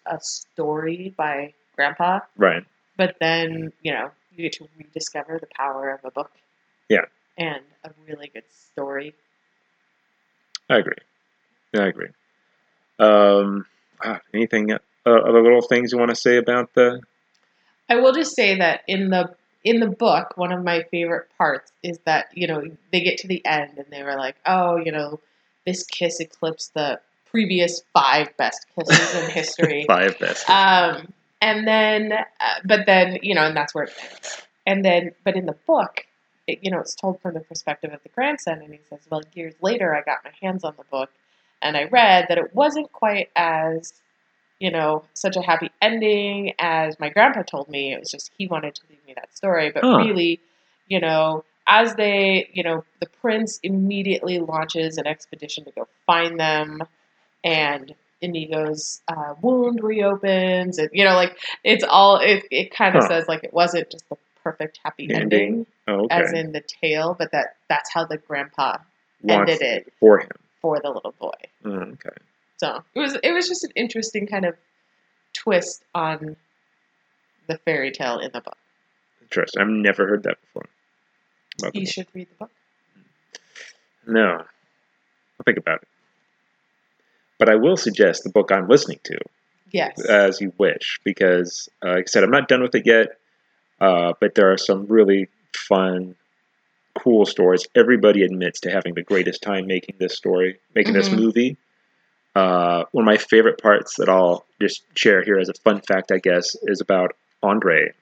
a 0.06 0.20
story 0.20 1.14
by 1.16 1.54
Grandpa. 1.76 2.20
Right. 2.36 2.64
But 2.96 3.16
then 3.20 3.72
you 3.82 3.92
know 3.92 4.10
you 4.32 4.42
get 4.42 4.52
to 4.54 4.68
rediscover 4.76 5.38
the 5.38 5.48
power 5.56 5.90
of 5.90 6.04
a 6.04 6.10
book. 6.10 6.30
Yeah. 6.88 7.06
And 7.38 7.62
a 7.84 7.90
really 8.06 8.28
good 8.28 8.44
story. 8.52 9.14
I 10.68 10.78
agree. 10.78 10.98
I 11.74 11.86
agree. 11.86 12.08
Um, 12.98 13.66
ah, 14.04 14.20
anything 14.34 14.72
uh, 14.72 14.78
other 15.06 15.42
little 15.42 15.62
things 15.62 15.90
you 15.90 15.98
want 15.98 16.10
to 16.10 16.16
say 16.16 16.36
about 16.36 16.74
the? 16.74 17.00
I 17.88 17.96
will 17.96 18.12
just 18.12 18.36
say 18.36 18.56
that 18.56 18.82
in 18.86 19.08
the 19.10 19.34
in 19.62 19.80
the 19.80 19.88
book, 19.88 20.36
one 20.36 20.52
of 20.52 20.64
my 20.64 20.84
favorite 20.90 21.28
parts 21.36 21.72
is 21.82 21.98
that 22.04 22.28
you 22.34 22.46
know 22.46 22.64
they 22.92 23.00
get 23.00 23.18
to 23.18 23.28
the 23.28 23.44
end 23.44 23.78
and 23.78 23.86
they 23.90 24.02
were 24.02 24.16
like, 24.16 24.36
oh, 24.46 24.76
you 24.76 24.92
know, 24.92 25.20
this 25.66 25.84
kiss 25.84 26.20
eclipsed 26.20 26.74
the 26.74 27.00
previous 27.30 27.82
five 27.92 28.36
best 28.36 28.66
kisses 28.74 29.14
in 29.14 29.30
history. 29.30 29.84
Five 29.86 30.18
best. 30.18 30.48
Um, 30.48 31.12
and 31.40 31.66
then, 31.66 32.12
uh, 32.12 32.54
but 32.64 32.86
then 32.86 33.18
you 33.22 33.34
know, 33.34 33.46
and 33.46 33.56
that's 33.56 33.74
where 33.74 33.84
it 33.84 33.92
ends. 34.02 34.42
And 34.66 34.84
then, 34.84 35.12
but 35.24 35.36
in 35.36 35.46
the 35.46 35.56
book, 35.66 36.06
it, 36.46 36.60
you 36.62 36.70
know, 36.70 36.80
it's 36.80 36.94
told 36.94 37.20
from 37.20 37.34
the 37.34 37.40
perspective 37.40 37.92
of 37.92 38.02
the 38.02 38.08
grandson, 38.10 38.60
and 38.62 38.72
he 38.72 38.80
says, 38.88 39.00
well, 39.10 39.22
years 39.34 39.54
later, 39.60 39.94
I 39.94 40.02
got 40.02 40.18
my 40.24 40.32
hands 40.40 40.64
on 40.64 40.74
the 40.76 40.84
book, 40.84 41.10
and 41.62 41.76
I 41.76 41.84
read 41.84 42.26
that 42.28 42.38
it 42.38 42.54
wasn't 42.54 42.92
quite 42.92 43.30
as 43.36 43.92
you 44.60 44.70
know, 44.70 45.04
such 45.14 45.36
a 45.36 45.42
happy 45.42 45.70
ending 45.82 46.54
as 46.60 47.00
my 47.00 47.08
grandpa 47.08 47.42
told 47.42 47.68
me. 47.68 47.92
It 47.94 48.00
was 48.00 48.10
just 48.10 48.30
he 48.38 48.46
wanted 48.46 48.74
to 48.76 48.82
leave 48.90 49.04
me 49.06 49.14
that 49.16 49.36
story. 49.36 49.70
But 49.72 49.84
Huh. 49.84 49.96
really, 49.96 50.40
you 50.86 51.00
know, 51.00 51.44
as 51.66 51.94
they, 51.96 52.50
you 52.52 52.62
know, 52.62 52.84
the 53.00 53.06
prince 53.06 53.58
immediately 53.62 54.38
launches 54.38 54.98
an 54.98 55.06
expedition 55.06 55.64
to 55.64 55.72
go 55.72 55.88
find 56.06 56.38
them, 56.38 56.82
and 57.44 57.94
Inigo's 58.20 59.00
uh, 59.08 59.34
wound 59.40 59.82
reopens, 59.82 60.78
and 60.78 60.90
you 60.92 61.04
know, 61.04 61.14
like 61.14 61.38
it's 61.64 61.84
all 61.84 62.18
it. 62.18 62.44
It 62.50 62.70
kind 62.74 62.96
of 62.96 63.02
Huh. 63.02 63.08
says 63.08 63.28
like 63.28 63.44
it 63.44 63.52
wasn't 63.54 63.90
just 63.90 64.08
the 64.10 64.16
perfect 64.44 64.78
happy 64.84 65.08
Ending. 65.10 65.22
ending, 65.22 65.66
oh, 65.88 66.04
okay. 66.04 66.16
as 66.16 66.32
in 66.32 66.52
the 66.52 66.62
tale, 66.82 67.16
but 67.18 67.32
that 67.32 67.56
that's 67.68 67.92
how 67.92 68.04
the 68.04 68.18
grandpa 68.18 68.78
Wants 69.22 69.50
ended 69.52 69.62
it 69.62 69.92
for 70.00 70.18
him. 70.18 70.30
for 70.60 70.80
the 70.80 70.90
little 70.90 71.14
boy. 71.18 71.32
Mm, 71.64 71.92
okay. 71.94 72.16
So 72.60 72.84
it 72.94 73.00
was 73.00 73.16
it 73.22 73.32
was 73.32 73.48
just 73.48 73.64
an 73.64 73.70
interesting 73.74 74.26
kind 74.26 74.44
of 74.44 74.54
twist 75.32 75.82
on 75.94 76.36
the 77.46 77.56
fairy 77.64 77.90
tale 77.90 78.18
in 78.18 78.30
the 78.34 78.42
book. 78.42 78.58
Interesting. 79.22 79.62
I've 79.62 79.68
never 79.68 80.06
heard 80.06 80.24
that 80.24 80.38
before. 80.42 80.66
About 81.58 81.74
You 81.74 81.80
book. 81.86 81.90
should 81.90 82.06
read 82.12 82.28
the 82.28 82.34
book. 82.34 82.50
No. 84.06 84.42
I'll 84.42 85.44
think 85.46 85.56
about 85.56 85.80
it. 85.80 85.88
But 87.38 87.48
I 87.48 87.54
will 87.54 87.78
suggest 87.78 88.24
the 88.24 88.30
book 88.30 88.52
I'm 88.52 88.68
listening 88.68 89.00
to, 89.04 89.16
Yes. 89.70 89.98
as 90.04 90.42
you 90.42 90.52
wish, 90.58 91.00
because, 91.02 91.66
uh, 91.82 91.92
like 91.92 92.02
I 92.02 92.04
said, 92.10 92.24
I'm 92.24 92.30
not 92.30 92.46
done 92.48 92.60
with 92.60 92.74
it 92.74 92.84
yet, 92.84 93.16
uh, 93.80 94.12
but 94.20 94.34
there 94.34 94.52
are 94.52 94.58
some 94.58 94.84
really 94.86 95.28
fun, 95.56 96.14
cool 96.98 97.24
stories. 97.24 97.66
Everybody 97.74 98.22
admits 98.22 98.60
to 98.60 98.70
having 98.70 98.92
the 98.92 99.02
greatest 99.02 99.40
time 99.40 99.66
making 99.66 99.96
this 99.98 100.14
story, 100.14 100.60
making 100.74 100.92
this 100.92 101.08
Mhm. 101.08 101.18
movie. 101.20 101.56
Uh, 102.34 102.84
one 102.92 103.04
of 103.04 103.06
my 103.06 103.16
favorite 103.16 103.60
parts 103.60 103.96
that 103.96 104.08
I'll 104.08 104.44
just 104.60 104.82
share 104.94 105.22
here 105.22 105.38
as 105.38 105.48
a 105.48 105.54
fun 105.54 105.80
fact, 105.80 106.12
I 106.12 106.18
guess, 106.18 106.56
is 106.62 106.80
about 106.80 107.16
Andre. 107.42 107.92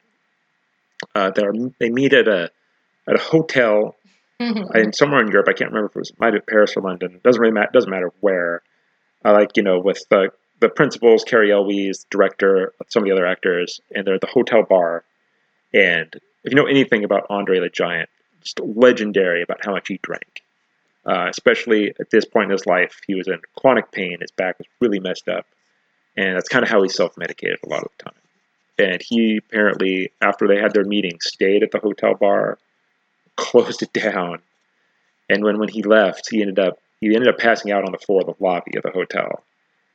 Uh, 1.15 1.31
they 1.79 1.91
meet 1.91 2.13
at 2.13 2.29
a 2.29 2.51
at 3.09 3.17
a 3.17 3.23
hotel 3.23 3.97
in 4.39 4.93
somewhere 4.93 5.23
in 5.23 5.31
Europe. 5.31 5.47
I 5.49 5.53
can't 5.53 5.71
remember 5.71 5.89
if 5.89 5.97
it 5.97 5.99
was 5.99 6.13
might 6.19 6.35
have 6.35 6.47
Paris 6.47 6.77
or 6.77 6.83
London. 6.83 7.21
Doesn't 7.25 7.41
really 7.41 7.53
matter. 7.53 7.71
Doesn't 7.73 7.91
matter 7.91 8.13
where. 8.21 8.63
I 9.25 9.33
like 9.33 9.57
you 9.57 9.63
know 9.63 9.79
with 9.79 10.05
the 10.11 10.31
the 10.61 10.69
principals, 10.69 11.25
Cary 11.25 11.53
Elwes, 11.53 12.05
director, 12.11 12.73
some 12.89 13.03
of 13.03 13.07
the 13.07 13.13
other 13.13 13.27
actors, 13.27 13.81
and 13.95 14.07
they're 14.07 14.15
at 14.15 14.21
the 14.21 14.27
hotel 14.27 14.65
bar. 14.69 15.05
And 15.73 16.13
if 16.45 16.53
you 16.53 16.57
know 16.57 16.67
anything 16.67 17.05
about 17.05 17.27
Andre 17.31 17.61
the 17.61 17.69
Giant, 17.69 18.09
just 18.43 18.61
legendary 18.61 19.43
about 19.43 19.65
how 19.65 19.73
much 19.73 19.89
he 19.89 19.99
drank. 20.03 20.38
Uh, 21.09 21.27
especially 21.31 21.95
at 21.99 22.11
this 22.11 22.27
point 22.27 22.47
in 22.47 22.51
his 22.51 22.67
life, 22.67 23.01
he 23.07 23.15
was 23.15 23.29
in 23.29 23.41
chronic 23.57 23.91
pain. 23.93 24.19
His 24.21 24.31
back 24.31 24.59
was 24.59 24.69
really 24.79 25.01
messed 25.01 25.27
up, 25.27 25.47
and 26.17 26.37
that's 26.37 26.51
kind 26.51 26.63
of 26.63 26.69
how 26.69 26.83
he 26.83 26.89
self-medicated 26.91 27.61
a 27.65 27.69
lot 27.69 27.83
of 27.83 27.89
the 27.97 28.05
time. 28.05 28.21
And 28.79 29.03
he 29.03 29.39
apparently, 29.39 30.13
after 30.21 30.47
they 30.47 30.59
had 30.59 30.75
their 30.75 30.85
meeting, 30.85 31.19
stayed 31.21 31.63
at 31.63 31.71
the 31.71 31.79
hotel 31.79 32.15
bar, 32.15 32.59
closed 33.37 33.83
it 33.83 33.93
down, 33.93 34.41
and 35.31 35.43
when 35.43 35.59
when 35.59 35.71
he 35.71 35.83
left, 35.83 36.29
he 36.31 36.43
ended 36.43 36.59
up 36.59 36.79
he 37.01 37.15
ended 37.15 37.29
up 37.29 37.39
passing 37.39 37.73
out 37.73 37.85
on 37.85 37.93
the 37.93 37.99
floor 37.99 38.21
of 38.21 38.27
the 38.27 38.45
lobby 38.45 38.77
of 38.77 38.83
the 38.83 38.91
hotel. 38.91 39.45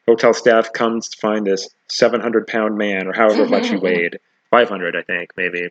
Hotel 0.08 0.34
staff 0.34 0.74
comes 0.74 1.10
to 1.10 1.18
find 1.18 1.46
this 1.46 1.70
700 1.90 2.48
pound 2.48 2.78
man, 2.78 3.08
or 3.08 3.14
however 3.14 3.46
much 3.46 3.70
he 3.70 3.76
weighed, 3.88 4.20
500, 4.50 4.96
I 4.96 5.02
think, 5.04 5.32
maybe, 5.38 5.70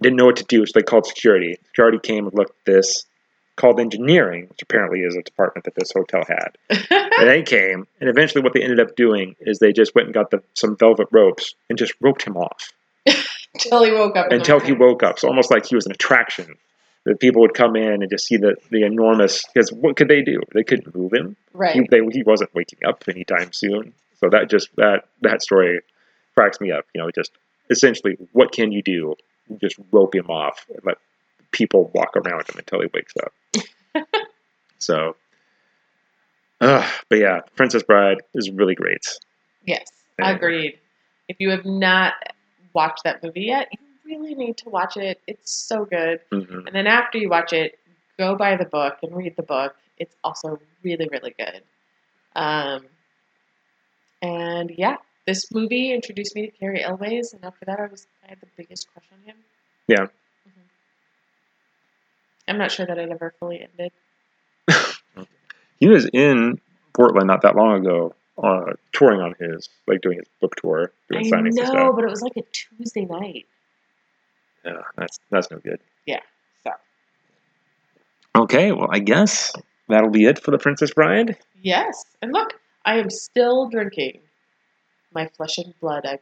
didn't 0.00 0.16
know 0.16 0.26
what 0.26 0.36
to 0.36 0.44
do, 0.44 0.66
so 0.66 0.72
they 0.74 0.82
called 0.82 1.06
security. 1.06 1.58
Security 1.66 1.98
came 2.02 2.26
and 2.26 2.34
looked 2.34 2.50
at 2.50 2.64
this, 2.64 3.06
called 3.56 3.80
engineering, 3.80 4.46
which 4.48 4.62
apparently 4.62 5.00
is 5.00 5.16
a 5.16 5.22
department 5.22 5.64
that 5.64 5.74
this 5.74 5.92
hotel 5.92 6.22
had. 6.28 6.56
and 7.18 7.28
they 7.28 7.42
came, 7.42 7.86
and 8.00 8.08
eventually 8.08 8.42
what 8.42 8.52
they 8.52 8.62
ended 8.62 8.80
up 8.80 8.94
doing 8.96 9.34
is 9.40 9.58
they 9.58 9.72
just 9.72 9.94
went 9.94 10.06
and 10.06 10.14
got 10.14 10.30
the, 10.30 10.42
some 10.54 10.76
velvet 10.76 11.08
ropes 11.10 11.54
and 11.68 11.78
just 11.78 11.94
roped 12.00 12.22
him 12.22 12.36
off 12.36 12.72
Until 13.54 13.84
he 13.84 13.92
woke 13.92 14.16
up. 14.16 14.30
until 14.30 14.60
he 14.60 14.72
woke 14.72 15.02
up. 15.02 15.18
So 15.18 15.28
almost 15.28 15.50
like 15.50 15.66
he 15.66 15.74
was 15.74 15.86
an 15.86 15.92
attraction. 15.92 16.56
That 17.04 17.20
people 17.20 17.40
would 17.42 17.54
come 17.54 17.76
in 17.76 18.02
and 18.02 18.10
just 18.10 18.26
see 18.26 18.36
the, 18.36 18.56
the 18.70 18.82
enormous. 18.82 19.44
Because 19.46 19.72
what 19.72 19.94
could 19.94 20.08
they 20.08 20.22
do? 20.22 20.40
They 20.52 20.64
couldn't 20.64 20.92
move 20.92 21.12
him. 21.12 21.36
Right. 21.52 21.72
He, 21.72 21.86
they, 21.88 22.00
he 22.10 22.24
wasn't 22.24 22.52
waking 22.52 22.80
up 22.84 23.04
anytime 23.08 23.52
soon. 23.52 23.92
So 24.18 24.28
that 24.30 24.50
just 24.50 24.74
that 24.74 25.04
that 25.20 25.40
story 25.40 25.82
cracks 26.36 26.60
me 26.60 26.72
up. 26.72 26.84
You 26.94 27.02
know, 27.02 27.10
just 27.12 27.30
essentially, 27.70 28.16
what 28.32 28.50
can 28.50 28.72
you 28.72 28.82
do? 28.82 29.14
You 29.48 29.56
just 29.60 29.76
rope 29.92 30.16
him 30.16 30.30
off 30.30 30.66
and 30.68 30.80
let 30.84 30.98
people 31.52 31.92
walk 31.94 32.16
around 32.16 32.48
him 32.50 32.58
until 32.58 32.80
he 32.80 32.88
wakes 32.92 33.12
up. 33.22 33.32
so, 34.78 35.16
uh, 36.60 36.88
but 37.08 37.18
yeah, 37.18 37.40
Princess 37.56 37.82
Bride 37.82 38.18
is 38.34 38.50
really 38.50 38.74
great. 38.74 39.04
Yes, 39.64 39.86
Yeah. 40.18 40.30
agreed. 40.30 40.78
If 41.28 41.36
you 41.40 41.50
have 41.50 41.64
not 41.64 42.14
watched 42.72 43.04
that 43.04 43.22
movie 43.22 43.42
yet, 43.42 43.68
you 43.72 43.78
really 44.04 44.34
need 44.34 44.56
to 44.58 44.68
watch 44.68 44.96
it. 44.96 45.20
It's 45.26 45.50
so 45.50 45.84
good. 45.84 46.20
hmm 46.30 46.66
And 46.66 46.74
then 46.74 46.86
after 46.86 47.18
you 47.18 47.28
watch 47.28 47.52
it, 47.52 47.78
go 48.18 48.36
buy 48.36 48.56
the 48.56 48.64
book 48.64 48.98
and 49.02 49.14
read 49.16 49.34
the 49.36 49.42
book. 49.42 49.74
It's 49.98 50.14
also 50.22 50.60
really, 50.82 51.08
really 51.10 51.34
good. 51.38 51.62
Um, 52.34 52.86
and 54.22 54.70
yeah, 54.76 54.96
this 55.26 55.50
movie 55.52 55.92
introduced 55.92 56.34
me 56.34 56.46
to 56.46 56.52
Cary 56.52 56.82
Elwes, 56.82 57.32
and 57.32 57.44
after 57.44 57.64
that, 57.66 57.80
I 57.80 57.86
was 57.86 58.06
I 58.24 58.28
had 58.30 58.40
the 58.40 58.46
biggest 58.56 58.88
crush 58.92 59.04
on 59.12 59.18
him. 59.26 59.36
Yeah. 59.88 60.06
I'm 62.48 62.58
not 62.58 62.70
sure 62.70 62.86
that 62.86 62.98
it 62.98 63.10
ever 63.10 63.34
fully 63.38 63.60
ended. 63.62 63.92
He 65.78 65.88
was 65.88 66.08
in 66.12 66.58
Portland 66.94 67.26
not 67.26 67.42
that 67.42 67.54
long 67.54 67.80
ago, 67.84 68.14
uh, 68.42 68.72
touring 68.92 69.20
on 69.20 69.34
his 69.38 69.68
like 69.86 70.00
doing 70.00 70.18
his 70.18 70.26
book 70.40 70.56
tour, 70.56 70.90
doing 71.10 71.26
I 71.26 71.36
signings 71.36 71.52
stuff. 71.52 71.94
but 71.94 72.04
it 72.04 72.10
was 72.10 72.22
like 72.22 72.36
a 72.36 72.42
Tuesday 72.50 73.04
night. 73.04 73.46
Yeah, 74.64 74.80
that's 74.96 75.20
that's 75.30 75.50
no 75.50 75.58
good. 75.58 75.80
Yeah. 76.06 76.20
So 76.64 76.70
Okay, 78.34 78.72
well, 78.72 78.88
I 78.90 79.00
guess 79.00 79.54
that'll 79.88 80.10
be 80.10 80.24
it 80.24 80.38
for 80.38 80.50
the 80.50 80.58
Princess 80.58 80.92
Bride. 80.92 81.36
yes, 81.62 82.04
and 82.22 82.32
look, 82.32 82.54
I 82.84 82.96
am 82.98 83.10
still 83.10 83.68
drinking 83.68 84.20
my 85.12 85.28
flesh 85.36 85.58
and 85.58 85.78
blood 85.80 86.04
IPA. 86.04 86.20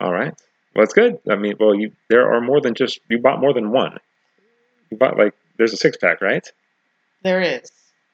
All 0.00 0.12
right. 0.12 0.34
Well, 0.74 0.84
that's 0.84 0.94
good. 0.94 1.18
I 1.28 1.36
mean, 1.36 1.54
well, 1.60 1.74
you 1.74 1.92
there 2.08 2.32
are 2.32 2.40
more 2.40 2.60
than 2.60 2.74
just 2.74 2.98
you 3.08 3.18
bought 3.18 3.40
more 3.40 3.54
than 3.54 3.70
one. 3.70 3.98
You 4.90 4.96
bought 4.96 5.16
like 5.16 5.34
there's 5.56 5.72
a 5.72 5.76
six 5.76 5.96
pack, 5.96 6.20
right? 6.20 6.46
There 7.22 7.40
is. 7.40 7.70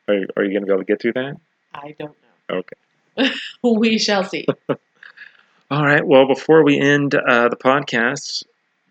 Are 0.08 0.14
you, 0.14 0.26
are 0.36 0.44
you 0.44 0.50
going 0.50 0.62
to 0.62 0.66
be 0.66 0.72
able 0.72 0.82
to 0.82 0.84
get 0.84 1.00
through 1.00 1.14
that? 1.14 1.36
I 1.74 1.94
don't 1.98 2.14
know. 2.50 2.56
Okay. 2.58 3.32
We 3.62 3.98
shall 3.98 4.24
see. 4.24 4.46
All 5.70 5.84
right. 5.84 6.06
Well, 6.06 6.28
before 6.28 6.62
we 6.62 6.78
end 6.78 7.14
uh, 7.14 7.48
the 7.48 7.56
podcast, 7.56 8.44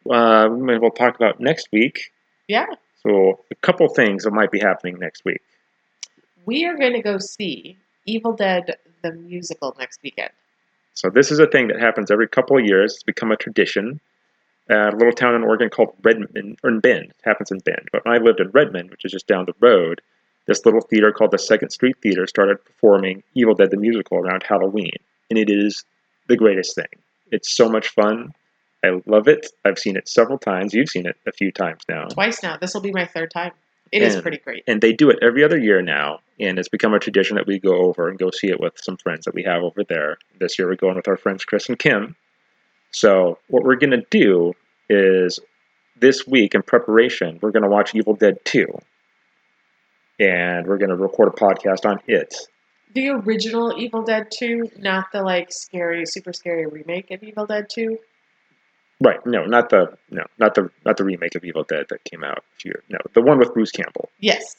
uh, 0.10 0.50
we 0.52 0.62
might 0.62 0.82
well 0.82 0.92
talk 0.92 1.16
about 1.16 1.40
next 1.40 1.70
week. 1.72 2.12
Yeah. 2.48 2.66
So, 3.04 3.40
a 3.52 3.56
couple 3.56 3.88
things 3.88 4.24
that 4.24 4.32
might 4.32 4.52
be 4.52 4.60
happening 4.60 4.98
next 5.00 5.24
week. 5.24 5.42
We 6.46 6.66
are 6.66 6.76
going 6.76 6.94
to 6.94 7.02
go 7.02 7.18
see 7.18 7.78
Evil 8.06 8.34
Dead 8.34 8.78
the 9.04 9.14
musical 9.14 9.76
next 9.80 10.02
weekend. 10.04 10.32
So, 10.96 11.10
this 11.10 11.32
is 11.32 11.40
a 11.40 11.48
thing 11.48 11.68
that 11.68 11.80
happens 11.80 12.10
every 12.12 12.28
couple 12.28 12.58
of 12.58 12.66
years. 12.66 12.96
It's 12.96 13.04
become 13.04 13.32
a 13.32 13.38
tradition. 13.38 14.02
At 14.70 14.94
a 14.94 14.98
little 14.98 15.14
town 15.14 15.36
in 15.36 15.44
Oregon 15.44 15.70
called 15.70 15.94
Redmond, 16.04 16.58
or 16.64 16.70
in 16.72 16.80
Bend. 16.80 17.06
It 17.06 17.16
happens 17.24 17.52
in 17.52 17.60
Bend. 17.60 17.88
But 17.92 18.04
when 18.06 18.16
I 18.16 18.18
lived 18.18 18.40
in 18.40 18.50
Redmond, 18.50 18.90
which 18.90 19.06
is 19.06 19.12
just 19.12 19.28
down 19.28 19.46
the 19.46 19.54
road, 19.60 20.02
this 20.48 20.66
little 20.66 20.82
theater 20.82 21.12
called 21.12 21.32
the 21.32 21.38
Second 21.38 21.70
Street 21.70 21.96
Theater 22.02 22.26
started 22.26 22.64
performing 22.66 23.22
Evil 23.36 23.54
Dead 23.54 23.70
the 23.72 23.78
musical 23.78 24.18
around 24.18 24.44
Halloween. 24.44 24.92
And 25.30 25.38
it 25.38 25.50
is 25.52 25.86
the 26.28 26.36
greatest 26.38 26.74
thing. 26.76 26.86
It's 27.32 27.56
so 27.56 27.70
much 27.70 27.90
fun. 27.90 28.34
I 28.84 29.02
love 29.08 29.28
it. 29.28 29.48
I've 29.66 29.80
seen 29.80 29.96
it 29.98 30.08
several 30.08 30.38
times. 30.38 30.74
You've 30.74 30.90
seen 30.90 31.06
it 31.08 31.16
a 31.28 31.32
few 31.32 31.52
times 31.52 31.82
now. 31.90 32.06
Twice 32.06 32.42
now. 32.44 32.58
This 32.58 32.74
will 32.74 32.82
be 32.82 32.92
my 32.92 33.06
third 33.06 33.32
time. 33.32 33.52
It 33.92 34.02
is 34.02 34.16
And- 34.16 34.24
pretty 34.24 34.38
great. 34.38 34.64
and 34.68 34.82
they 34.82 34.94
do 34.94 35.10
it 35.12 35.20
every 35.22 35.44
other 35.44 35.58
year 35.60 35.82
now 35.82 36.20
and 36.40 36.58
it's 36.60 36.68
become 36.68 36.94
a 36.96 37.00
tradition 37.00 37.36
that 37.38 37.46
we 37.48 37.60
go 37.60 37.84
over 37.84 38.10
and 38.10 38.18
go 38.20 38.30
see 38.32 38.48
it 38.48 38.60
with 38.60 38.74
some 38.78 38.98
friends 38.98 39.26
that 39.26 39.34
we 39.36 39.44
have 39.44 39.62
over 39.64 39.84
there 39.84 40.18
this 40.40 40.58
year 40.60 40.68
we're 40.68 40.76
going 40.76 40.96
with 40.96 41.08
our 41.08 41.16
friends 41.16 41.46
chris 41.46 41.70
and 41.70 41.78
kim 41.80 42.16
so 43.02 43.38
what 43.50 43.64
we're 43.64 43.76
going 43.84 43.92
to 43.92 44.06
do 44.10 44.54
is 44.90 45.40
this 46.00 46.26
week 46.26 46.56
in 46.56 46.62
preparation 46.62 47.40
we're 47.42 47.52
going 47.52 47.64
to 47.64 47.70
watch 47.78 47.94
evil 47.94 48.16
dead 48.16 48.38
2 48.46 48.66
and 50.20 50.66
we're 50.68 50.78
going 50.78 50.90
to 50.90 50.96
record 50.96 51.28
a 51.28 51.32
podcast 51.46 51.86
on 51.86 52.00
it 52.08 52.34
The 52.94 53.10
original 53.10 53.74
Evil 53.78 54.04
Dead 54.04 54.28
2, 54.40 54.72
not 54.78 55.06
the 55.12 55.22
like 55.22 55.50
scary, 55.52 56.04
super 56.06 56.32
scary 56.32 56.66
remake 56.68 57.12
of 57.12 57.22
Evil 57.24 57.46
Dead 57.46 57.66
2. 57.70 57.98
right 59.02 59.20
no 59.26 59.42
not 59.56 59.70
the 59.70 59.82
no 60.10 60.24
not 60.40 60.56
the 60.56 60.70
not 60.86 60.96
the 60.98 61.04
remake 61.04 61.36
of 61.36 61.44
evil 61.44 61.64
dead 61.64 61.86
that 61.90 62.02
came 62.10 62.24
out 62.24 62.38
a 62.38 62.56
few 62.62 62.74
no 62.90 62.98
the 63.14 63.22
one 63.22 63.38
with 63.40 63.54
bruce 63.54 63.72
campbell 63.72 64.08
Yes. 64.20 64.56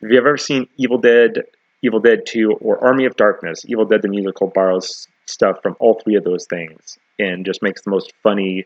Have 0.00 0.10
you've 0.10 0.26
ever 0.26 0.36
seen 0.36 0.66
Evil 0.78 0.98
Dead, 0.98 1.44
Evil 1.84 2.00
Dead 2.00 2.26
2, 2.26 2.54
or 2.60 2.82
Army 2.84 3.04
of 3.06 3.14
Darkness? 3.14 3.60
Evil 3.66 3.84
Dead 3.84 4.02
the 4.02 4.08
musical 4.08 4.48
borrows 4.48 5.06
stuff 5.26 5.56
from 5.62 5.76
all 5.78 5.94
three 6.02 6.16
of 6.16 6.24
those 6.24 6.44
things 6.50 6.98
and 7.18 7.44
just 7.44 7.62
makes 7.62 7.82
the 7.82 7.90
most 7.90 8.12
funny, 8.22 8.64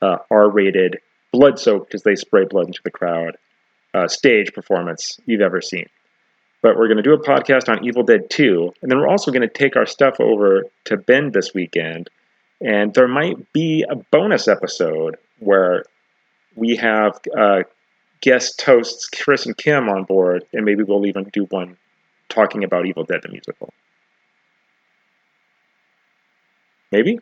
uh, 0.00 0.18
R-rated, 0.30 1.00
blood-soaked 1.32 1.88
because 1.88 2.02
they 2.02 2.14
spray 2.14 2.44
blood 2.44 2.66
into 2.66 2.80
the 2.84 2.90
crowd, 2.90 3.36
uh, 3.94 4.08
stage 4.08 4.52
performance 4.52 5.18
you've 5.26 5.40
ever 5.40 5.60
seen. 5.60 5.86
But 6.62 6.76
we're 6.76 6.86
going 6.86 6.98
to 6.98 7.02
do 7.02 7.14
a 7.14 7.18
podcast 7.18 7.68
on 7.68 7.84
Evil 7.84 8.04
Dead 8.04 8.30
2, 8.30 8.72
and 8.82 8.90
then 8.90 8.98
we're 8.98 9.08
also 9.08 9.32
going 9.32 9.42
to 9.42 9.48
take 9.48 9.76
our 9.76 9.86
stuff 9.86 10.20
over 10.20 10.64
to 10.84 10.96
Bend 10.96 11.32
this 11.32 11.52
weekend, 11.54 12.08
and 12.60 12.94
there 12.94 13.08
might 13.08 13.52
be 13.52 13.84
a 13.88 13.96
bonus 13.96 14.46
episode 14.46 15.16
where 15.40 15.84
we 16.54 16.76
have 16.76 17.18
uh, 17.36 17.62
guest 18.20 18.62
hosts 18.62 19.08
Chris 19.08 19.46
and 19.46 19.56
Kim 19.56 19.88
on 19.88 20.04
board, 20.04 20.44
and 20.52 20.64
maybe 20.64 20.84
we'll 20.84 21.06
even 21.06 21.24
do 21.32 21.44
one 21.50 21.76
talking 22.28 22.64
about 22.64 22.86
Evil 22.86 23.04
Dead 23.04 23.20
the 23.22 23.28
musical. 23.28 23.72
Maybe 26.90 27.18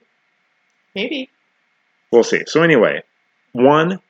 Maybe. 0.94 1.30
we'll 2.12 2.24
see. 2.24 2.42
So 2.46 2.62
anyway, 2.62 3.02
one 3.52 4.00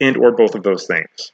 and 0.00 0.16
or 0.16 0.32
both 0.32 0.54
of 0.54 0.62
those 0.62 0.86
things. 0.86 1.32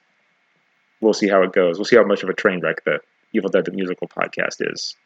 We'll 1.01 1.15
see 1.15 1.29
how 1.29 1.43
it 1.43 1.53
goes. 1.53 1.79
We'll 1.79 1.85
see 1.85 1.97
how 1.97 2.05
much 2.05 2.23
of 2.23 2.29
a 2.29 2.35
train 2.35 2.61
wreck 2.61 2.85
the 2.85 3.01
Evil 3.33 3.51
Dead 3.51 3.65
the 3.65 3.73
musical 3.73 4.09
podcast 4.09 4.57
is. 4.61 4.97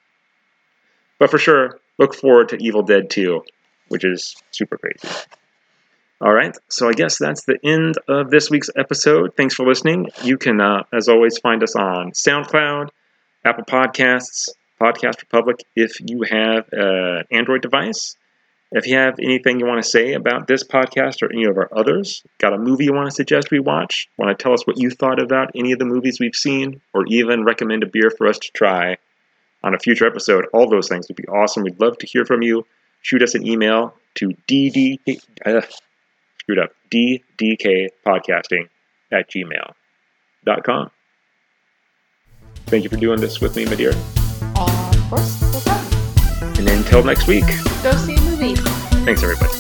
But 1.19 1.31
for 1.31 1.39
sure, 1.39 1.79
look 1.99 2.15
forward 2.15 2.49
to 2.51 2.57
Evil 2.63 2.83
Dead 2.83 3.11
2, 3.11 3.43
which 3.89 4.05
is 4.05 4.37
super 4.51 4.79
crazy. 4.79 5.09
All 6.23 6.33
right, 6.33 6.57
so 6.69 6.89
I 6.89 6.93
guess 6.93 7.19
that's 7.19 7.45
the 7.45 7.59
end 7.65 7.97
of 8.07 8.31
this 8.31 8.51
week's 8.51 8.69
episode. 8.77 9.35
Thanks 9.37 9.55
for 9.55 9.67
listening. 9.67 10.11
You 10.23 10.37
can, 10.37 10.61
uh, 10.61 10.83
as 10.93 11.09
always, 11.09 11.39
find 11.39 11.63
us 11.63 11.75
on 11.75 12.13
SoundCloud, 12.13 12.91
Apple 13.45 13.65
Podcasts, 13.65 14.51
Podcast 14.81 15.21
Republic 15.21 15.57
if 15.77 15.99
you 16.01 16.23
have 16.23 16.69
uh, 16.73 17.21
an 17.21 17.25
Android 17.31 17.63
device. 17.63 18.17
If 18.73 18.87
you 18.87 18.97
have 18.97 19.19
anything 19.19 19.59
you 19.59 19.67
want 19.67 19.83
to 19.83 19.89
say 19.89 20.13
about 20.13 20.47
this 20.47 20.63
podcast 20.63 21.23
or 21.23 21.33
any 21.33 21.45
of 21.45 21.57
our 21.57 21.69
others, 21.77 22.23
got 22.39 22.53
a 22.53 22.59
movie 22.59 22.85
you 22.85 22.93
want 22.93 23.09
to 23.09 23.15
suggest 23.15 23.51
we 23.51 23.59
watch, 23.59 24.09
want 24.17 24.37
to 24.37 24.41
tell 24.41 24.53
us 24.53 24.65
what 24.65 24.79
you 24.79 24.91
thought 24.91 25.21
about 25.21 25.51
any 25.57 25.73
of 25.73 25.81
the 25.81 25.85
movies 25.85 26.21
we've 26.21 26.37
seen, 26.37 26.81
or 26.95 27.05
even 27.09 27.45
recommend 27.45 27.83
a 27.83 27.87
beer 27.87 28.11
for 28.17 28.29
us 28.29 28.39
to 28.39 28.51
try 28.53 28.97
on 29.65 29.75
a 29.75 29.79
future 29.79 30.07
episode, 30.07 30.47
all 30.53 30.69
those 30.71 30.89
things 30.89 31.09
would 31.09 31.17
be 31.17 31.27
awesome. 31.27 31.65
We'd 31.65 31.81
love 31.81 31.99
to 31.99 32.07
hear 32.07 32.25
from 32.25 32.43
you. 32.43 32.65
Shoot 33.03 33.23
us 33.23 33.35
an 33.35 33.47
email 33.47 33.95
to 34.17 34.33
dd, 34.49 34.99
uh, 35.45 35.61
screwed 36.39 36.59
up, 36.59 36.71
ddkpodcasting 36.93 38.69
at 39.13 39.31
gmail.com. 39.31 40.91
Thank 42.67 42.85
you 42.85 42.91
for 42.91 42.97
doing 42.97 43.21
this 43.21 43.41
with 43.41 43.57
me, 43.57 43.65
my 43.65 43.75
dear. 43.75 43.95
Of 44.55 45.11
course. 45.11 45.60
No 46.93 47.03
problem. 47.03 47.09
And 47.11 47.19
until 47.21 47.27
next 47.27 47.27
week, 47.27 47.45
Go 47.83 47.93
see 47.93 48.15
a 48.17 48.21
movie. 48.23 48.55
thanks 49.05 49.23
everybody. 49.23 49.60